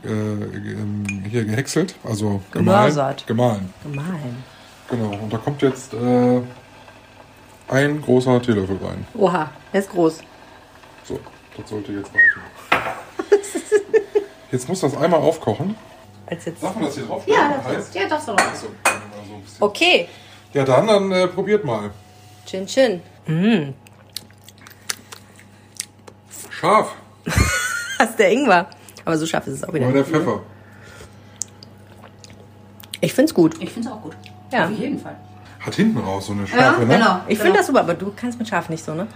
äh, 0.04 0.10
ähm, 0.10 1.04
hier 1.30 1.46
gehäckselt, 1.46 1.96
also 2.04 2.42
gemahlen. 2.52 2.94
Gemahlen, 3.26 3.74
Gemahlen. 3.84 4.44
genau. 4.90 5.18
Und 5.24 5.34
da 5.34 5.38
kommt 5.38 5.62
jetzt 5.63 5.94
äh, 5.94 6.42
ein 7.68 8.02
großer 8.02 8.42
Teelöffel 8.42 8.78
rein. 8.78 9.06
Oha, 9.16 9.50
er 9.74 9.80
ist 9.80 9.90
groß. 9.90 10.20
So, 11.04 11.20
das 11.58 11.70
sollte 11.70 11.92
jetzt 11.94 12.12
reichen. 12.13 12.42
Jetzt 14.52 14.70
muss 14.70 14.80
das 14.80 14.96
einmal 14.96 15.20
aufkochen. 15.20 15.76
Als 16.28 16.46
jetzt. 16.46 16.62
Darf 16.62 16.76
man 16.76 16.84
das 16.86 16.96
hier 16.96 17.06
drauf? 17.06 17.24
Ja, 17.26 17.62
Heiß? 17.63 17.76
das, 17.76 17.94
ja, 17.94 18.08
das 18.08 18.26
doch. 18.26 18.38
Achso, 18.38 18.68
dann 18.84 18.94
mal 18.94 19.02
so 19.28 19.34
ein 19.36 19.42
bisschen. 19.42 19.63
Okay. 19.63 20.10
Ja, 20.54 20.63
dann, 20.66 20.88
dann 20.88 21.12
äh, 21.12 21.28
probiert 21.28 21.63
mal. 21.63 21.92
Chin 22.46 22.66
Chin. 22.66 23.02
Scharf. 26.50 26.94
Das 28.00 28.12
ist 28.12 28.20
der 28.20 28.32
Ingwer. 28.32 28.68
Aber 29.06 29.18
so 29.18 29.26
scharf 29.26 29.48
ist 29.48 29.54
es 29.54 29.63
auch 29.63 29.74
wieder. 29.74 29.86
Oder 29.88 30.04
der. 30.04 30.06
Pfeffer. 30.06 30.42
Ich 33.02 33.12
find's 33.12 33.34
gut. 33.34 33.56
Ich 33.60 33.72
finde 33.72 33.90
es 33.90 33.94
auch 33.96 34.02
gut. 34.04 34.16
Ja. 34.52 34.66
Auf 34.66 34.72
jeden 34.72 35.00
Fall. 35.00 35.18
Hat 35.60 35.74
hinten 35.74 35.98
raus 35.98 36.28
so 36.28 36.34
eine 36.34 36.46
Schärfe, 36.46 36.86
ne? 36.86 36.96
genau. 36.98 37.22
Ich 37.28 37.40
finde 37.40 37.58
das 37.58 37.66
super, 37.66 37.80
aber 37.80 37.96
du 37.96 38.13
kannst 38.16 38.38
mit 38.38 38.48
scharf 38.48 38.70
nicht 38.70 38.86
so, 38.86 38.94
ne? 38.94 39.08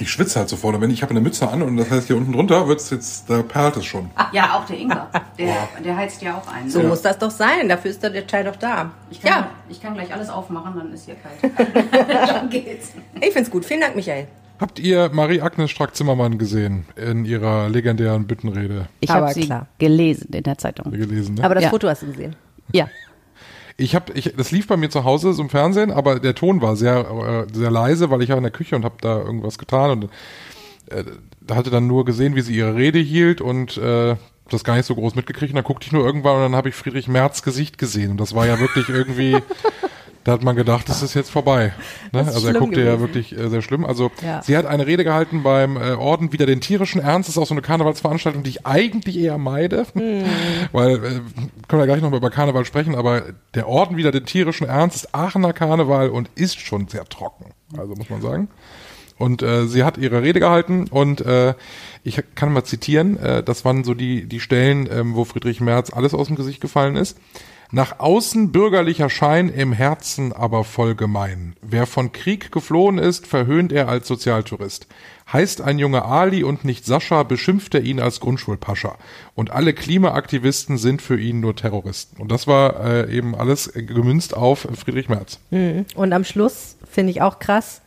Ich 0.00 0.10
schwitze 0.10 0.38
halt 0.40 0.48
sofort. 0.48 0.74
Und 0.74 0.80
wenn 0.80 0.90
ich 0.90 1.02
habe 1.02 1.10
eine 1.10 1.20
Mütze 1.20 1.48
an 1.48 1.62
und 1.62 1.76
das 1.76 1.90
heißt 1.90 2.08
hier 2.08 2.16
unten 2.16 2.32
drunter 2.32 2.66
wird's 2.66 2.90
jetzt, 2.90 3.30
da 3.30 3.42
perlt 3.42 3.76
es 3.76 3.84
schon. 3.86 4.10
Ach, 4.16 4.32
ja, 4.32 4.54
auch 4.58 4.66
der 4.66 4.78
Ingwer. 4.78 5.08
Der, 5.38 5.54
der 5.84 5.96
heizt 5.96 6.20
ja 6.22 6.36
auch 6.36 6.46
ein. 6.52 6.68
So 6.68 6.80
Ja. 6.80 6.88
muss 6.88 7.02
das 7.02 7.18
doch 7.18 7.30
sein. 7.30 7.68
Dafür 7.68 7.90
ist 7.92 8.02
der 8.02 8.26
Chai 8.26 8.42
doch 8.42 8.56
da. 8.56 8.90
Ich 9.10 9.20
kann, 9.20 9.30
Ja, 9.30 9.50
ich 9.68 9.80
kann 9.80 9.94
gleich 9.94 10.12
alles 10.12 10.28
aufmachen, 10.30 10.74
dann 10.76 10.92
ist 10.92 11.04
hier 11.06 11.14
kalt. 11.14 11.52
dann 12.28 12.50
geht's. 12.50 12.92
ich 13.20 13.32
find's 13.32 13.50
gut. 13.50 13.64
Vielen 13.64 13.80
Dank, 13.80 13.94
Michael. 13.96 14.26
Habt 14.60 14.78
ihr 14.78 15.10
Marie-Agnes 15.12 15.70
Strack-Zimmermann 15.70 16.38
gesehen 16.38 16.86
in 16.96 17.24
ihrer 17.24 17.68
legendären 17.68 18.26
Büttenrede 18.26 18.86
Ich 19.00 19.10
habe 19.10 19.32
sie 19.32 19.46
klar. 19.46 19.66
gelesen 19.78 20.28
in 20.32 20.42
der 20.44 20.56
Zeitung. 20.58 20.90
gelesen? 20.92 21.34
Ne? 21.34 21.44
Aber 21.44 21.54
das 21.54 21.64
Ja. 21.64 21.70
Foto 21.70 21.88
hast 21.88 22.02
du 22.02 22.06
gesehen. 22.06 22.36
Ja. 22.72 22.88
Ich 23.76 23.94
habe, 23.94 24.12
ich, 24.12 24.34
das 24.36 24.52
lief 24.52 24.68
bei 24.68 24.76
mir 24.76 24.88
zu 24.88 25.04
Hause 25.04 25.32
so 25.32 25.42
im 25.42 25.50
Fernsehen, 25.50 25.90
aber 25.90 26.20
der 26.20 26.34
Ton 26.34 26.62
war 26.62 26.76
sehr, 26.76 27.46
äh, 27.50 27.54
sehr 27.54 27.70
leise, 27.70 28.10
weil 28.10 28.22
ich 28.22 28.28
war 28.28 28.36
in 28.36 28.44
der 28.44 28.52
Küche 28.52 28.76
und 28.76 28.84
habe 28.84 28.96
da 29.00 29.18
irgendwas 29.18 29.58
getan 29.58 29.90
und 29.90 30.04
äh, 30.90 31.04
da 31.40 31.56
hatte 31.56 31.70
dann 31.70 31.86
nur 31.86 32.04
gesehen, 32.04 32.36
wie 32.36 32.40
sie 32.40 32.54
ihre 32.54 32.76
Rede 32.76 32.98
hielt 32.98 33.40
und 33.40 33.76
äh, 33.76 34.16
das 34.50 34.64
gar 34.64 34.76
nicht 34.76 34.86
so 34.86 34.94
groß 34.94 35.14
mitgekriegt. 35.14 35.52
Und 35.52 35.56
dann 35.56 35.64
guckte 35.64 35.86
ich 35.86 35.92
nur 35.92 36.04
irgendwann 36.04 36.36
und 36.36 36.42
dann 36.42 36.56
habe 36.56 36.68
ich 36.68 36.74
Friedrich 36.74 37.08
Merz 37.08 37.42
Gesicht 37.42 37.78
gesehen 37.78 38.12
und 38.12 38.20
das 38.20 38.34
war 38.34 38.46
ja 38.46 38.60
wirklich 38.60 38.88
irgendwie. 38.88 39.38
Da 40.24 40.32
hat 40.32 40.42
man 40.42 40.56
gedacht, 40.56 40.88
das 40.88 41.02
ist 41.02 41.12
jetzt 41.14 41.30
vorbei. 41.30 41.74
Ne? 42.12 42.22
Ist 42.22 42.28
Also 42.28 42.48
er 42.48 42.54
guckte 42.54 42.80
ja 42.80 42.96
gewesen. 42.96 43.00
wirklich 43.00 43.38
äh, 43.38 43.48
sehr 43.50 43.60
schlimm. 43.60 43.84
Also 43.84 44.10
Ja. 44.22 44.42
sie 44.42 44.56
hat 44.56 44.64
eine 44.64 44.86
Rede 44.86 45.04
gehalten 45.04 45.42
beim 45.42 45.76
äh, 45.76 45.92
Orden 45.92 46.32
wieder 46.32 46.46
den 46.46 46.60
tierischen 46.62 47.00
Ernst. 47.02 47.28
Das 47.28 47.36
ist 47.36 47.42
auch 47.42 47.46
so 47.46 47.52
eine 47.54 47.60
Karnevalsveranstaltung, 47.62 48.42
die 48.42 48.50
ich 48.50 48.66
eigentlich 48.66 49.18
eher 49.18 49.36
meide. 49.36 49.86
Hm. 49.92 50.24
Weil, 50.72 50.94
äh, 50.96 50.98
können 51.68 51.82
wir 51.82 51.86
gleich 51.86 52.00
noch 52.00 52.10
mal 52.10 52.16
über 52.16 52.30
Karneval 52.30 52.64
sprechen, 52.64 52.94
aber 52.94 53.22
der 53.54 53.68
Orden 53.68 53.96
wieder 53.98 54.12
den 54.12 54.24
tierischen 54.24 54.66
Ernst 54.66 54.96
ist 54.96 55.14
Aachener 55.14 55.52
Karneval 55.52 56.08
und 56.08 56.30
ist 56.34 56.58
schon 56.58 56.88
sehr 56.88 57.04
trocken. 57.04 57.52
Also 57.76 57.94
muss 57.94 58.08
man 58.08 58.22
sagen. 58.22 58.48
Und 59.18 59.42
äh, 59.42 59.66
sie 59.66 59.84
hat 59.84 59.98
ihre 59.98 60.22
Rede 60.22 60.40
gehalten 60.40 60.86
und 60.90 61.20
äh, 61.20 61.54
ich 62.02 62.20
kann 62.34 62.52
mal 62.52 62.64
zitieren, 62.64 63.16
äh, 63.18 63.42
das 63.42 63.64
waren 63.64 63.84
so 63.84 63.94
die, 63.94 64.26
die 64.26 64.40
Stellen, 64.40 64.88
ähm, 64.90 65.14
wo 65.14 65.24
Friedrich 65.24 65.60
Merz 65.60 65.92
alles 65.92 66.14
aus 66.14 66.26
dem 66.26 66.34
Gesicht 66.36 66.60
gefallen 66.60 66.96
ist. 66.96 67.16
Nach 67.74 67.98
außen 67.98 68.52
bürgerlicher 68.52 69.10
Schein, 69.10 69.48
im 69.48 69.72
Herzen 69.72 70.32
aber 70.32 70.62
voll 70.62 70.94
gemein. 70.94 71.56
Wer 71.60 71.86
von 71.86 72.12
Krieg 72.12 72.52
geflohen 72.52 72.98
ist, 72.98 73.26
verhöhnt 73.26 73.72
er 73.72 73.88
als 73.88 74.06
Sozialtourist. 74.06 74.86
Heißt 75.32 75.60
ein 75.60 75.80
Junge 75.80 76.04
Ali 76.04 76.44
und 76.44 76.64
nicht 76.64 76.86
Sascha, 76.86 77.24
beschimpft 77.24 77.74
er 77.74 77.80
ihn 77.80 77.98
als 77.98 78.20
Grundschulpascha. 78.20 78.96
Und 79.34 79.50
alle 79.50 79.72
Klimaaktivisten 79.72 80.78
sind 80.78 81.02
für 81.02 81.18
ihn 81.18 81.40
nur 81.40 81.56
Terroristen. 81.56 82.22
Und 82.22 82.30
das 82.30 82.46
war 82.46 82.78
äh, 82.86 83.12
eben 83.12 83.34
alles 83.34 83.72
gemünzt 83.74 84.36
auf 84.36 84.68
Friedrich 84.76 85.08
Merz. 85.08 85.40
Und 85.96 86.12
am 86.12 86.22
Schluss 86.22 86.76
finde 86.88 87.10
ich 87.10 87.22
auch 87.22 87.40
krass. 87.40 87.82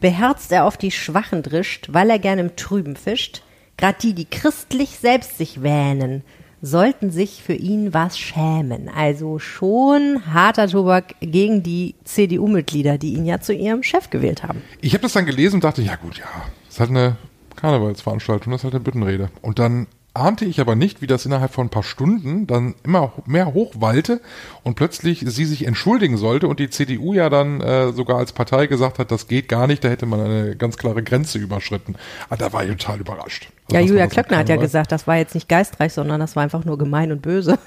Beherzt 0.00 0.52
er 0.52 0.64
auf 0.64 0.76
die 0.76 0.92
Schwachen 0.92 1.42
drischt, 1.42 1.88
weil 1.90 2.08
er 2.08 2.20
gern 2.20 2.38
im 2.38 2.54
Trüben 2.54 2.94
fischt. 2.94 3.42
Grad 3.78 4.04
die, 4.04 4.14
die 4.14 4.26
christlich 4.26 4.90
selbst 4.90 5.38
sich 5.38 5.64
wähnen, 5.64 6.22
sollten 6.64 7.10
sich 7.10 7.42
für 7.42 7.52
ihn 7.52 7.92
was 7.92 8.18
schämen. 8.18 8.88
Also 8.88 9.38
schon 9.38 10.22
harter 10.32 10.66
Tobak 10.66 11.14
gegen 11.20 11.62
die 11.62 11.94
CDU-Mitglieder, 12.04 12.96
die 12.96 13.14
ihn 13.14 13.26
ja 13.26 13.40
zu 13.40 13.52
ihrem 13.52 13.82
Chef 13.82 14.10
gewählt 14.10 14.42
haben. 14.42 14.62
Ich 14.80 14.94
habe 14.94 15.02
das 15.02 15.12
dann 15.12 15.26
gelesen 15.26 15.56
und 15.56 15.64
dachte, 15.64 15.82
ja 15.82 15.96
gut, 15.96 16.18
ja, 16.18 16.24
ist 16.68 16.80
halt 16.80 16.90
eine 16.90 17.16
Karnevalsveranstaltung, 17.56 18.50
das 18.50 18.60
ist 18.60 18.64
halt 18.64 18.74
eine 18.74 18.82
Büttenrede. 18.82 19.30
Und 19.42 19.58
dann 19.58 19.86
ahnte 20.14 20.44
ich 20.44 20.60
aber 20.60 20.76
nicht, 20.76 21.02
wie 21.02 21.06
das 21.06 21.26
innerhalb 21.26 21.52
von 21.52 21.66
ein 21.66 21.70
paar 21.70 21.82
Stunden 21.82 22.46
dann 22.46 22.74
immer 22.84 23.12
mehr 23.26 23.52
hochwallte 23.52 24.20
und 24.62 24.76
plötzlich 24.76 25.24
sie 25.26 25.44
sich 25.44 25.66
entschuldigen 25.66 26.16
sollte 26.16 26.46
und 26.46 26.60
die 26.60 26.70
CDU 26.70 27.12
ja 27.12 27.28
dann 27.28 27.60
äh, 27.60 27.92
sogar 27.92 28.18
als 28.18 28.32
Partei 28.32 28.66
gesagt 28.66 29.00
hat, 29.00 29.10
das 29.10 29.26
geht 29.26 29.48
gar 29.48 29.66
nicht, 29.66 29.82
da 29.82 29.88
hätte 29.88 30.06
man 30.06 30.20
eine 30.20 30.56
ganz 30.56 30.76
klare 30.76 31.02
Grenze 31.02 31.38
überschritten. 31.38 31.96
Ah, 32.30 32.36
da 32.36 32.52
war 32.52 32.64
ich 32.64 32.70
total 32.70 33.00
überrascht. 33.00 33.48
Also 33.66 33.76
Ja, 33.76 33.80
Julia 33.80 34.06
Klöckner 34.06 34.38
hat 34.38 34.48
ja 34.48 34.56
gesagt, 34.56 34.92
das 34.92 35.06
war 35.06 35.16
jetzt 35.16 35.34
nicht 35.34 35.48
geistreich, 35.48 35.92
sondern 35.92 36.20
das 36.20 36.36
war 36.36 36.44
einfach 36.44 36.64
nur 36.64 36.78
gemein 36.78 37.10
und 37.10 37.20
böse. 37.20 37.58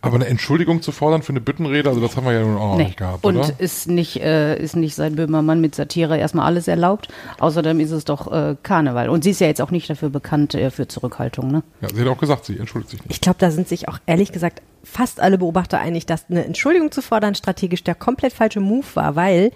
Aber 0.00 0.16
eine 0.16 0.26
Entschuldigung 0.26 0.82
zu 0.82 0.92
fordern 0.92 1.22
für 1.22 1.30
eine 1.30 1.40
Büttenrede, 1.40 1.88
also 1.88 2.00
das 2.00 2.16
haben 2.16 2.26
wir 2.26 2.32
ja 2.32 2.40
nun 2.42 2.56
auch 2.56 2.70
noch 2.72 2.76
Nee. 2.76 2.84
nicht 2.84 2.96
gehabt, 2.98 3.24
Und 3.24 3.36
oder? 3.36 3.50
ist 3.58 3.88
nicht, 3.88 4.20
äh, 4.20 4.56
ist 4.60 4.76
nicht 4.76 4.94
seit 4.94 5.16
Böhmermann 5.16 5.60
mit 5.60 5.74
Satire 5.74 6.18
erstmal 6.18 6.46
alles 6.46 6.68
erlaubt. 6.68 7.08
Außerdem 7.38 7.80
ist 7.80 7.90
es 7.90 8.04
doch 8.04 8.30
äh, 8.32 8.56
Karneval. 8.62 9.08
Und 9.08 9.24
sie 9.24 9.30
ist 9.30 9.40
ja 9.40 9.46
jetzt 9.46 9.60
auch 9.60 9.70
nicht 9.70 9.88
dafür 9.88 10.10
bekannt 10.10 10.54
äh, 10.54 10.70
für 10.70 10.88
Zurückhaltung. 10.88 11.50
Ne? 11.50 11.62
Ja, 11.80 11.88
sie 11.94 12.00
hat 12.00 12.08
auch 12.08 12.18
gesagt, 12.18 12.44
sie 12.44 12.58
entschuldigt 12.58 12.90
sich 12.90 13.00
nicht. 13.00 13.10
Ich 13.12 13.20
glaube, 13.20 13.38
da 13.38 13.50
sind 13.50 13.68
sich 13.68 13.88
auch 13.88 13.98
ehrlich 14.06 14.32
gesagt 14.32 14.62
fast 14.84 15.20
alle 15.20 15.38
Beobachter 15.38 15.78
einig, 15.78 16.06
dass 16.06 16.26
eine 16.30 16.44
Entschuldigung 16.44 16.90
zu 16.92 17.02
fordern 17.02 17.34
strategisch 17.34 17.84
der 17.84 17.94
komplett 17.94 18.32
falsche 18.32 18.60
Move 18.60 18.86
war, 18.94 19.16
weil 19.16 19.50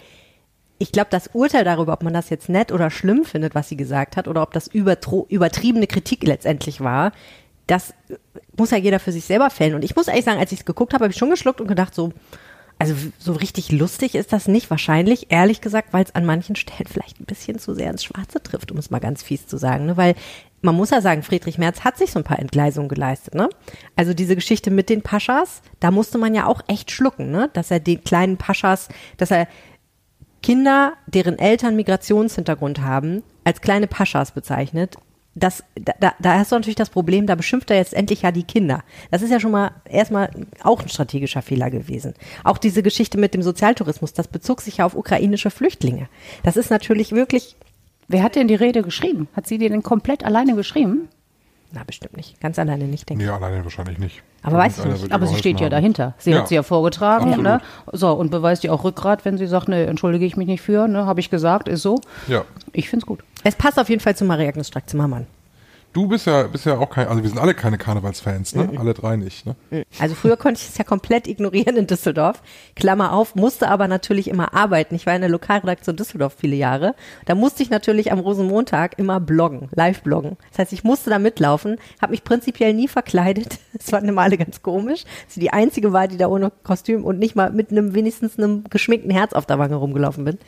ich 0.79 0.91
glaube, 0.91 1.09
das 1.11 1.31
Urteil 1.33 1.63
darüber, 1.65 1.93
ob 1.93 2.03
man 2.03 2.13
das 2.13 2.29
jetzt 2.29 2.49
nett 2.49 2.73
oder 2.73 2.91
schlimm 2.91 3.25
findet, 3.25 3.55
was 3.55 3.69
sie 3.69 3.77
gesagt 3.77 4.17
hat, 4.17 4.27
oder 4.27 4.43
ob 4.43 4.53
das 4.53 4.69
übertro- 4.69 5.29
übertriebene 5.29 5.87
Kritik 5.87 6.25
letztendlich 6.27 6.81
war, 6.81 7.13
das 7.67 7.95
muss 8.57 8.71
ja 8.71 8.79
jeder 8.79 8.99
für 8.99 9.13
sich 9.13 9.25
selber 9.25 9.51
fällen. 9.51 9.75
Und 9.75 9.85
ich 9.85 9.97
muss 9.97 10.09
ehrlich 10.09 10.25
sagen, 10.25 10.41
als 10.41 10.53
ich 10.53 10.61
es 10.61 10.65
geguckt 10.65 10.95
habe, 10.95 11.05
habe 11.05 11.13
ich 11.13 11.19
schon 11.19 11.31
geschluckt 11.31 11.61
und 11.61 11.69
gedacht 11.69 11.95
so, 11.95 12.13
also 12.79 12.95
so 13.19 13.33
richtig 13.33 13.71
lustig 13.71 14.15
ist 14.17 14.33
das 14.33 14.49
nicht. 14.49 14.69
Wahrscheinlich, 14.69 15.31
ehrlich 15.31 15.61
gesagt, 15.61 15.93
weil 15.93 16.05
es 16.05 16.15
an 16.15 16.25
manchen 16.25 16.57
Stellen 16.57 16.89
vielleicht 16.91 17.21
ein 17.21 17.27
bisschen 17.27 17.59
zu 17.59 17.75
sehr 17.75 17.91
ins 17.91 18.03
Schwarze 18.03 18.43
trifft, 18.43 18.73
um 18.73 18.79
es 18.79 18.91
mal 18.91 18.99
ganz 18.99 19.23
fies 19.23 19.47
zu 19.47 19.57
sagen. 19.57 19.87
Ne? 19.87 19.97
Weil 19.97 20.17
man 20.63 20.75
muss 20.75 20.91
ja 20.91 21.01
sagen, 21.01 21.23
Friedrich 21.23 21.59
Merz 21.59 21.85
hat 21.85 21.97
sich 21.97 22.11
so 22.11 22.19
ein 22.19 22.25
paar 22.25 22.39
Entgleisungen 22.39 22.89
geleistet. 22.89 23.35
Ne? 23.35 23.49
Also 23.95 24.15
diese 24.15 24.35
Geschichte 24.35 24.71
mit 24.71 24.89
den 24.89 25.03
Paschas, 25.03 25.63
da 25.79 25.91
musste 25.91 26.19
man 26.19 26.35
ja 26.35 26.47
auch 26.47 26.61
echt 26.67 26.91
schlucken, 26.91 27.31
ne? 27.31 27.51
dass 27.53 27.71
er 27.71 27.79
den 27.79 28.03
kleinen 28.03 28.37
Paschas, 28.37 28.89
dass 29.17 29.31
er 29.31 29.47
Kinder, 30.43 30.95
deren 31.07 31.39
Eltern 31.39 31.77
Migrationshintergrund 31.77 32.81
haben, 32.81 33.23
als 33.45 33.61
kleine 33.61 33.87
Paschas 33.87 34.33
bezeichnet. 34.33 34.97
Das, 35.35 35.65
da, 35.75 36.13
da 36.19 36.39
hast 36.39 36.53
du 36.53 36.57
natürlich 36.57 36.77
das 36.77 36.91
Problem, 36.91 37.27
da 37.27 37.35
beschimpft 37.35 37.71
er 37.71 37.79
jetzt 37.79 37.95
endlich 37.95 38.23
ja 38.23 38.33
die 38.33 38.43
Kinder. 38.43 38.83
Das 39.11 39.23
ist 39.23 39.31
ja 39.31 39.41
schon 39.41 39.51
mal 39.51 39.71
erstmal 39.87 40.31
auch 40.63 40.83
ein 40.83 40.91
strategischer 40.91 41.41
Fehler 41.41 41.71
gewesen. 41.71 42.13
Auch 42.45 42.59
diese 42.59 42.83
Geschichte 42.83 43.17
mit 43.17 43.33
dem 43.33 43.43
Sozialtourismus, 43.43 44.13
das 44.13 44.29
bezog 44.29 44.61
sich 44.61 44.79
ja 44.79 44.85
auf 44.85 44.95
ukrainische 44.95 45.51
Flüchtlinge. 45.51 46.09
Das 46.43 46.57
ist 46.57 46.71
natürlich 46.71 47.13
wirklich. 47.13 47.57
Wer 48.09 48.23
hat 48.23 48.37
denn 48.37 48.49
die 48.49 48.55
Rede 48.55 48.83
geschrieben? 48.83 49.29
Hat 49.35 49.47
sie 49.47 49.57
die 49.57 49.71
denn 49.71 49.83
komplett 49.83 50.23
alleine 50.25 50.55
geschrieben? 50.55 51.09
Na, 51.75 51.83
bestimmt 51.85 52.17
nicht. 52.17 52.39
Ganz 52.41 52.59
alleine 52.59 52.85
nicht, 52.85 53.09
denke 53.09 53.25
ich. 53.25 53.31
Nee, 53.31 53.35
alleine 53.35 53.65
wahrscheinlich 53.65 53.99
nicht. 53.99 54.23
Aber 54.43 54.59
weiß 54.59 54.79
ich 54.79 54.85
nicht. 54.85 55.13
Aber 55.13 55.27
sie 55.27 55.37
steht 55.37 55.61
ja 55.61 55.71
dahinter. 55.71 56.15
Sie 56.19 56.33
ja. 56.33 56.41
hat 56.41 56.49
sie 56.49 56.57
ja 56.57 56.63
vorgetragen, 56.63 57.29
Absolut. 57.29 57.45
ne? 57.45 57.61
So, 57.93 58.13
und 58.13 58.31
beweist 58.31 58.65
ihr 58.65 58.75
auch 58.75 58.85
Rückgrat, 58.85 59.25
wenn 59.25 59.39
sie 59.39 59.47
sagt, 59.47 59.69
ne, 59.69 59.87
entschuldige 59.87 60.27
ich 60.27 60.37
mich 60.37 60.47
nicht 60.47 60.61
für, 60.61 60.87
ne? 60.89 61.07
Habe 61.07 61.21
ich 61.21 61.31
gesagt, 61.31 61.69
ist 61.69 61.81
so. 61.81 62.01
Ja. 62.29 62.45
Ich 62.73 62.91
find's 62.91 63.07
gut. 63.07 63.21
Es 63.45 63.57
passt 63.57 63.79
auf 63.79 63.89
jeden 63.89 64.01
Fall 64.01 64.17
zu 64.17 64.25
Maria-Agnes 64.25 64.69
Strack-Zimmermann. 64.69 65.27
Du 65.93 66.07
bist 66.07 66.27
ja, 66.27 66.45
bist 66.45 66.65
ja 66.65 66.79
auch 66.79 66.89
kein, 66.89 67.07
also 67.07 67.23
wir 67.23 67.29
sind 67.29 67.39
alle 67.39 67.53
keine 67.53 67.77
Karnevalsfans, 67.77 68.55
ne? 68.55 68.65
Mhm. 68.65 68.79
Alle 68.79 68.95
drei 68.95 69.17
nicht, 69.17 69.45
ne? 69.45 69.57
Mhm. 69.71 69.83
Also 69.99 70.15
früher 70.15 70.39
konnte 70.39 70.61
ich 70.61 70.69
es 70.69 70.79
ja 70.79 70.85
komplett 70.85 71.27
ignorieren 71.27 71.77
in 71.77 71.87
Düsseldorf. 71.87 72.43
Klammer 72.77 73.13
auf, 73.13 73.35
musste 73.35 73.69
aber 73.69 73.89
natürlich 73.89 74.29
immer 74.29 74.55
arbeiten. 74.55 74.95
Ich 74.95 75.05
war 75.05 75.15
in 75.15 75.21
der 75.21 75.29
Lokalredaktion 75.29 75.97
Düsseldorf 75.97 76.37
viele 76.39 76.57
Jahre. 76.57 76.95
Da 77.27 77.35
musste 77.35 77.63
ich 77.63 77.69
natürlich 77.69 78.11
am 78.11 78.21
Rosenmontag 78.21 78.99
immer 78.99 79.21
bloggen, 79.21 79.69
live 79.73 80.03
bloggen. 80.03 80.39
Das 80.51 80.61
heißt, 80.61 80.73
ich 80.73 80.83
musste 80.83 81.11
da 81.11 81.19
mitlaufen, 81.19 81.77
habe 82.01 82.13
mich 82.13 82.25
prinzipiell 82.25 82.73
nie 82.73 82.89
verkleidet. 82.89 83.59
Das 83.83 83.91
war 83.91 83.99
eine 83.99 84.13
Male 84.13 84.37
ganz 84.37 84.63
komisch. 84.63 85.05
Ich 85.29 85.35
die 85.35 85.53
einzige 85.53 85.93
war, 85.93 86.07
die 86.07 86.17
da 86.17 86.29
ohne 86.29 86.53
Kostüm 86.63 87.05
und 87.05 87.19
nicht 87.19 87.35
mal 87.35 87.51
mit 87.51 87.73
einem 87.73 87.95
wenigstens 87.95 88.39
einem 88.39 88.65
geschminkten 88.71 89.11
Herz 89.11 89.33
auf 89.33 89.45
der 89.45 89.59
Wange 89.59 89.75
rumgelaufen 89.75 90.25
bin. 90.25 90.39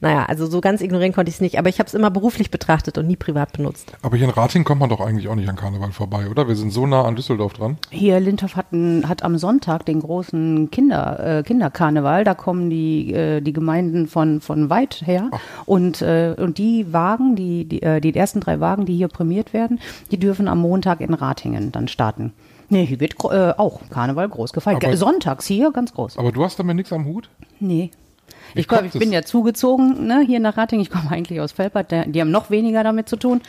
Naja, 0.00 0.24
also 0.26 0.46
so 0.46 0.60
ganz 0.60 0.80
ignorieren 0.80 1.12
konnte 1.12 1.28
ich 1.28 1.36
es 1.36 1.40
nicht, 1.40 1.58
aber 1.58 1.68
ich 1.68 1.78
habe 1.78 1.86
es 1.86 1.94
immer 1.94 2.10
beruflich 2.10 2.50
betrachtet 2.50 2.98
und 2.98 3.06
nie 3.06 3.16
privat 3.16 3.52
benutzt. 3.52 3.92
Aber 4.02 4.16
hier 4.16 4.26
in 4.26 4.32
Rating 4.32 4.64
kommt 4.64 4.80
man 4.80 4.89
doch 4.90 5.00
eigentlich 5.00 5.28
auch 5.28 5.34
nicht 5.34 5.48
an 5.48 5.56
Karneval 5.56 5.92
vorbei, 5.92 6.28
oder? 6.28 6.48
Wir 6.48 6.56
sind 6.56 6.72
so 6.72 6.86
nah 6.86 7.04
an 7.04 7.16
Düsseldorf 7.16 7.52
dran. 7.52 7.78
Hier, 7.90 8.20
Lindhoff 8.20 8.56
hat, 8.56 8.72
ein, 8.72 9.08
hat 9.08 9.22
am 9.22 9.38
Sonntag 9.38 9.86
den 9.86 10.00
großen 10.00 10.70
Kinder, 10.70 11.38
äh, 11.38 11.42
Kinderkarneval. 11.42 12.24
Da 12.24 12.34
kommen 12.34 12.70
die, 12.70 13.12
äh, 13.12 13.40
die 13.40 13.52
Gemeinden 13.52 14.06
von, 14.06 14.40
von 14.40 14.70
weit 14.70 15.02
her. 15.04 15.30
Und, 15.66 16.02
äh, 16.02 16.34
und 16.38 16.58
die 16.58 16.92
Wagen, 16.92 17.36
die, 17.36 17.64
die, 17.64 17.82
äh, 17.82 18.00
die 18.00 18.14
ersten 18.14 18.40
drei 18.40 18.60
Wagen, 18.60 18.86
die 18.86 18.96
hier 18.96 19.08
prämiert 19.08 19.52
werden, 19.52 19.80
die 20.10 20.18
dürfen 20.18 20.48
am 20.48 20.60
Montag 20.60 21.00
in 21.00 21.14
Ratingen 21.14 21.72
dann 21.72 21.88
starten. 21.88 22.32
Nee, 22.68 22.86
hier 22.86 23.00
wird 23.00 23.14
äh, 23.24 23.52
auch 23.56 23.80
Karneval 23.90 24.28
groß 24.28 24.52
gefeiert. 24.52 24.84
Aber, 24.84 24.96
Sonntags 24.96 25.46
hier 25.46 25.72
ganz 25.72 25.92
groß. 25.92 26.18
Aber 26.18 26.30
du 26.30 26.44
hast 26.44 26.58
damit 26.58 26.76
nichts 26.76 26.92
am 26.92 27.04
Hut? 27.04 27.28
Nee. 27.58 27.90
Ich 28.54 28.68
glaube, 28.68 28.86
ich 28.86 28.92
bin 28.92 29.12
ja 29.12 29.22
zugezogen 29.22 30.06
ne, 30.06 30.24
hier 30.26 30.40
nach 30.40 30.56
Ratingen. 30.56 30.82
Ich 30.82 30.90
komme 30.90 31.10
eigentlich 31.10 31.40
aus 31.40 31.52
Felbert. 31.52 31.90
Die 31.90 32.20
haben 32.20 32.30
noch 32.30 32.50
weniger 32.50 32.82
damit 32.82 33.08
zu 33.08 33.16
tun. 33.16 33.42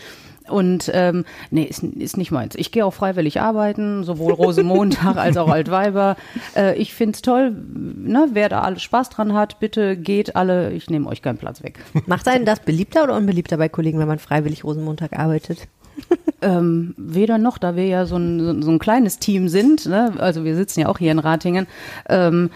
Und 0.51 0.91
ähm, 0.93 1.25
nee, 1.49 1.63
ist, 1.63 1.83
ist 1.83 2.17
nicht 2.17 2.31
meins. 2.31 2.55
Ich 2.55 2.71
gehe 2.71 2.85
auch 2.85 2.93
freiwillig 2.93 3.41
arbeiten, 3.41 4.03
sowohl 4.03 4.33
Rosenmontag 4.33 5.17
als 5.17 5.37
auch 5.37 5.49
Altweiber. 5.49 6.15
Äh, 6.55 6.75
ich 6.75 6.93
find's 6.93 7.21
toll, 7.21 7.51
ne, 7.51 8.29
wer 8.33 8.49
da 8.49 8.61
alles 8.61 8.81
Spaß 8.81 9.09
dran 9.09 9.33
hat, 9.33 9.59
bitte 9.59 9.95
geht 9.95 10.35
alle, 10.35 10.71
ich 10.71 10.89
nehme 10.89 11.07
euch 11.07 11.21
keinen 11.21 11.37
Platz 11.37 11.63
weg. 11.63 11.79
Macht 12.07 12.27
einen 12.27 12.45
das 12.45 12.59
beliebter 12.59 13.03
oder 13.03 13.15
unbeliebter 13.15 13.57
bei 13.57 13.69
Kollegen, 13.69 13.99
wenn 13.99 14.07
man 14.07 14.19
freiwillig 14.19 14.63
Rosenmontag 14.63 15.17
arbeitet? 15.17 15.67
ähm, 16.41 16.93
weder 16.97 17.37
noch, 17.37 17.57
da 17.57 17.75
wir 17.75 17.85
ja 17.85 18.05
so 18.05 18.17
ein, 18.17 18.61
so 18.61 18.71
ein 18.71 18.79
kleines 18.79 19.19
Team 19.19 19.47
sind, 19.49 19.85
ne? 19.85 20.13
also 20.17 20.43
wir 20.43 20.55
sitzen 20.55 20.81
ja 20.81 20.87
auch 20.87 20.97
hier 20.97 21.11
in 21.11 21.19
Ratingen, 21.19 21.67
ähm, 22.09 22.49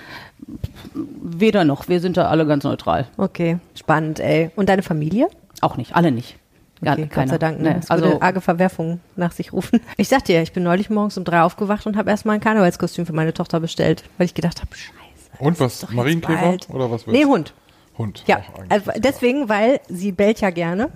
weder 0.93 1.63
noch, 1.63 1.87
wir 1.87 1.99
sind 1.99 2.17
da 2.17 2.27
alle 2.27 2.45
ganz 2.45 2.63
neutral. 2.63 3.07
Okay, 3.17 3.59
spannend, 3.75 4.19
ey. 4.19 4.51
Und 4.55 4.69
deine 4.69 4.83
Familie? 4.83 5.27
Auch 5.61 5.77
nicht, 5.77 5.95
alle 5.95 6.11
nicht. 6.11 6.37
Okay, 6.81 7.09
Gott 7.13 7.29
sei 7.29 7.37
Dank. 7.37 7.61
Ne? 7.61 7.75
Nee, 7.75 7.85
also 7.87 8.19
arge 8.21 8.41
Verwerfungen 8.41 8.99
nach 9.15 9.31
sich 9.31 9.53
rufen. 9.53 9.79
Ich 9.97 10.09
sagte 10.09 10.33
ja, 10.33 10.41
ich 10.41 10.51
bin 10.51 10.63
neulich 10.63 10.89
morgens 10.89 11.17
um 11.17 11.23
drei 11.23 11.41
aufgewacht 11.41 11.85
und 11.87 11.95
habe 11.95 12.09
erstmal 12.09 12.35
ein 12.35 12.41
Karnevalskostüm 12.41 13.05
für 13.05 13.13
meine 13.13 13.33
Tochter 13.33 13.59
bestellt, 13.59 14.03
weil 14.17 14.25
ich 14.25 14.33
gedacht 14.33 14.61
habe, 14.61 14.75
scheiße. 14.75 14.95
Und 15.39 15.59
was? 15.59 15.89
Marienkäfer 15.91 16.57
oder 16.73 16.91
was? 16.91 17.07
Nee, 17.07 17.25
Hund. 17.25 17.53
Hund. 17.97 18.23
Ja, 18.27 18.41
also 18.69 18.91
deswegen, 18.97 19.47
weil 19.47 19.79
sie 19.87 20.11
bellt 20.11 20.41
ja 20.41 20.49
gerne. 20.49 20.89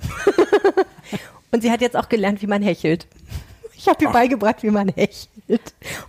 und 1.51 1.61
sie 1.61 1.71
hat 1.71 1.81
jetzt 1.81 1.95
auch 1.95 2.09
gelernt, 2.09 2.41
wie 2.41 2.47
man 2.47 2.61
hechelt. 2.61 3.07
Ich 3.79 3.87
habe 3.87 4.03
ihr 4.03 4.09
Ach. 4.09 4.13
beigebracht, 4.13 4.61
wie 4.61 4.71
man 4.71 4.89
hechelt. 4.89 5.29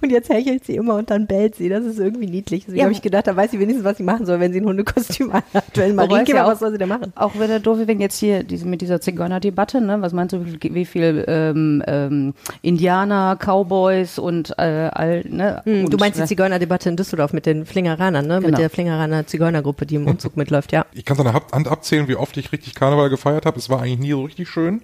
Und 0.02 0.10
jetzt 0.10 0.28
hechelt 0.28 0.64
sie 0.64 0.74
immer 0.74 0.96
und 0.96 1.08
dann 1.08 1.28
bellt 1.28 1.54
sie. 1.54 1.68
Das 1.68 1.84
ist 1.84 2.00
irgendwie 2.00 2.26
niedlich. 2.26 2.64
Deswegen 2.64 2.78
ja. 2.78 2.84
habe 2.84 2.92
ich 2.92 3.00
gedacht, 3.00 3.28
da 3.28 3.36
weiß 3.36 3.52
sie 3.52 3.60
wenigstens, 3.60 3.84
was 3.84 3.96
sie 3.96 4.02
machen 4.02 4.26
soll, 4.26 4.40
wenn 4.40 4.52
sie 4.52 4.60
ein 4.60 4.66
Hundekostüm 4.66 5.30
anhat. 5.30 5.64
Wenn 5.74 5.94
Marienkäfer, 5.94 6.38
ja 6.38 6.46
was 6.48 6.58
soll 6.58 6.72
sie 6.72 6.78
denn 6.78 6.88
machen? 6.88 7.12
Auch 7.14 7.30
wenn 7.38 7.48
der 7.48 7.60
doofe 7.60 7.86
wegen 7.86 8.00
jetzt 8.00 8.18
hier 8.18 8.42
diese, 8.42 8.66
mit 8.66 8.80
dieser 8.80 9.00
Zigeuner-Debatte, 9.00 9.80
ne? 9.80 10.02
Was 10.02 10.12
meinst 10.12 10.32
du, 10.32 10.44
wie 10.44 10.58
viel, 10.58 10.74
wie 10.74 10.84
viel 10.84 11.24
ähm, 11.28 11.82
ähm, 11.86 12.34
Indianer, 12.62 13.36
Cowboys 13.36 14.18
und 14.18 14.50
äh, 14.58 14.90
all, 14.92 15.24
ne? 15.28 15.62
Hm, 15.64 15.84
und, 15.84 15.92
du 15.92 15.96
meinst 15.96 16.18
die 16.18 16.24
Zigeuner-Debatte 16.24 16.88
in 16.88 16.96
Düsseldorf 16.96 17.32
mit 17.32 17.46
den 17.46 17.66
Flingeranern, 17.66 18.26
ne? 18.26 18.36
Genau. 18.38 18.48
Mit 18.48 18.58
der 18.58 18.68
Flingeraner 18.68 19.28
Zigeunergruppe, 19.28 19.86
die 19.86 19.94
im 19.94 20.06
Umzug 20.08 20.36
mitläuft, 20.36 20.72
ja. 20.72 20.86
Ich 20.92 21.04
kann 21.04 21.16
es 21.16 21.24
an 21.24 21.32
der 21.32 21.42
Hand 21.52 21.68
abzählen, 21.68 22.08
wie 22.08 22.16
oft 22.16 22.36
ich 22.36 22.50
richtig 22.50 22.74
Karneval 22.74 23.10
gefeiert 23.10 23.46
habe. 23.46 23.58
Es 23.58 23.70
war 23.70 23.80
eigentlich 23.80 24.00
nie 24.00 24.10
so 24.10 24.24
richtig 24.24 24.48
schön. 24.48 24.82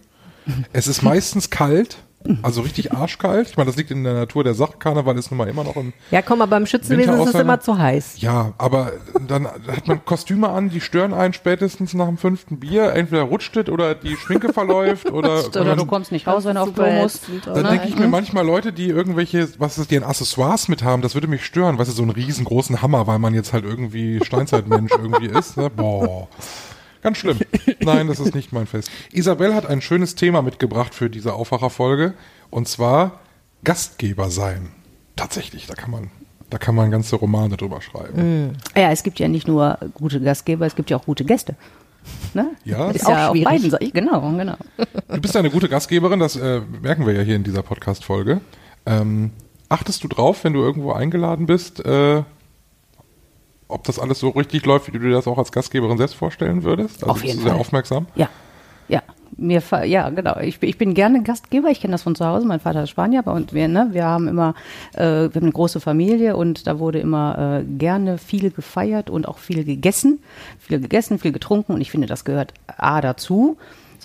Es 0.73 0.87
ist 0.87 1.03
meistens 1.03 1.51
kalt. 1.51 1.99
Also 2.43 2.61
richtig 2.63 2.93
arschkalt. 2.93 3.49
Ich 3.49 3.57
meine, 3.57 3.69
das 3.69 3.77
liegt 3.77 3.91
in 3.91 4.05
der 4.05 4.15
Natur 4.15 4.45
der 4.45 4.55
Sache. 4.55 4.75
Karneval 4.79 5.17
ist 5.19 5.31
nun 5.31 5.39
mal 5.39 5.49
immer 5.49 5.65
noch 5.65 5.77
im. 5.77 5.93
Ja, 6.11 6.23
komm, 6.23 6.43
aber 6.43 6.51
beim 6.51 6.67
Schützenwesen 6.67 7.21
ist 7.21 7.35
es 7.35 7.41
immer 7.41 7.61
zu 7.61 7.79
heiß. 7.79 8.21
Ja, 8.21 8.53
aber 8.59 8.93
dann 9.27 9.47
hat 9.47 9.87
man 9.87 10.05
Kostüme 10.05 10.49
an, 10.49 10.71
die 10.71 10.81
stören 10.81 11.15
einen 11.15 11.33
spätestens 11.33 11.95
nach 11.95 12.07
dem 12.07 12.19
fünften 12.19 12.59
Bier. 12.59 12.93
Entweder 12.93 13.23
rutscht 13.23 13.57
es 13.57 13.69
oder 13.69 13.95
die 13.95 14.17
Schminke 14.17 14.53
verläuft 14.53 15.11
oder. 15.11 15.47
oder, 15.47 15.77
du 15.77 15.87
kommst 15.87 16.13
nicht 16.13 16.27
raus, 16.27 16.45
wenn 16.45 16.57
du 16.57 16.63
auf 16.63 16.75
Klo 16.75 16.91
musst. 16.91 17.25
Dann 17.45 17.65
denke 17.65 17.89
ich 17.89 17.99
mir 17.99 18.09
manchmal 18.09 18.45
Leute, 18.45 18.73
die 18.73 18.89
irgendwelche, 18.89 19.49
was 19.59 19.79
ist, 19.79 19.91
die 19.91 19.97
ein 19.97 20.05
Accessoires 20.05 20.69
mit 20.69 20.83
haben, 20.83 21.03
das 21.03 21.15
würde 21.15 21.29
mich 21.29 21.45
stören. 21.45 21.79
Weißt 21.79 21.91
du, 21.91 21.95
so 21.95 22.03
einen 22.03 22.13
riesengroßen 22.13 22.83
Hammer, 22.83 23.07
weil 23.07 23.19
man 23.19 23.35
jetzt 23.35 23.53
halt 23.53 23.65
irgendwie 23.65 24.21
Steinzeitmensch 24.25 24.93
irgendwie 24.99 25.27
ist. 25.27 25.57
Ne? 25.57 25.71
Boah. 25.71 26.29
Ganz 27.07 27.19
schlimm. 27.19 27.39
Nein, 27.79 28.09
das 28.09 28.19
ist 28.19 28.35
nicht 28.35 28.53
mein 28.53 28.67
Fest. 28.67 28.91
Isabel 29.13 29.55
hat 29.55 29.65
ein 29.65 29.81
schönes 29.81 30.17
Thema 30.17 30.43
mitgebracht 30.43 30.93
für 30.93 31.09
diese 31.09 31.35
Aufwacherfolge 31.35 32.15
und 32.51 32.67
zwar 32.67 33.21
Gastgeber 33.63 34.29
sein. 34.29 34.71
Tatsächlich, 35.15 35.69
da 35.69 35.75
kann 35.75 35.93
man 35.93 36.11
da 36.51 36.59
kann 36.59 36.75
man 36.75 36.91
ganze 36.91 37.15
Romane 37.15 37.57
drüber 37.57 37.81
schreiben. 37.81 38.49
Mm. 38.49 38.53
Ja, 38.77 38.91
es 38.91 39.05
gibt 39.05 39.21
ja 39.21 39.29
nicht 39.29 39.47
nur 39.47 39.79
gute 39.95 40.21
Gastgeber, 40.21 40.67
es 40.67 40.75
gibt 40.75 40.91
ja 40.91 40.97
auch 40.97 41.05
gute 41.05 41.25
Gäste. 41.25 41.55
Ne? 42.35 42.51
Ja, 42.65 42.91
ist 42.91 43.07
ja 43.07 43.29
auf 43.29 43.41
beiden 43.41 43.71
Seiten. 43.71 43.93
Genau, 43.93 44.21
genau. 44.33 44.57
Du 45.09 45.21
bist 45.21 45.35
ja 45.35 45.39
eine 45.39 45.51
gute 45.51 45.69
Gastgeberin, 45.69 46.19
das 46.19 46.35
äh, 46.35 46.61
merken 46.83 47.07
wir 47.07 47.13
ja 47.13 47.21
hier 47.21 47.37
in 47.37 47.45
dieser 47.45 47.63
Podcast-Folge. 47.63 48.41
Ähm, 48.85 49.31
achtest 49.69 50.03
du 50.03 50.09
drauf, 50.09 50.43
wenn 50.43 50.55
du 50.55 50.61
irgendwo 50.61 50.91
eingeladen 50.91 51.47
bist, 51.47 51.85
äh, 51.85 52.25
ob 53.69 53.85
das 53.85 53.99
alles 53.99 54.21
so 54.21 54.31
richtig 54.31 54.65
läuft, 54.67 54.89
wie 54.89 54.93
du 54.93 55.01
dir 55.01 55.11
das 55.11 55.27
auch 55.27 55.39
als 55.39 55.53
Gastgeberin 55.53 55.99
selbst 55.99 56.15
vorstellen 56.15 56.63
würdest? 56.63 57.03
Also 57.03 57.13
Auf 57.13 57.25
jeden 57.25 57.37
bist 57.37 57.47
du 57.47 57.51
sehr 57.51 57.61
aufmerksam? 57.61 58.07
Ja. 58.15 58.29
Ja, 58.89 59.03
mir 59.37 59.63
ja 59.85 60.09
genau. 60.11 60.39
Ich, 60.39 60.63
ich 60.63 60.79
bin 60.79 60.95
gerne 60.95 61.23
Gastgeber. 61.23 61.71
Ich 61.71 61.81
kenne 61.81 61.93
das 61.93 62.03
von 62.03 62.15
zu 62.15 62.25
Hause. 62.25 62.47
Mein 62.47 62.61
Vater 62.61 62.85
ist 62.85 62.91
Spanier, 62.91 63.27
und 63.27 63.53
wir 63.53 63.67
ne, 63.67 63.89
wir 63.91 64.05
haben 64.05 64.29
immer 64.29 64.55
äh, 64.95 65.01
wir 65.01 65.35
haben 65.35 65.43
eine 65.43 65.53
große 65.53 65.81
Familie 65.81 66.37
und 66.37 66.67
da 66.67 66.79
wurde 66.79 67.01
immer 67.01 67.61
äh, 67.61 67.65
gerne 67.65 68.19
viel 68.19 68.51
gefeiert 68.51 69.11
und 69.11 69.27
auch 69.27 69.39
viel 69.39 69.65
gegessen, 69.65 70.21
viel 70.61 70.81
gegessen, 70.81 71.19
viel 71.19 71.33
getrunken 71.33 71.73
und 71.73 71.81
ich 71.81 71.91
finde, 71.91 72.07
das 72.07 72.25
gehört 72.25 72.55
a 72.79 73.01
dazu. 73.01 73.57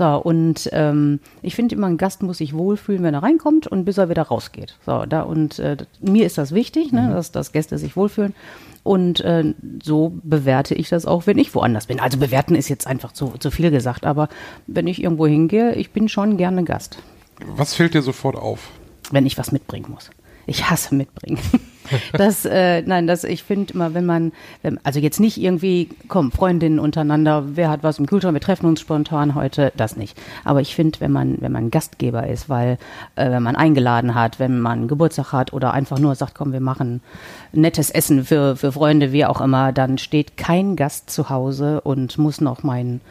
So, 0.01 0.15
und 0.15 0.67
ähm, 0.71 1.19
ich 1.43 1.53
finde 1.53 1.75
immer, 1.75 1.85
ein 1.85 1.97
Gast 1.97 2.23
muss 2.23 2.39
sich 2.39 2.55
wohlfühlen, 2.55 3.03
wenn 3.03 3.13
er 3.13 3.21
reinkommt 3.21 3.67
und 3.67 3.85
bis 3.85 3.99
er 3.99 4.09
wieder 4.09 4.23
rausgeht. 4.23 4.75
So, 4.83 5.05
da 5.05 5.21
und 5.21 5.59
äh, 5.59 5.77
mir 5.99 6.25
ist 6.25 6.39
das 6.39 6.55
wichtig, 6.55 6.91
ne, 6.91 7.03
mhm. 7.03 7.11
dass, 7.11 7.31
dass 7.31 7.51
Gäste 7.51 7.77
sich 7.77 7.95
wohlfühlen. 7.95 8.33
Und 8.81 9.19
äh, 9.19 9.53
so 9.83 10.13
bewerte 10.23 10.73
ich 10.73 10.89
das 10.89 11.05
auch, 11.05 11.27
wenn 11.27 11.37
ich 11.37 11.53
woanders 11.53 11.85
bin. 11.85 11.99
Also 11.99 12.17
bewerten 12.17 12.55
ist 12.55 12.67
jetzt 12.67 12.87
einfach 12.87 13.11
zu, 13.11 13.35
zu 13.37 13.51
viel 13.51 13.69
gesagt, 13.69 14.07
aber 14.07 14.27
wenn 14.65 14.87
ich 14.87 15.03
irgendwo 15.03 15.27
hingehe, 15.27 15.75
ich 15.75 15.91
bin 15.91 16.09
schon 16.09 16.35
gerne 16.35 16.63
Gast. 16.63 16.97
Was 17.45 17.75
fällt 17.75 17.93
dir 17.93 18.01
sofort 18.01 18.35
auf? 18.35 18.71
Wenn 19.11 19.27
ich 19.27 19.37
was 19.37 19.51
mitbringen 19.51 19.85
muss. 19.87 20.09
Ich 20.47 20.67
hasse 20.67 20.95
mitbringen. 20.95 21.37
das, 22.13 22.45
äh, 22.45 22.81
nein, 22.83 23.07
das, 23.07 23.23
ich 23.23 23.43
finde 23.43 23.73
immer, 23.73 23.93
wenn 23.93 24.05
man, 24.05 24.31
wenn, 24.61 24.79
also 24.83 24.99
jetzt 24.99 25.19
nicht 25.19 25.37
irgendwie, 25.37 25.89
komm, 26.07 26.31
Freundinnen 26.31 26.79
untereinander, 26.79 27.43
wer 27.55 27.69
hat 27.69 27.83
was 27.83 27.99
im 27.99 28.05
Kühlschrank, 28.05 28.33
wir 28.33 28.41
treffen 28.41 28.65
uns 28.65 28.81
spontan 28.81 29.35
heute, 29.35 29.71
das 29.75 29.95
nicht. 29.95 30.17
Aber 30.43 30.61
ich 30.61 30.75
finde, 30.75 30.99
wenn 30.99 31.11
man, 31.11 31.37
wenn 31.41 31.51
man 31.51 31.71
Gastgeber 31.71 32.27
ist, 32.27 32.49
weil, 32.49 32.77
äh, 33.15 33.29
wenn 33.29 33.43
man 33.43 33.55
eingeladen 33.55 34.15
hat, 34.15 34.39
wenn 34.39 34.59
man 34.59 34.87
Geburtstag 34.87 35.31
hat 35.31 35.53
oder 35.53 35.73
einfach 35.73 35.99
nur 35.99 36.15
sagt, 36.15 36.35
komm, 36.35 36.53
wir 36.53 36.61
machen 36.61 37.01
nettes 37.53 37.89
Essen 37.89 38.23
für, 38.23 38.55
für 38.55 38.71
Freunde, 38.71 39.11
wie 39.11 39.25
auch 39.25 39.41
immer, 39.41 39.71
dann 39.71 39.97
steht 39.97 40.37
kein 40.37 40.75
Gast 40.75 41.09
zu 41.09 41.29
Hause 41.29 41.81
und 41.81 42.17
muss 42.17 42.41
noch 42.41 42.63
meinen 42.63 43.01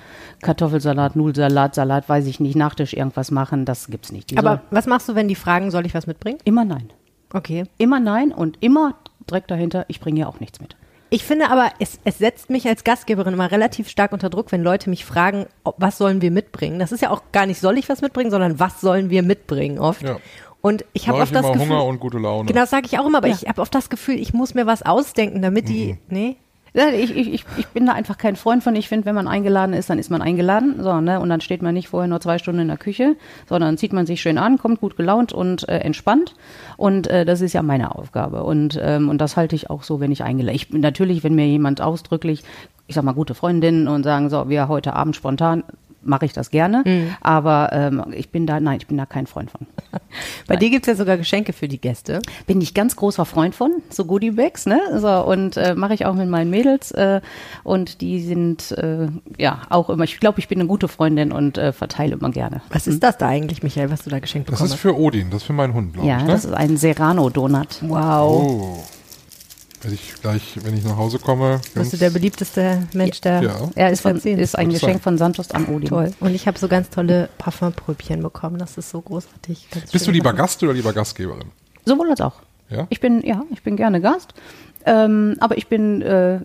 Kartoffelsalat, 0.42 1.16
Nudelsalat, 1.16 1.74
Salat, 1.74 2.08
weiß 2.08 2.26
ich 2.26 2.40
nicht, 2.40 2.56
Nachtisch 2.56 2.94
irgendwas 2.94 3.30
machen, 3.30 3.64
das 3.64 3.88
gibt's 3.88 4.12
nicht. 4.12 4.30
Die 4.30 4.38
Aber 4.38 4.62
was 4.70 4.86
machst 4.86 5.08
du, 5.08 5.14
wenn 5.14 5.28
die 5.28 5.34
fragen, 5.34 5.70
soll 5.70 5.86
ich 5.86 5.94
was 5.94 6.06
mitbringen? 6.06 6.38
immer 6.44 6.64
nein. 6.64 6.90
Okay. 7.32 7.64
Immer 7.78 8.00
nein 8.00 8.32
und 8.32 8.58
immer 8.60 8.94
direkt 9.28 9.50
dahinter, 9.50 9.84
ich 9.88 10.00
bringe 10.00 10.20
ja 10.20 10.26
auch 10.26 10.40
nichts 10.40 10.60
mit. 10.60 10.76
Ich 11.12 11.24
finde 11.24 11.50
aber, 11.50 11.70
es, 11.80 11.98
es 12.04 12.18
setzt 12.18 12.50
mich 12.50 12.68
als 12.68 12.84
Gastgeberin 12.84 13.34
immer 13.34 13.50
relativ 13.50 13.88
stark 13.88 14.12
unter 14.12 14.30
Druck, 14.30 14.52
wenn 14.52 14.62
Leute 14.62 14.88
mich 14.90 15.04
fragen, 15.04 15.46
was 15.76 15.98
sollen 15.98 16.22
wir 16.22 16.30
mitbringen. 16.30 16.78
Das 16.78 16.92
ist 16.92 17.00
ja 17.02 17.10
auch 17.10 17.22
gar 17.32 17.46
nicht, 17.46 17.60
soll 17.60 17.78
ich 17.78 17.88
was 17.88 18.00
mitbringen, 18.00 18.30
sondern 18.30 18.60
was 18.60 18.80
sollen 18.80 19.10
wir 19.10 19.22
mitbringen 19.24 19.78
oft. 19.80 20.02
Ja. 20.02 20.18
Und 20.60 20.84
ich 20.92 21.08
habe 21.08 21.18
oft 21.18 21.34
das 21.34 21.46
Gefühl, 21.46 21.62
Hunger 21.68 21.84
und 21.84 21.98
gute 22.00 22.18
Laune. 22.18 22.46
genau 22.46 22.60
das 22.60 22.70
sage 22.70 22.86
ich 22.86 22.98
auch 22.98 23.06
immer, 23.06 23.18
aber 23.18 23.28
Ja. 23.28 23.34
ich 23.34 23.48
habe 23.48 23.60
oft 23.62 23.74
das 23.74 23.90
Gefühl, 23.90 24.20
ich 24.20 24.34
muss 24.34 24.54
mir 24.54 24.66
was 24.66 24.82
ausdenken, 24.82 25.42
damit 25.42 25.68
die, 25.68 25.96
nee, 26.08 26.28
Ja, 26.28 26.34
Ich, 26.72 27.16
ich, 27.16 27.44
ich, 27.56 27.66
bin 27.68 27.86
da 27.86 27.92
einfach 27.92 28.16
kein 28.16 28.36
Freund 28.36 28.62
von. 28.62 28.76
Ich 28.76 28.88
finde, 28.88 29.06
wenn 29.06 29.14
man 29.14 29.26
eingeladen 29.26 29.72
ist, 29.72 29.90
dann 29.90 29.98
ist 29.98 30.10
man 30.10 30.22
eingeladen. 30.22 30.76
So, 30.82 31.00
ne? 31.00 31.20
Und 31.20 31.28
dann 31.28 31.40
steht 31.40 31.62
man 31.62 31.74
nicht 31.74 31.88
vorher 31.88 32.08
nur 32.08 32.20
zwei 32.20 32.38
Stunden 32.38 32.60
in 32.60 32.68
der 32.68 32.76
Küche, 32.76 33.16
sondern 33.48 33.76
zieht 33.76 33.92
man 33.92 34.06
sich 34.06 34.20
schön 34.20 34.38
an, 34.38 34.58
kommt 34.58 34.80
gut 34.80 34.96
gelaunt 34.96 35.32
und 35.32 35.68
äh, 35.68 35.78
entspannt. 35.78 36.34
Und 36.76 37.08
äh, 37.08 37.24
das 37.24 37.40
ist 37.40 37.52
ja 37.52 37.62
meine 37.62 37.94
Aufgabe. 37.94 38.44
Und, 38.44 38.78
ähm, 38.80 39.08
und 39.08 39.20
das 39.20 39.36
halte 39.36 39.56
ich 39.56 39.68
auch 39.68 39.82
so, 39.82 40.00
wenn 40.00 40.12
ich 40.12 40.22
eingeladen 40.22 40.54
Ich 40.54 40.68
bin 40.68 40.80
natürlich, 40.80 41.24
wenn 41.24 41.34
mir 41.34 41.46
jemand 41.46 41.80
ausdrücklich, 41.80 42.44
ich 42.86 42.94
sag 42.94 43.04
mal, 43.04 43.12
gute 43.12 43.34
Freundinnen 43.34 43.88
und 43.88 44.04
sagen, 44.04 44.30
so, 44.30 44.48
wir 44.48 44.68
heute 44.68 44.94
Abend 44.94 45.16
spontan, 45.16 45.64
mache 46.02 46.24
ich 46.26 46.32
das 46.32 46.50
gerne. 46.50 46.84
Aber 47.20 47.70
ähm, 47.72 48.04
ich 48.12 48.30
bin 48.30 48.46
da, 48.46 48.60
nein, 48.60 48.78
ich 48.80 48.86
bin 48.86 48.96
da 48.96 49.06
kein 49.06 49.26
Freund 49.26 49.50
von. 49.50 49.66
Bei 50.46 50.56
dir 50.56 50.70
gibt's 50.70 50.88
ja 50.88 50.94
sogar 50.94 51.16
Geschenke 51.16 51.52
für 51.52 51.68
die 51.68 51.80
Gäste. 51.80 52.20
bin 52.46 52.60
ich 52.60 52.74
ganz 52.74 52.96
großer 52.96 53.24
Freund 53.24 53.54
von, 53.54 53.70
so 53.90 54.04
Goodie 54.04 54.30
Bags, 54.32 54.66
ne? 54.66 54.80
So, 54.96 55.08
und 55.26 55.56
äh, 55.56 55.74
mache 55.74 55.94
ich 55.94 56.06
auch 56.06 56.14
mit 56.14 56.28
meinen 56.28 56.50
Mädels 56.50 56.90
äh, 56.92 57.20
und 57.64 58.00
die 58.00 58.20
sind 58.22 58.72
äh, 58.72 59.08
ja 59.38 59.62
auch 59.70 59.90
immer, 59.90 60.04
ich 60.04 60.18
glaube, 60.20 60.38
ich 60.40 60.48
bin 60.48 60.58
eine 60.58 60.68
gute 60.68 60.88
Freundin 60.88 61.32
und 61.32 61.58
äh, 61.58 61.72
verteile 61.72 62.14
immer 62.14 62.30
gerne. 62.30 62.62
Was 62.70 62.86
ist 62.86 63.02
das 63.02 63.18
da 63.18 63.28
eigentlich, 63.28 63.62
Michael, 63.62 63.90
was 63.90 64.02
du 64.04 64.10
da 64.10 64.18
geschenkt 64.18 64.48
das 64.48 64.54
bekommen 64.58 64.72
ist 64.74 64.80
für 64.80 64.96
Odin, 64.98 65.30
das 65.30 65.42
ist 65.42 65.46
für 65.46 65.52
meinen 65.52 65.74
Hund, 65.74 65.92
glaube 65.94 66.08
Ja, 66.08 66.18
ich. 66.18 66.22
Ne? 66.24 66.28
das 66.32 66.44
ist 66.44 66.52
ein 66.54 66.76
Serrano-Donut. 66.76 67.78
Wow. 67.82 68.42
oh. 68.42 68.84
Werde 69.82 69.94
ich 69.94 70.14
gleich, 70.20 70.58
wenn 70.62 70.76
ich 70.76 70.84
nach 70.84 70.96
Hause 70.96 71.18
komme. 71.18 71.60
Bist 71.74 71.94
du 71.94 71.96
der 71.96 72.10
beliebteste 72.10 72.86
Mensch 72.92 73.20
der 73.22 73.42
Ja. 73.42 73.70
Er 73.74 73.90
ist, 73.90 74.02
von, 74.02 74.16
ist 74.16 74.58
ein 74.58 74.68
Geschenk 74.68 74.92
sein. 74.92 75.00
von 75.00 75.18
Santos 75.18 75.50
an 75.52 75.66
Odin. 75.66 75.88
Toll. 75.88 76.12
Und 76.20 76.34
ich 76.34 76.46
habe 76.46 76.58
so 76.58 76.68
ganz 76.68 76.90
tolle 76.90 77.30
Parfumpröbchen 77.38 78.22
bekommen. 78.22 78.58
Das 78.58 78.76
ist 78.76 78.90
so 78.90 79.00
großartig. 79.00 79.68
Ganz 79.70 79.90
Bist 79.90 80.06
du 80.06 80.10
lieber 80.10 80.32
gemacht. 80.32 80.48
Gast 80.48 80.62
oder 80.62 80.74
lieber 80.74 80.92
Gastgeberin? 80.92 81.46
Sowohl 81.86 82.10
als 82.10 82.20
auch. 82.20 82.42
Ja? 82.68 82.86
Ich 82.90 83.00
bin, 83.00 83.22
ja, 83.22 83.42
ich 83.50 83.62
bin 83.62 83.76
gerne 83.76 84.00
Gast, 84.00 84.34
ähm, 84.86 85.36
aber 85.40 85.58
ich 85.58 85.66
bin, 85.68 86.02
äh, 86.02 86.40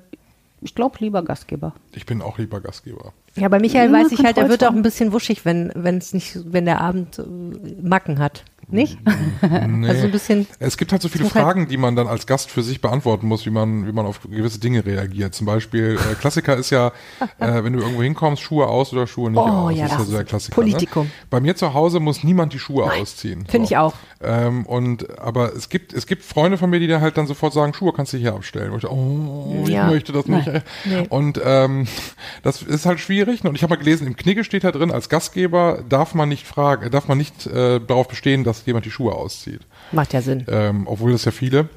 ich 0.61 0.73
glaube, 0.73 0.97
lieber 0.99 1.21
Gastgeber. 1.21 1.73
Ich 1.91 2.05
bin 2.05 2.21
auch 2.21 2.37
lieber 2.37 2.61
Gastgeber. 2.61 3.13
Ja, 3.35 3.49
bei 3.49 3.59
Michael 3.59 3.91
Ja, 3.91 3.99
weiß 3.99 4.11
ich 4.11 4.23
halt, 4.23 4.37
er 4.37 4.49
wird 4.49 4.63
auch 4.63 4.73
ein 4.73 4.81
bisschen 4.81 5.11
wuschig, 5.11 5.45
wenn 5.45 5.71
wenn 5.75 5.97
es 5.97 6.13
nicht, 6.13 6.39
wenn 6.51 6.65
der 6.65 6.81
Abend 6.81 7.19
äh, 7.19 7.23
Macken 7.81 8.17
hat. 8.19 8.43
Nicht? 8.67 8.97
Nee. 9.41 9.87
Also 9.87 10.05
ein 10.05 10.11
bisschen. 10.11 10.47
Es 10.59 10.77
gibt 10.77 10.91
halt 10.91 11.01
so 11.01 11.07
viele 11.09 11.23
muss 11.25 11.35
halt- 11.35 11.43
Fragen, 11.45 11.67
die 11.67 11.77
man 11.77 11.95
dann 11.95 12.07
als 12.07 12.25
Gast 12.25 12.49
für 12.49 12.63
sich 12.63 12.81
beantworten 12.81 13.27
muss, 13.27 13.45
wie 13.45 13.49
man, 13.51 13.87
wie 13.87 13.91
man 13.91 14.05
auf 14.05 14.21
gewisse 14.21 14.59
Dinge 14.59 14.85
reagiert. 14.85 15.35
Zum 15.35 15.45
Beispiel, 15.45 15.97
äh, 16.11 16.15
Klassiker 16.15 16.55
ist 16.55 16.69
ja, 16.71 16.87
äh, 17.39 17.63
wenn 17.63 17.73
du 17.73 17.79
irgendwo 17.79 18.01
hinkommst, 18.01 18.41
Schuhe 18.41 18.67
aus 18.67 18.91
oder 18.93 19.05
Schuhe 19.07 19.29
nicht 19.29 19.39
Oh, 19.39 19.41
aus. 19.69 19.75
ja, 19.75 19.83
das 19.83 19.93
ist 19.93 19.99
ja 19.99 20.05
so 20.05 20.11
der 20.13 20.23
Klassiker. 20.23 20.55
Politikum. 20.55 21.05
Ne? 21.05 21.11
Bei 21.29 21.39
mir 21.39 21.55
zu 21.55 21.73
Hause 21.73 21.99
muss 21.99 22.23
niemand 22.23 22.53
die 22.53 22.59
Schuhe 22.59 22.91
ausziehen. 22.91 23.45
Finde 23.47 23.67
ich 23.67 23.77
auch. 23.77 23.93
Ähm, 24.23 24.65
und 24.65 25.19
aber 25.19 25.53
es 25.53 25.69
gibt 25.69 25.93
es 25.93 26.07
gibt 26.07 26.23
Freunde 26.23 26.57
von 26.57 26.69
mir, 26.69 26.79
die 26.79 26.87
da 26.87 27.01
halt 27.01 27.17
dann 27.17 27.27
sofort 27.27 27.53
sagen, 27.53 27.73
Schuhe 27.73 27.93
kannst 27.93 28.13
du 28.13 28.17
hier 28.17 28.33
abstellen. 28.33 28.71
Und 28.71 28.83
ich, 28.83 28.89
oh, 28.89 29.63
ich 29.67 29.69
Ja. 29.73 29.87
möchte 29.87 30.11
das 30.11 30.25
nicht. 30.25 30.49
Nee. 30.85 31.05
Und 31.09 31.39
ähm, 31.43 31.85
das 32.41 32.61
ist 32.63 32.85
halt 32.85 32.99
schwierig. 32.99 33.43
Und 33.45 33.55
ich 33.55 33.61
habe 33.63 33.71
mal 33.75 33.79
gelesen, 33.79 34.07
im 34.07 34.15
Knigge 34.15 34.43
steht 34.43 34.63
da 34.63 34.71
drin, 34.71 34.89
als 34.91 35.09
Gastgeber 35.09 35.83
darf 35.87 36.15
man 36.15 36.29
nicht 36.29 36.47
fragen, 36.47 36.89
darf 36.89 37.07
man 37.07 37.17
nicht 37.17 37.45
äh, 37.45 37.79
darauf 37.79 38.07
bestehen, 38.07 38.43
dass 38.43 38.54
jemand 38.65 38.85
die 38.85 38.91
Schuhe 38.91 39.13
auszieht. 39.13 39.61
Macht 39.91 40.13
ja 40.13 40.21
Sinn. 40.21 40.45
Ähm, 40.47 40.87
obwohl 40.87 41.11
das 41.11 41.25
ja 41.25 41.31
viele 41.31 41.69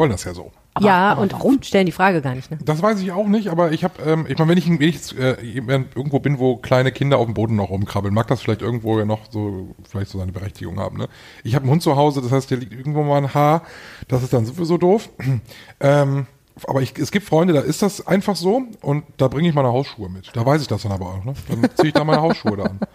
wollen 0.00 0.10
das 0.10 0.24
ja 0.24 0.32
so. 0.32 0.50
ja, 0.80 1.12
und 1.12 1.34
stellen 1.62 1.84
die 1.84 1.92
Frage 1.92 2.22
gar 2.22 2.34
nicht, 2.34 2.50
ne? 2.50 2.58
Das 2.64 2.80
weiß 2.80 3.00
ich 3.00 3.12
auch 3.12 3.26
nicht, 3.26 3.48
aber 3.48 3.72
ich 3.72 3.84
habe, 3.84 4.02
ähm, 4.02 4.24
ich 4.26 4.38
meine, 4.38 4.50
wenn 4.50 4.56
ich, 4.56 4.66
wenn 4.66 4.80
ich 4.80 5.18
äh, 5.18 5.32
irgendwo 5.58 6.20
bin, 6.20 6.38
wo 6.38 6.56
kleine 6.56 6.90
Kinder 6.90 7.18
auf 7.18 7.26
dem 7.26 7.34
Boden 7.34 7.56
noch 7.56 7.68
rumkrabbeln, 7.68 8.14
mag 8.14 8.26
das 8.28 8.40
vielleicht 8.40 8.62
irgendwo 8.62 8.98
ja 8.98 9.04
noch 9.04 9.30
so, 9.30 9.74
vielleicht 9.82 10.10
so 10.10 10.18
seine 10.18 10.32
Berechtigung 10.32 10.80
haben. 10.80 10.96
Ne? 10.96 11.08
Ich 11.44 11.54
habe 11.54 11.64
einen 11.64 11.72
Hund 11.72 11.82
zu 11.82 11.96
Hause, 11.96 12.22
das 12.22 12.32
heißt, 12.32 12.50
der 12.50 12.58
liegt 12.58 12.72
irgendwo 12.72 13.02
mal 13.02 13.18
ein 13.18 13.34
Haar, 13.34 13.62
das 14.08 14.22
ist 14.22 14.32
dann 14.32 14.46
sowieso 14.46 14.78
doof. 14.78 15.10
ähm, 15.80 16.26
aber 16.66 16.82
ich, 16.82 16.94
es 16.98 17.10
gibt 17.10 17.26
Freunde, 17.26 17.54
da 17.54 17.60
ist 17.60 17.82
das 17.82 18.06
einfach 18.06 18.36
so 18.36 18.62
und 18.82 19.04
da 19.16 19.28
bringe 19.28 19.48
ich 19.48 19.54
meine 19.54 19.68
Hausschuhe 19.68 20.08
mit. 20.08 20.30
Da 20.34 20.44
weiß 20.44 20.60
ich 20.62 20.68
das 20.68 20.82
dann 20.82 20.92
aber 20.92 21.06
auch. 21.06 21.24
Ne? 21.24 21.34
Dann 21.48 21.68
ziehe 21.74 21.88
ich 21.88 21.94
da 21.94 22.04
meine 22.04 22.20
Hausschuhe 22.20 22.56
da 22.56 22.64
an. 22.64 22.80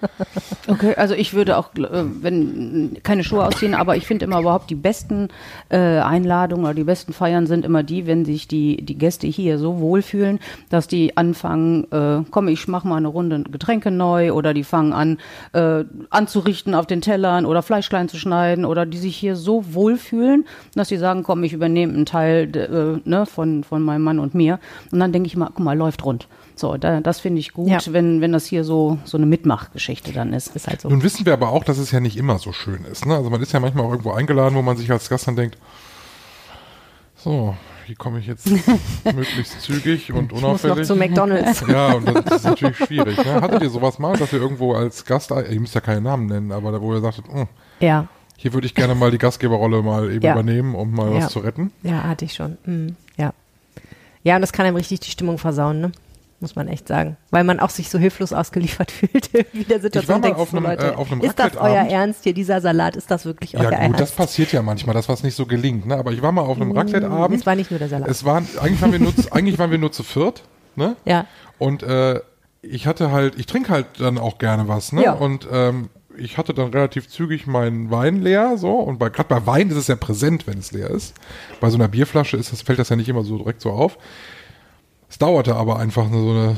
Okay, 0.68 0.96
also 0.96 1.14
ich 1.14 1.36
würde 1.36 1.58
auch, 1.58 1.76
äh, 1.76 2.04
wenn 2.22 2.98
keine 3.04 3.24
Schuhe 3.24 3.46
ausziehen, 3.46 3.76
aber 3.76 3.98
ich 3.98 4.08
finde 4.08 4.26
immer 4.26 4.40
überhaupt 4.40 4.70
die 4.72 4.76
besten 4.76 5.28
äh, 5.70 5.78
Einladungen 5.78 6.66
oder 6.66 6.74
die 6.74 6.84
besten 6.84 7.14
Feiern 7.14 7.46
sind 7.46 7.66
immer 7.66 7.84
die, 7.84 8.08
wenn 8.08 8.26
sich 8.26 8.48
die 8.48 8.84
die 8.84 8.98
Gäste 8.98 9.28
hier 9.28 9.60
so 9.60 9.80
wohlfühlen, 9.80 10.40
dass 10.70 10.88
die 10.88 11.18
anfangen, 11.18 11.86
äh, 11.92 12.24
komm, 12.32 12.48
ich 12.48 12.68
mache 12.68 12.88
mal 12.88 12.98
eine 12.98 13.10
Runde 13.10 13.44
Getränke 13.44 13.92
neu 13.92 14.34
oder 14.34 14.56
die 14.56 14.64
fangen 14.64 14.92
an 14.92 15.18
äh, 15.54 15.84
anzurichten 16.10 16.74
auf 16.74 16.88
den 16.88 17.02
Tellern 17.02 17.46
oder 17.46 17.62
Fleisch 17.62 17.90
klein 17.90 18.10
zu 18.10 18.18
schneiden 18.18 18.66
oder 18.66 18.88
die 18.88 18.98
sich 18.98 19.16
hier 19.16 19.36
so 19.36 19.74
wohlfühlen, 19.76 20.46
dass 20.74 20.88
sie 20.88 20.98
sagen, 20.98 21.22
komm, 21.22 21.44
ich 21.44 21.54
übernehme 21.54 21.94
einen 21.94 22.08
Teil 22.08 22.56
äh, 22.56 23.08
ne, 23.08 23.28
von 23.28 23.45
von 23.64 23.82
meinem 23.84 24.04
Mann 24.04 24.20
und 24.20 24.34
mir 24.36 24.60
und 24.92 25.00
dann 25.00 25.12
denke 25.12 25.28
ich 25.28 25.36
mal, 25.38 25.48
guck 25.54 25.60
mal, 25.64 25.78
läuft 25.78 26.04
rund. 26.06 26.28
So, 26.58 26.78
da, 26.78 27.02
das 27.02 27.20
finde 27.20 27.40
ich 27.40 27.52
gut, 27.54 27.68
Ja. 27.70 27.80
wenn 27.88 28.22
wenn 28.22 28.32
das 28.32 28.46
hier 28.46 28.64
so 28.64 28.98
so 29.04 29.18
eine 29.18 29.26
Mitmachgeschichte 29.26 30.12
dann 30.14 30.32
ist. 30.34 30.56
Ist 30.56 30.68
halt 30.68 30.80
so. 30.82 30.90
Nun 30.90 31.04
wissen 31.04 31.26
wir 31.26 31.34
aber 31.34 31.50
auch, 31.50 31.64
dass 31.64 31.78
es 31.78 31.92
ja 31.92 32.00
nicht 32.00 32.16
immer 32.18 32.40
so 32.40 32.52
schön 32.54 32.86
ist. 32.86 33.06
Ne? 33.06 33.16
Also 33.16 33.30
man 33.30 33.42
ist 33.42 33.52
ja 33.52 33.60
manchmal 33.60 33.86
auch 33.86 33.92
irgendwo 33.92 34.12
eingeladen, 34.12 34.56
wo 34.56 34.62
man 34.62 34.78
sich 34.78 34.90
als 34.92 35.10
Gast 35.10 35.28
dann 35.28 35.36
denkt, 35.36 35.58
so, 37.16 37.56
wie 37.88 37.96
komme 37.96 38.20
ich 38.20 38.28
jetzt 38.28 38.48
möglichst 39.06 39.62
zügig 39.62 40.12
und 40.14 40.26
Ich 40.26 40.32
muss 40.32 40.42
noch 40.42 40.50
unauffällig? 40.50 40.88
zu 40.88 40.96
McDonalds. 40.96 41.64
Ja, 41.68 41.94
und 41.94 42.08
das 42.08 42.38
ist 42.38 42.44
natürlich 42.46 42.78
schwierig. 42.78 43.18
Ne? 43.24 43.42
Hattet 43.42 43.62
ihr 43.64 43.70
sowas 43.70 44.00
mal, 44.00 44.16
dass 44.18 44.32
ihr 44.34 44.40
irgendwo 44.42 44.74
als 44.74 45.06
Gast, 45.06 45.32
ihr 45.32 45.60
müsst 45.60 45.76
ja 45.76 45.82
keine 45.82 46.02
Namen 46.02 46.28
nennen, 46.28 46.52
aber 46.52 46.72
da, 46.72 46.82
wo 46.82 46.94
ihr 46.94 47.02
sagtet, 47.02 47.26
"Hm, 47.32 47.48
Ja, 47.80 48.08
hier 48.38 48.54
würde 48.54 48.68
ich 48.68 48.76
gerne 48.76 48.96
mal 48.96 49.12
die 49.12 49.18
Gastgeberrolle 49.18 49.82
mal 49.82 50.12
eben 50.12 50.24
Ja. 50.24 50.34
übernehmen, 50.34 50.76
um 50.76 50.92
mal 50.94 51.12
Ja. 51.12 51.18
was 51.26 51.32
zu 51.32 51.40
retten? 51.40 51.72
ja, 51.84 52.04
hatte 52.04 52.26
ich 52.26 52.34
schon. 52.34 52.58
Mhm. 52.66 52.96
Ja. 53.18 53.34
Ja, 54.24 54.36
und 54.36 54.42
das 54.42 54.52
kann 54.54 54.66
einem 54.66 54.76
richtig 54.76 55.02
die 55.02 55.12
Stimmung 55.12 55.38
versauen, 55.38 55.80
ne? 55.82 55.92
Muss 56.42 56.56
man 56.56 56.68
echt 56.68 56.88
sagen. 56.88 57.16
Weil 57.32 57.44
man 57.46 57.60
auch 57.62 57.70
sich 57.70 57.90
so 57.90 57.98
hilflos 57.98 58.34
ausgeliefert 58.34 58.92
fühlt 58.92 59.30
wie 59.54 59.64
der 59.64 59.80
Situation. 59.80 60.20
mal 60.20 60.28
denkst 60.28 60.40
auf 60.40 60.54
einem, 60.54 60.64
Leute, 60.64 60.88
äh, 60.88 60.96
auf 60.96 61.10
einem 61.12 61.22
ist 61.22 61.40
das 61.40 61.56
euer. 61.56 61.86
Ernst 61.88 62.24
hier, 62.24 62.34
dieser 62.34 62.60
Salat? 62.60 62.96
Ist 62.98 63.10
das 63.10 63.24
wirklich 63.26 63.56
euer 63.58 63.64
Ja 63.64 63.70
Ernst? 63.72 63.92
gut, 63.94 64.00
das 64.02 64.12
passiert 64.12 64.52
ja 64.52 64.62
manchmal, 64.62 64.94
dass 64.94 65.08
was 65.08 65.24
nicht 65.24 65.36
so 65.36 65.46
gelingt. 65.46 65.86
Ne? 65.86 65.96
Aber 65.96 66.12
ich 66.12 66.22
war 66.22 66.32
mal 66.34 66.42
auf 66.42 66.58
einem 66.60 66.72
Raclette-Abend. 66.74 67.40
Es 67.40 67.46
war 67.46 67.56
nicht 67.56 67.72
nur 67.72 67.80
der 67.80 67.88
Salat. 67.88 68.10
Es 68.10 68.26
waren, 68.26 68.48
eigentlich 68.62 68.82
waren 68.82 68.92
wir 68.92 69.00
nur, 69.00 69.16
zu- 69.16 69.32
eigentlich 69.32 69.58
waren 69.60 69.72
wir 69.72 69.78
nur 69.78 69.92
zu 69.94 70.04
viert, 70.04 70.44
ne? 70.76 70.98
ja. 71.06 71.26
Und 71.58 71.84
äh, 71.84 72.20
ich 72.62 72.86
hatte 72.86 73.12
halt, 73.12 73.40
ich 73.40 73.46
trinke 73.46 73.70
halt 73.72 73.86
dann 74.00 74.18
auch 74.18 74.38
gerne 74.38 74.68
was, 74.68 74.92
ne? 74.92 75.04
Ja. 75.04 75.14
Und 75.14 75.48
ähm, 75.52 75.90
ich 76.18 76.38
hatte 76.38 76.54
dann 76.54 76.70
relativ 76.72 77.08
zügig 77.10 77.48
meinen 77.48 77.92
Wein 77.92 78.22
leer, 78.22 78.58
so. 78.58 78.72
Und 78.74 78.98
bei, 79.00 79.10
gerade 79.10 79.30
bei 79.30 79.46
Wein 79.46 79.70
ist 79.70 79.78
es 79.78 79.88
ja 79.88 79.96
präsent, 79.96 80.48
wenn 80.48 80.58
es 80.60 80.72
leer 80.72 80.90
ist. 80.90 81.14
Bei 81.60 81.70
so 81.70 81.78
einer 81.78 81.88
Bierflasche 81.88 82.38
ist 82.38 82.52
das, 82.52 82.62
fällt 82.62 82.80
das 82.80 82.90
ja 82.90 82.96
nicht 82.96 83.10
immer 83.10 83.24
so 83.24 83.38
direkt 83.38 83.62
so 83.62 83.72
auf. 83.72 83.98
Es 85.10 85.20
dauerte 85.20 85.56
aber 85.56 85.78
einfach 85.80 86.10
nur 86.10 86.22
so 86.22 86.32
eine 86.32 86.56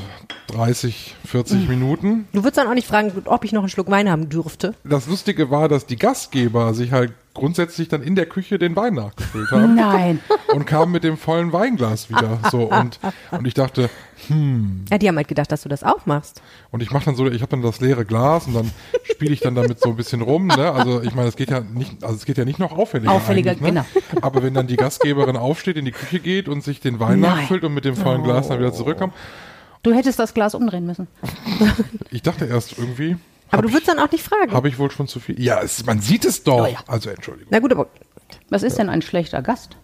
30, 0.47 1.15
40 1.25 1.63
Mhm. 1.63 1.67
Minuten. 1.67 2.27
Du 2.31 2.39
würdest 2.43 2.57
dann 2.57 2.67
auch 2.67 2.73
nicht 2.73 2.87
fragen, 2.87 3.11
ob 3.25 3.43
ich 3.43 3.51
noch 3.51 3.61
einen 3.61 3.69
Schluck 3.69 3.91
Wein 3.91 4.09
haben 4.09 4.29
dürfte. 4.29 4.73
Das 4.83 5.07
Lustige 5.07 5.51
war, 5.51 5.67
dass 5.67 5.85
die 5.85 5.97
Gastgeber 5.97 6.73
sich 6.73 6.91
halt 6.91 7.13
grundsätzlich 7.37 7.87
dann 7.87 8.01
in 8.03 8.15
der 8.15 8.25
Küche 8.25 8.59
den 8.59 8.75
Wein 8.75 8.95
nachgefüllt 8.95 9.49
haben. 9.51 9.75
Nein. 9.75 10.19
und 10.53 10.65
kamen 10.65 10.91
mit 10.91 11.03
dem 11.03 11.17
vollen 11.17 11.53
Weinglas 11.53 12.09
wieder. 12.09 12.39
So 12.51 12.69
und, 12.69 12.99
und 13.31 13.47
ich 13.47 13.53
dachte, 13.53 13.89
Ja, 14.89 14.97
die 14.97 15.07
haben 15.07 15.15
halt 15.15 15.27
gedacht, 15.27 15.51
dass 15.51 15.61
du 15.63 15.69
das 15.69 15.83
auch 15.83 16.05
machst. 16.05 16.41
und 16.71 16.81
ich 16.83 16.91
mache 16.91 17.05
dann 17.05 17.15
so, 17.15 17.27
ich 17.27 17.41
habe 17.41 17.51
dann 17.51 17.61
das 17.61 17.79
leere 17.79 18.03
Glas 18.05 18.47
und 18.47 18.53
dann 18.55 18.69
spiele 19.03 19.33
ich 19.33 19.39
dann 19.39 19.55
damit 19.55 19.79
so 19.79 19.89
ein 19.89 19.95
bisschen 19.95 20.21
rum. 20.21 20.47
Ne? 20.47 20.71
Also 20.71 21.01
ich 21.01 21.15
meine, 21.15 21.29
es 21.29 21.35
geht 21.35 21.49
ja 21.51 21.61
nicht, 21.61 22.03
also 22.03 22.15
es 22.15 22.25
geht 22.25 22.37
ja 22.37 22.45
nicht 22.45 22.59
noch 22.59 22.71
auffälliger. 22.77 23.11
Auffälliger, 23.11 23.55
ne? 23.55 23.85
Aber 24.21 24.43
wenn 24.43 24.53
dann 24.53 24.67
die 24.67 24.75
Gastgeberin 24.75 25.37
aufsteht, 25.37 25.77
in 25.77 25.85
die 25.85 25.91
Küche 25.91 26.19
geht 26.19 26.49
und 26.49 26.63
sich 26.63 26.79
den 26.81 26.99
Wein 26.99 27.19
Nein. 27.19 27.37
nachfüllt 27.41 27.63
und 27.63 27.73
mit 27.73 27.85
dem 27.85 27.95
vollen 27.95 28.23
Glas 28.23 28.47
dann 28.49 28.59
wieder 28.59 28.73
zurückkommt, 28.73 29.13
Du 29.83 29.93
hättest 29.93 30.19
das 30.19 30.33
Glas 30.33 30.53
umdrehen 30.55 30.85
müssen. 30.85 31.07
ich 32.11 32.21
dachte 32.23 32.45
erst 32.45 32.77
irgendwie. 32.77 33.15
Aber 33.51 33.61
du 33.61 33.69
würdest 33.69 33.87
dann 33.87 33.99
auch 33.99 34.11
nicht 34.11 34.23
fragen. 34.23 34.51
Habe 34.51 34.67
ich 34.67 34.77
wohl 34.77 34.91
schon 34.91 35.07
zu 35.07 35.19
viel. 35.19 35.41
Ja, 35.41 35.61
es, 35.61 35.85
man 35.85 36.01
sieht 36.01 36.25
es 36.25 36.43
doch. 36.43 36.67
Oh 36.67 36.71
ja. 36.71 36.79
Also 36.87 37.09
Entschuldigung. 37.09 37.47
Na 37.51 37.59
gut, 37.59 37.71
aber 37.71 37.87
was 38.49 38.63
ist 38.63 38.73
ja. 38.77 38.83
denn 38.83 38.89
ein 38.89 39.01
schlechter 39.01 39.41
Gast? 39.41 39.77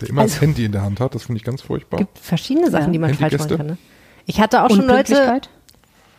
Der 0.00 0.08
immer 0.08 0.22
also, 0.22 0.34
das 0.34 0.42
Handy 0.42 0.64
in 0.64 0.72
der 0.72 0.82
Hand 0.82 1.00
hat, 1.00 1.14
das 1.14 1.24
finde 1.24 1.38
ich 1.38 1.44
ganz 1.44 1.62
furchtbar. 1.62 2.00
Es 2.00 2.06
gibt 2.06 2.18
verschiedene 2.18 2.70
Sachen, 2.70 2.92
die 2.92 2.98
man 2.98 3.14
falsch 3.14 3.38
machen 3.38 3.56
kann. 3.56 3.66
Ne? 3.66 3.78
Ich 4.26 4.40
hatte 4.40 4.62
auch 4.62 4.70
schon 4.70 4.86
Leute. 4.86 5.40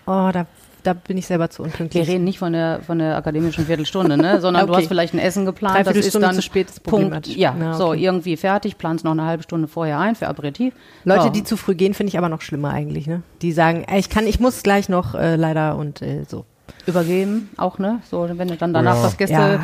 Oh, 0.05 0.29
da 0.33 0.45
da 0.83 0.93
bin 0.93 1.17
ich 1.17 1.27
selber 1.27 1.49
zu 1.49 1.59
Wir 1.63 1.65
unpünktlich. 1.65 2.07
reden 2.07 2.23
nicht 2.23 2.39
von 2.39 2.53
der, 2.53 2.81
von 2.81 2.99
der 2.99 3.15
akademischen 3.17 3.65
Viertelstunde, 3.65 4.17
ne? 4.17 4.39
sondern 4.41 4.65
du 4.67 4.73
Okay. 4.73 4.81
hast 4.83 4.87
vielleicht 4.87 5.13
ein 5.13 5.19
Essen 5.19 5.45
geplant, 5.45 5.85
das 5.85 5.95
ist 5.95 6.15
dann 6.15 6.35
zu 6.35 6.41
spät 6.41 6.69
ist 6.69 6.83
Punkt, 6.83 7.27
ja, 7.27 7.55
Na, 7.57 7.73
so 7.73 7.89
okay. 7.89 8.03
irgendwie 8.03 8.37
fertig, 8.37 8.77
planst 8.77 9.03
noch 9.05 9.11
eine 9.11 9.25
halbe 9.25 9.43
Stunde 9.43 9.67
vorher 9.67 9.99
ein 9.99 10.15
für 10.15 10.27
Aperitif. 10.27 10.73
Leute, 11.03 11.25
ja. 11.25 11.29
die 11.29 11.43
zu 11.43 11.57
früh 11.57 11.75
gehen, 11.75 11.93
finde 11.93 12.09
ich 12.09 12.17
aber 12.17 12.29
noch 12.29 12.41
schlimmer 12.41 12.71
eigentlich. 12.71 13.07
Ne? 13.07 13.21
Die 13.41 13.51
sagen, 13.51 13.83
ey, 13.87 13.99
ich 13.99 14.09
kann, 14.09 14.27
ich 14.27 14.39
muss 14.39 14.63
gleich 14.63 14.89
noch 14.89 15.15
äh, 15.15 15.35
leider 15.35 15.75
und 15.77 16.01
äh, 16.01 16.23
so. 16.27 16.45
übergeben, 16.87 17.49
auch, 17.57 17.77
ne? 17.79 17.99
So, 18.09 18.27
wenn 18.31 18.47
du 18.47 18.55
dann 18.55 18.73
danach 18.73 18.95
Ja. 18.95 19.03
das 19.03 19.17
Gäste, 19.17 19.59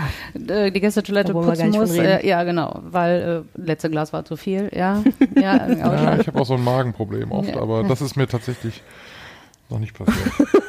äh, 0.47 0.71
die 0.71 0.81
Gästetoilette 0.81 1.33
wir 1.33 1.41
putzen 1.41 1.69
musst. 1.71 1.97
Äh, 1.97 2.27
ja, 2.27 2.43
genau, 2.43 2.79
weil 2.83 3.45
äh, 3.57 3.59
letzte 3.61 3.89
Glas 3.89 4.13
war 4.13 4.25
zu 4.25 4.35
viel, 4.35 4.69
ja. 4.75 5.03
ja, 5.35 5.55
auch 5.65 5.69
Ja, 5.69 6.11
schon. 6.11 6.21
ich 6.21 6.27
habe 6.27 6.39
auch 6.41 6.45
so 6.45 6.53
ein 6.55 6.63
Magenproblem 6.63 7.31
oft, 7.31 7.49
Ja. 7.55 7.61
aber 7.61 7.83
das 7.83 8.01
ist 8.01 8.17
mir 8.17 8.27
tatsächlich 8.27 8.83
noch 9.69 9.79
nicht 9.79 9.97
passiert. 9.97 10.31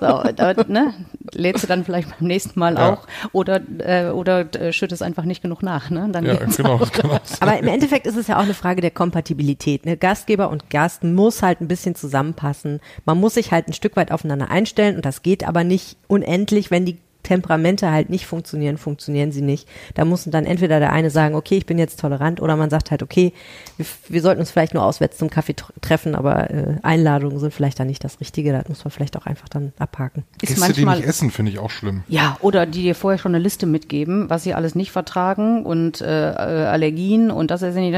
So, 0.00 0.22
da, 0.34 0.54
ne? 0.68 0.94
Lädst 1.32 1.64
du 1.64 1.66
dann 1.66 1.84
vielleicht 1.84 2.08
beim 2.18 2.28
nächsten 2.28 2.58
Mal 2.58 2.74
Ja. 2.74 2.92
auch 2.92 3.06
oder, 3.32 3.60
äh, 3.78 4.10
oder 4.10 4.40
äh, 4.54 4.72
schüttest 4.72 5.02
einfach 5.02 5.24
nicht 5.24 5.42
genug 5.42 5.62
nach, 5.62 5.90
ne? 5.90 6.08
Dann 6.12 6.24
ja, 6.24 6.34
genau. 6.34 6.78
sein. 6.84 7.20
Aber 7.40 7.58
im 7.58 7.68
Endeffekt 7.68 8.06
ist 8.06 8.16
es 8.16 8.26
ja 8.26 8.38
auch 8.38 8.42
eine 8.42 8.54
Frage 8.54 8.80
der 8.80 8.90
Kompatibilität. 8.90 9.86
Ne? 9.86 9.96
Gastgeber 9.96 10.50
und 10.50 10.70
Gast 10.70 11.04
muss 11.04 11.42
halt 11.42 11.60
ein 11.60 11.68
bisschen 11.68 11.94
zusammenpassen. 11.94 12.80
Man 13.04 13.18
muss 13.18 13.34
sich 13.34 13.52
halt 13.52 13.68
ein 13.68 13.72
Stück 13.72 13.96
weit 13.96 14.12
aufeinander 14.12 14.50
einstellen 14.50 14.96
und 14.96 15.04
das 15.04 15.22
geht 15.22 15.46
aber 15.46 15.64
nicht 15.64 15.96
unendlich, 16.08 16.70
wenn 16.70 16.84
die 16.84 16.98
Temperamente 17.26 17.90
halt 17.90 18.08
nicht 18.08 18.24
funktionieren, 18.24 18.78
funktionieren 18.78 19.32
sie 19.32 19.42
nicht. 19.42 19.68
Da 19.94 20.04
muss 20.04 20.24
dann 20.24 20.46
entweder 20.46 20.78
der 20.78 20.92
eine 20.92 21.10
sagen, 21.10 21.34
okay, 21.34 21.56
ich 21.56 21.66
bin 21.66 21.76
jetzt 21.76 21.98
tolerant, 21.98 22.40
oder 22.40 22.54
man 22.54 22.70
sagt 22.70 22.92
halt, 22.92 23.02
okay, 23.02 23.32
wir, 23.76 23.86
wir 24.08 24.22
sollten 24.22 24.38
uns 24.40 24.52
vielleicht 24.52 24.74
nur 24.74 24.84
auswärts 24.84 25.18
zum 25.18 25.28
Kaffee 25.28 25.54
tr- 25.54 25.72
treffen, 25.80 26.14
aber 26.14 26.50
äh, 26.50 26.76
Einladungen 26.84 27.40
sind 27.40 27.52
vielleicht 27.52 27.80
dann 27.80 27.88
nicht 27.88 28.04
das 28.04 28.20
Richtige. 28.20 28.52
Da 28.52 28.62
muss 28.68 28.84
man 28.84 28.92
vielleicht 28.92 29.16
auch 29.16 29.26
einfach 29.26 29.48
dann 29.48 29.72
abhaken. 29.78 30.22
Ist 30.40 30.54
Gäste, 30.54 30.54
die 30.54 30.60
manchmal 30.84 30.96
nicht 30.98 31.08
essen, 31.08 31.32
finde 31.32 31.50
ich 31.50 31.58
auch 31.58 31.70
schlimm. 31.70 32.04
Ja, 32.06 32.36
oder 32.42 32.64
die 32.64 32.82
dir 32.82 32.94
vorher 32.94 33.18
schon 33.18 33.34
eine 33.34 33.42
Liste 33.42 33.66
mitgeben, 33.66 34.30
was 34.30 34.44
sie 34.44 34.54
alles 34.54 34.76
nicht 34.76 34.92
vertragen 34.92 35.66
und 35.66 36.00
äh, 36.00 36.30
äh, 36.30 36.34
Allergien 36.66 37.32
und 37.32 37.50
das 37.50 37.62
ist 37.62 37.74
nicht. 37.74 37.96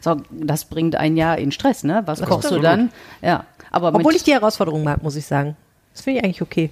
So, 0.00 0.16
das 0.32 0.64
bringt 0.64 0.96
ein 0.96 1.16
Jahr 1.16 1.38
in 1.38 1.52
Stress, 1.52 1.84
ne? 1.84 2.02
Was 2.06 2.20
kochst 2.22 2.50
du 2.50 2.58
dann? 2.58 2.90
Ja, 3.22 3.44
aber 3.70 3.94
Obwohl 3.94 4.16
ich 4.16 4.24
die 4.24 4.32
Herausforderung 4.32 4.82
mag, 4.82 5.02
muss 5.02 5.14
ich 5.14 5.26
sagen. 5.26 5.56
Das 5.92 6.02
finde 6.02 6.18
ich 6.18 6.24
eigentlich 6.24 6.42
okay. 6.42 6.70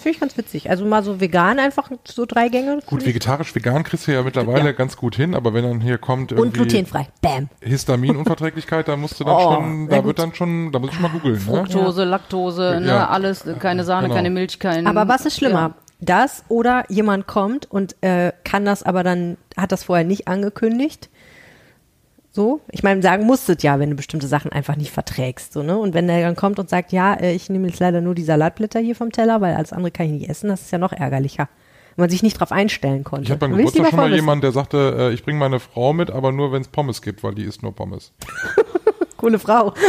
Das 0.00 0.04
finde 0.04 0.14
ich 0.16 0.20
ganz 0.20 0.38
witzig. 0.38 0.70
Also 0.70 0.86
mal 0.86 1.02
so 1.04 1.20
vegan 1.20 1.58
einfach 1.58 1.90
so 2.08 2.24
drei 2.24 2.48
Gänge. 2.48 2.78
Gut, 2.86 3.04
vegetarisch, 3.04 3.54
vegan 3.54 3.84
kriegst 3.84 4.06
du 4.06 4.12
ja 4.12 4.22
mittlerweile 4.22 4.64
Ja. 4.64 4.72
ganz 4.72 4.96
gut 4.96 5.14
hin, 5.14 5.34
aber 5.34 5.52
wenn 5.52 5.62
dann 5.62 5.82
hier 5.82 5.98
kommt 5.98 6.32
Und 6.32 6.54
glutenfrei. 6.54 7.08
Bam. 7.20 7.50
Histaminunverträglichkeit, 7.60 8.88
da 8.88 8.96
musst 8.96 9.20
du 9.20 9.24
dann 9.24 9.34
Oh, 9.38 9.54
schon, 9.56 9.88
da 9.88 9.96
gut. 9.98 10.06
wird 10.06 10.18
dann 10.20 10.34
schon, 10.34 10.72
da 10.72 10.78
muss 10.78 10.90
ich 10.92 11.00
mal 11.00 11.10
googeln. 11.10 11.34
Ne? 11.34 11.40
Fructose, 11.40 12.04
Laktose, 12.04 12.78
ne, 12.80 12.86
Ja. 12.86 13.08
alles, 13.08 13.46
äh, 13.46 13.52
keine 13.58 13.84
Sahne, 13.84 14.04
Genau. 14.06 14.14
keine 14.16 14.30
Milch, 14.30 14.58
kein. 14.58 14.86
Aber 14.86 15.06
was 15.06 15.26
ist 15.26 15.36
schlimmer? 15.36 15.60
Ja. 15.60 15.74
Das 16.00 16.44
oder 16.48 16.84
jemand 16.88 17.26
kommt 17.26 17.70
und 17.70 17.94
äh, 18.02 18.32
kann 18.42 18.64
das 18.64 18.82
aber 18.82 19.02
dann, 19.02 19.36
hat 19.58 19.70
das 19.70 19.84
vorher 19.84 20.06
nicht 20.06 20.28
angekündigt. 20.28 21.10
So, 22.32 22.60
ich 22.70 22.84
meine, 22.84 23.02
sagen 23.02 23.26
musstet 23.26 23.62
ja, 23.64 23.80
wenn 23.80 23.90
du 23.90 23.96
bestimmte 23.96 24.28
Sachen 24.28 24.52
einfach 24.52 24.76
nicht 24.76 24.92
verträgst. 24.92 25.52
So, 25.52 25.62
ne? 25.62 25.76
Und 25.76 25.94
wenn 25.94 26.06
der 26.06 26.22
dann 26.22 26.36
kommt 26.36 26.60
und 26.60 26.70
sagt, 26.70 26.92
ja, 26.92 27.14
äh, 27.14 27.32
ich 27.32 27.50
nehme 27.50 27.66
jetzt 27.66 27.80
leider 27.80 28.00
nur 28.00 28.14
die 28.14 28.22
Salatblätter 28.22 28.78
hier 28.78 28.94
vom 28.94 29.10
Teller, 29.10 29.40
weil 29.40 29.56
alles 29.56 29.72
andere 29.72 29.90
kann 29.90 30.06
ich 30.06 30.12
nicht 30.12 30.30
essen, 30.30 30.48
das 30.48 30.62
ist 30.62 30.70
ja 30.70 30.78
noch 30.78 30.92
ärgerlicher. 30.92 31.48
Wenn 31.96 32.04
man 32.04 32.10
sich 32.10 32.22
nicht 32.22 32.38
drauf 32.38 32.52
einstellen 32.52 33.02
konnte. 33.02 33.24
Ich 33.24 33.30
habe 33.30 33.40
beim 33.40 33.56
Geburtstag 33.56 33.88
schon 33.88 33.96
mal 33.96 34.14
jemanden, 34.14 34.42
der 34.42 34.52
sagte, 34.52 34.96
äh, 34.96 35.12
ich 35.12 35.24
bringe 35.24 35.40
meine 35.40 35.58
Frau 35.58 35.92
mit, 35.92 36.10
aber 36.10 36.30
nur 36.30 36.52
wenn 36.52 36.62
es 36.62 36.68
Pommes 36.68 37.02
gibt, 37.02 37.24
weil 37.24 37.34
die 37.34 37.42
isst 37.42 37.64
nur 37.64 37.74
Pommes. 37.74 38.12
Coole 39.20 39.38
Frau. 39.38 39.74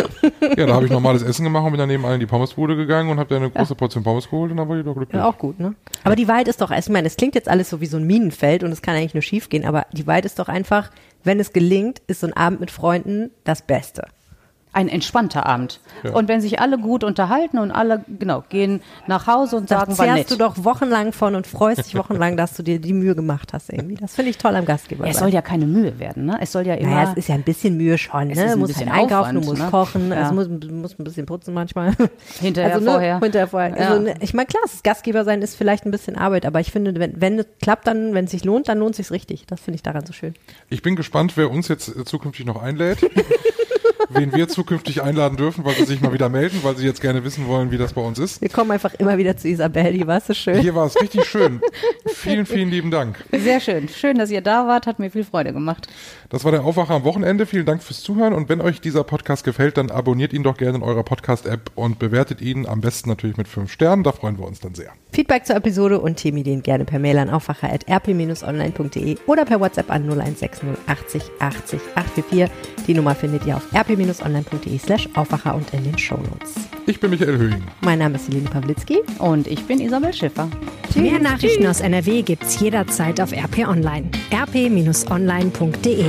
Ja, 0.58 0.66
da 0.66 0.74
habe 0.74 0.86
ich 0.86 0.92
normales 0.92 1.22
Essen 1.22 1.44
gemacht 1.44 1.64
und 1.64 1.72
bin 1.72 1.80
dann 1.80 1.88
neben 1.88 2.04
allen 2.04 2.16
in 2.16 2.20
die 2.20 2.26
Pommesbude 2.26 2.76
gegangen 2.76 3.10
und 3.10 3.20
habe 3.20 3.30
dann 3.30 3.44
eine 3.44 3.52
große 3.52 3.76
Portion 3.76 4.04
Pommes 4.04 4.30
geholt 4.30 4.52
und 4.52 4.58
dann 4.58 4.68
war 4.68 4.76
die 4.76 4.84
doch 4.84 4.96
glücklich. 4.96 5.18
Ja, 5.18 5.30
auch 5.30 5.38
gut, 5.38 5.60
ne? 5.60 5.76
Aber 6.04 6.16
die 6.16 6.28
Wahrheit 6.28 6.48
ist 6.48 6.60
doch, 6.60 6.72
also 6.72 6.90
ich 6.90 6.94
meine, 6.94 7.08
es 7.08 7.16
klingt 7.16 7.36
jetzt 7.36 7.48
alles 7.48 7.70
so 7.70 7.80
wie 7.80 7.86
so 7.86 7.96
ein 7.98 8.06
Minenfeld 8.06 8.64
und 8.64 8.72
es 8.72 8.82
kann 8.82 8.96
eigentlich 8.96 9.14
nur 9.14 9.22
schief 9.22 9.48
gehen, 9.48 9.64
aber 9.64 9.86
die 9.94 10.06
Wahrheit 10.08 10.26
ist 10.26 10.40
doch 10.40 10.50
einfach, 10.50 10.90
wenn 11.24 11.40
es 11.40 11.54
gelingt, 11.54 12.02
ist 12.08 12.22
so 12.22 12.28
ein 12.28 12.34
Abend 12.34 12.60
mit 12.60 12.72
Freunden 12.72 13.32
das 13.44 13.62
Beste. 13.62 14.08
Ein 14.74 14.88
entspannter 14.88 15.46
Abend. 15.46 15.82
Ja. 16.04 16.12
Und 16.14 16.30
wenn 16.30 16.40
sich 16.40 16.62
alle 16.62 16.78
gut 16.78 17.04
unterhalten 17.04 17.58
und 17.60 17.72
alle, 17.72 18.06
genau, 18.20 18.44
gehen 18.48 18.80
nach 19.06 19.28
Hause 19.28 19.58
und 19.58 19.70
Da 19.70 19.80
sagen, 19.80 19.92
nett. 20.14 20.28
zehrst 20.28 20.32
du 20.32 20.36
doch 20.38 20.64
wochenlang 20.64 21.12
von 21.12 21.36
und 21.36 21.46
freust 21.46 21.86
dich 21.88 21.96
wochenlang, 21.96 22.38
dass 22.38 22.54
du 22.54 22.64
dir 22.64 22.80
die 22.80 22.94
Mühe 22.94 23.14
gemacht 23.14 23.52
hast 23.52 23.70
irgendwie. 23.72 23.96
Das 23.96 24.16
finde 24.16 24.32
ich 24.32 24.38
toll 24.38 24.56
am 24.56 24.64
Gastgeber. 24.64 25.06
es 25.06 25.16
sein. 25.18 25.26
soll 25.26 25.34
ja 25.34 25.42
keine 25.42 25.66
Mühe 25.66 26.00
werden, 26.00 26.26
ne? 26.26 26.38
Es 26.40 26.54
soll 26.54 26.66
ja 26.66 26.76
immer. 26.76 26.90
naja, 26.92 27.10
es 27.12 27.18
ist 27.18 27.28
ja 27.28 27.36
ein 27.36 27.44
bisschen 27.44 27.76
Mühe 27.76 27.98
schon, 27.98 28.30
Es 28.32 28.38
ne? 28.38 28.46
ist 28.46 28.50
Du 28.52 28.54
ein 28.56 28.60
musst 28.60 28.74
bisschen 28.76 28.92
halt 28.94 29.02
einkaufen, 29.12 29.36
du 29.36 29.42
musst 29.42 29.62
ne? 29.62 29.70
kochen, 29.70 30.10
Ja. 30.12 30.18
also 30.22 30.34
musst, 30.36 30.50
du 30.50 30.74
musst 30.74 31.00
ein 31.00 31.04
bisschen 31.04 31.26
putzen 31.26 31.54
manchmal. 31.54 31.94
Hinterher, 32.40 32.74
also, 32.76 32.86
ne, 32.86 32.92
vorher. 32.92 33.20
Hinterher, 33.20 33.48
vorher. 33.48 33.70
Ja. 33.78 33.90
Also, 33.90 34.02
ne, 34.04 34.14
ich 34.22 34.34
meine, 34.34 34.48
klar, 34.48 34.62
das 34.64 34.84
Gastgeber 34.84 35.26
sein 35.26 35.42
ist 35.42 35.56
vielleicht 35.58 35.86
ein 35.86 35.92
bisschen 35.92 36.16
Arbeit, 36.18 36.46
aber 36.46 36.62
ich 36.62 36.72
finde, 36.72 36.96
wenn, 36.98 37.20
wenn 37.20 37.40
es 37.40 37.46
klappt, 37.62 37.88
dann, 37.88 38.14
wenn 38.14 38.24
es 38.26 38.32
sich 38.32 38.46
lohnt, 38.46 38.70
dann 38.70 38.80
lohnt 38.80 38.92
es 38.92 38.98
sich 38.98 39.12
richtig. 39.12 39.46
Das 39.48 39.60
finde 39.60 39.76
ich 39.76 39.84
daran 39.84 40.06
so 40.06 40.14
schön. 40.14 40.34
Ich 40.70 40.82
bin 40.82 40.96
gespannt, 40.96 41.34
wer 41.36 41.52
uns 41.52 41.68
jetzt 41.68 41.90
äh, 41.90 42.06
zukünftig 42.06 42.46
noch 42.46 42.62
einlädt. 42.62 43.00
wen 44.14 44.34
wir 44.34 44.48
zukünftig 44.48 45.02
einladen 45.02 45.38
dürfen, 45.38 45.66
weil 45.66 45.76
sie 45.76 45.86
sich 45.86 46.02
mal 46.02 46.14
wieder 46.14 46.30
melden, 46.30 46.60
weil 46.64 46.76
sie 46.78 46.86
jetzt 46.86 47.02
gerne 47.02 47.24
wissen 47.24 47.48
wollen, 47.48 47.72
wie 47.72 47.78
das 47.78 47.94
bei 47.94 48.02
uns 48.02 48.20
ist. 48.20 48.42
Wir 48.42 48.50
kommen 48.50 48.72
einfach 48.72 48.94
immer 48.96 49.18
wieder 49.18 49.38
zu 49.38 49.48
Isabel, 49.48 49.94
die 49.94 50.08
war 50.08 50.22
so 50.22 50.34
schön. 50.34 50.60
Hier 50.60 50.76
war 50.76 50.86
es 50.86 51.00
richtig 51.02 51.26
schön. 51.26 51.62
Vielen, 52.08 52.46
vielen 52.46 52.70
lieben 52.70 52.92
Dank. 52.92 53.24
Sehr 53.32 53.60
schön. 53.60 53.90
Schön, 53.90 54.18
dass 54.18 54.30
ihr 54.30 54.42
da 54.42 54.68
wart. 54.68 54.88
Hat 54.88 55.00
mir 55.00 55.10
viel 55.10 55.24
Freude 55.24 55.54
gemacht. 55.54 55.88
Das 56.30 56.44
war 56.44 56.52
der 56.52 56.64
Aufwacher 56.64 56.94
am 56.94 57.04
Wochenende. 57.04 57.46
Vielen 57.46 57.66
Dank 57.66 57.84
fürs 57.84 58.02
Zuhören. 58.02 58.34
Und 58.34 58.50
wenn 58.50 58.62
euch 58.62 58.82
dieser 58.82 59.04
Podcast 59.04 59.44
gefällt, 59.44 59.78
dann 59.78 59.90
abonniert 59.90 60.34
ihn 60.34 60.44
doch 60.44 60.58
gerne 60.58 60.78
in 60.78 60.84
eurer 60.84 61.04
Podcast-App 61.04 61.72
und 61.76 62.00
bewertet 62.00 62.42
ihn 62.42 62.66
am 62.66 62.82
besten 62.82 63.10
natürlich 63.10 63.38
mit 63.38 63.48
fünf 63.48 63.72
Sternen. 63.72 64.04
Da 64.04 64.12
freuen 64.12 64.38
wir 64.38 64.46
uns 64.46 64.60
dann 64.60 64.76
sehr. 64.76 64.92
Feedback 65.12 65.46
zur 65.46 65.58
Episode 65.58 66.00
und 66.00 66.16
Themenideen 66.16 66.64
gerne 66.64 66.86
per 66.86 67.00
Mail 67.00 67.18
an 67.18 67.30
aufwacher.rp-online.de 67.30 69.18
oder 69.26 69.46
per 69.46 69.60
WhatsApp 69.60 69.92
an 69.92 70.04
0160 70.04 70.70
80 70.88 71.24
80 71.40 71.80
844. 71.96 72.50
Die 72.88 72.94
Nummer 72.94 73.16
findet 73.16 73.46
ihr 73.46 73.58
auf 73.58 73.64
rp-online.de 74.10 74.78
slash 74.80 75.08
aufwacher 75.16 75.56
und 75.56 75.74
in 75.74 75.84
den 75.84 75.98
Shownotes. 75.98 76.56
Ich 76.88 77.00
bin 77.00 77.12
Michael 77.12 77.38
Höhing. 77.38 77.64
Mein 77.82 78.00
Name 78.00 78.16
ist 78.16 78.28
Helene 78.28 78.50
Pawlitzki. 78.50 79.02
Und 79.20 79.48
ich 79.48 79.64
bin 79.66 79.80
Isabel 79.80 80.14
Schiffer. 80.14 80.50
Mehr 80.96 81.20
Nachrichten 81.20 81.66
aus 81.68 81.82
NRW 81.82 82.22
gibt's 82.22 82.60
jederzeit 82.60 83.22
auf 83.22 83.32
RP 83.32 83.68
Online. 83.68 84.10
rp-online.de 84.34 86.06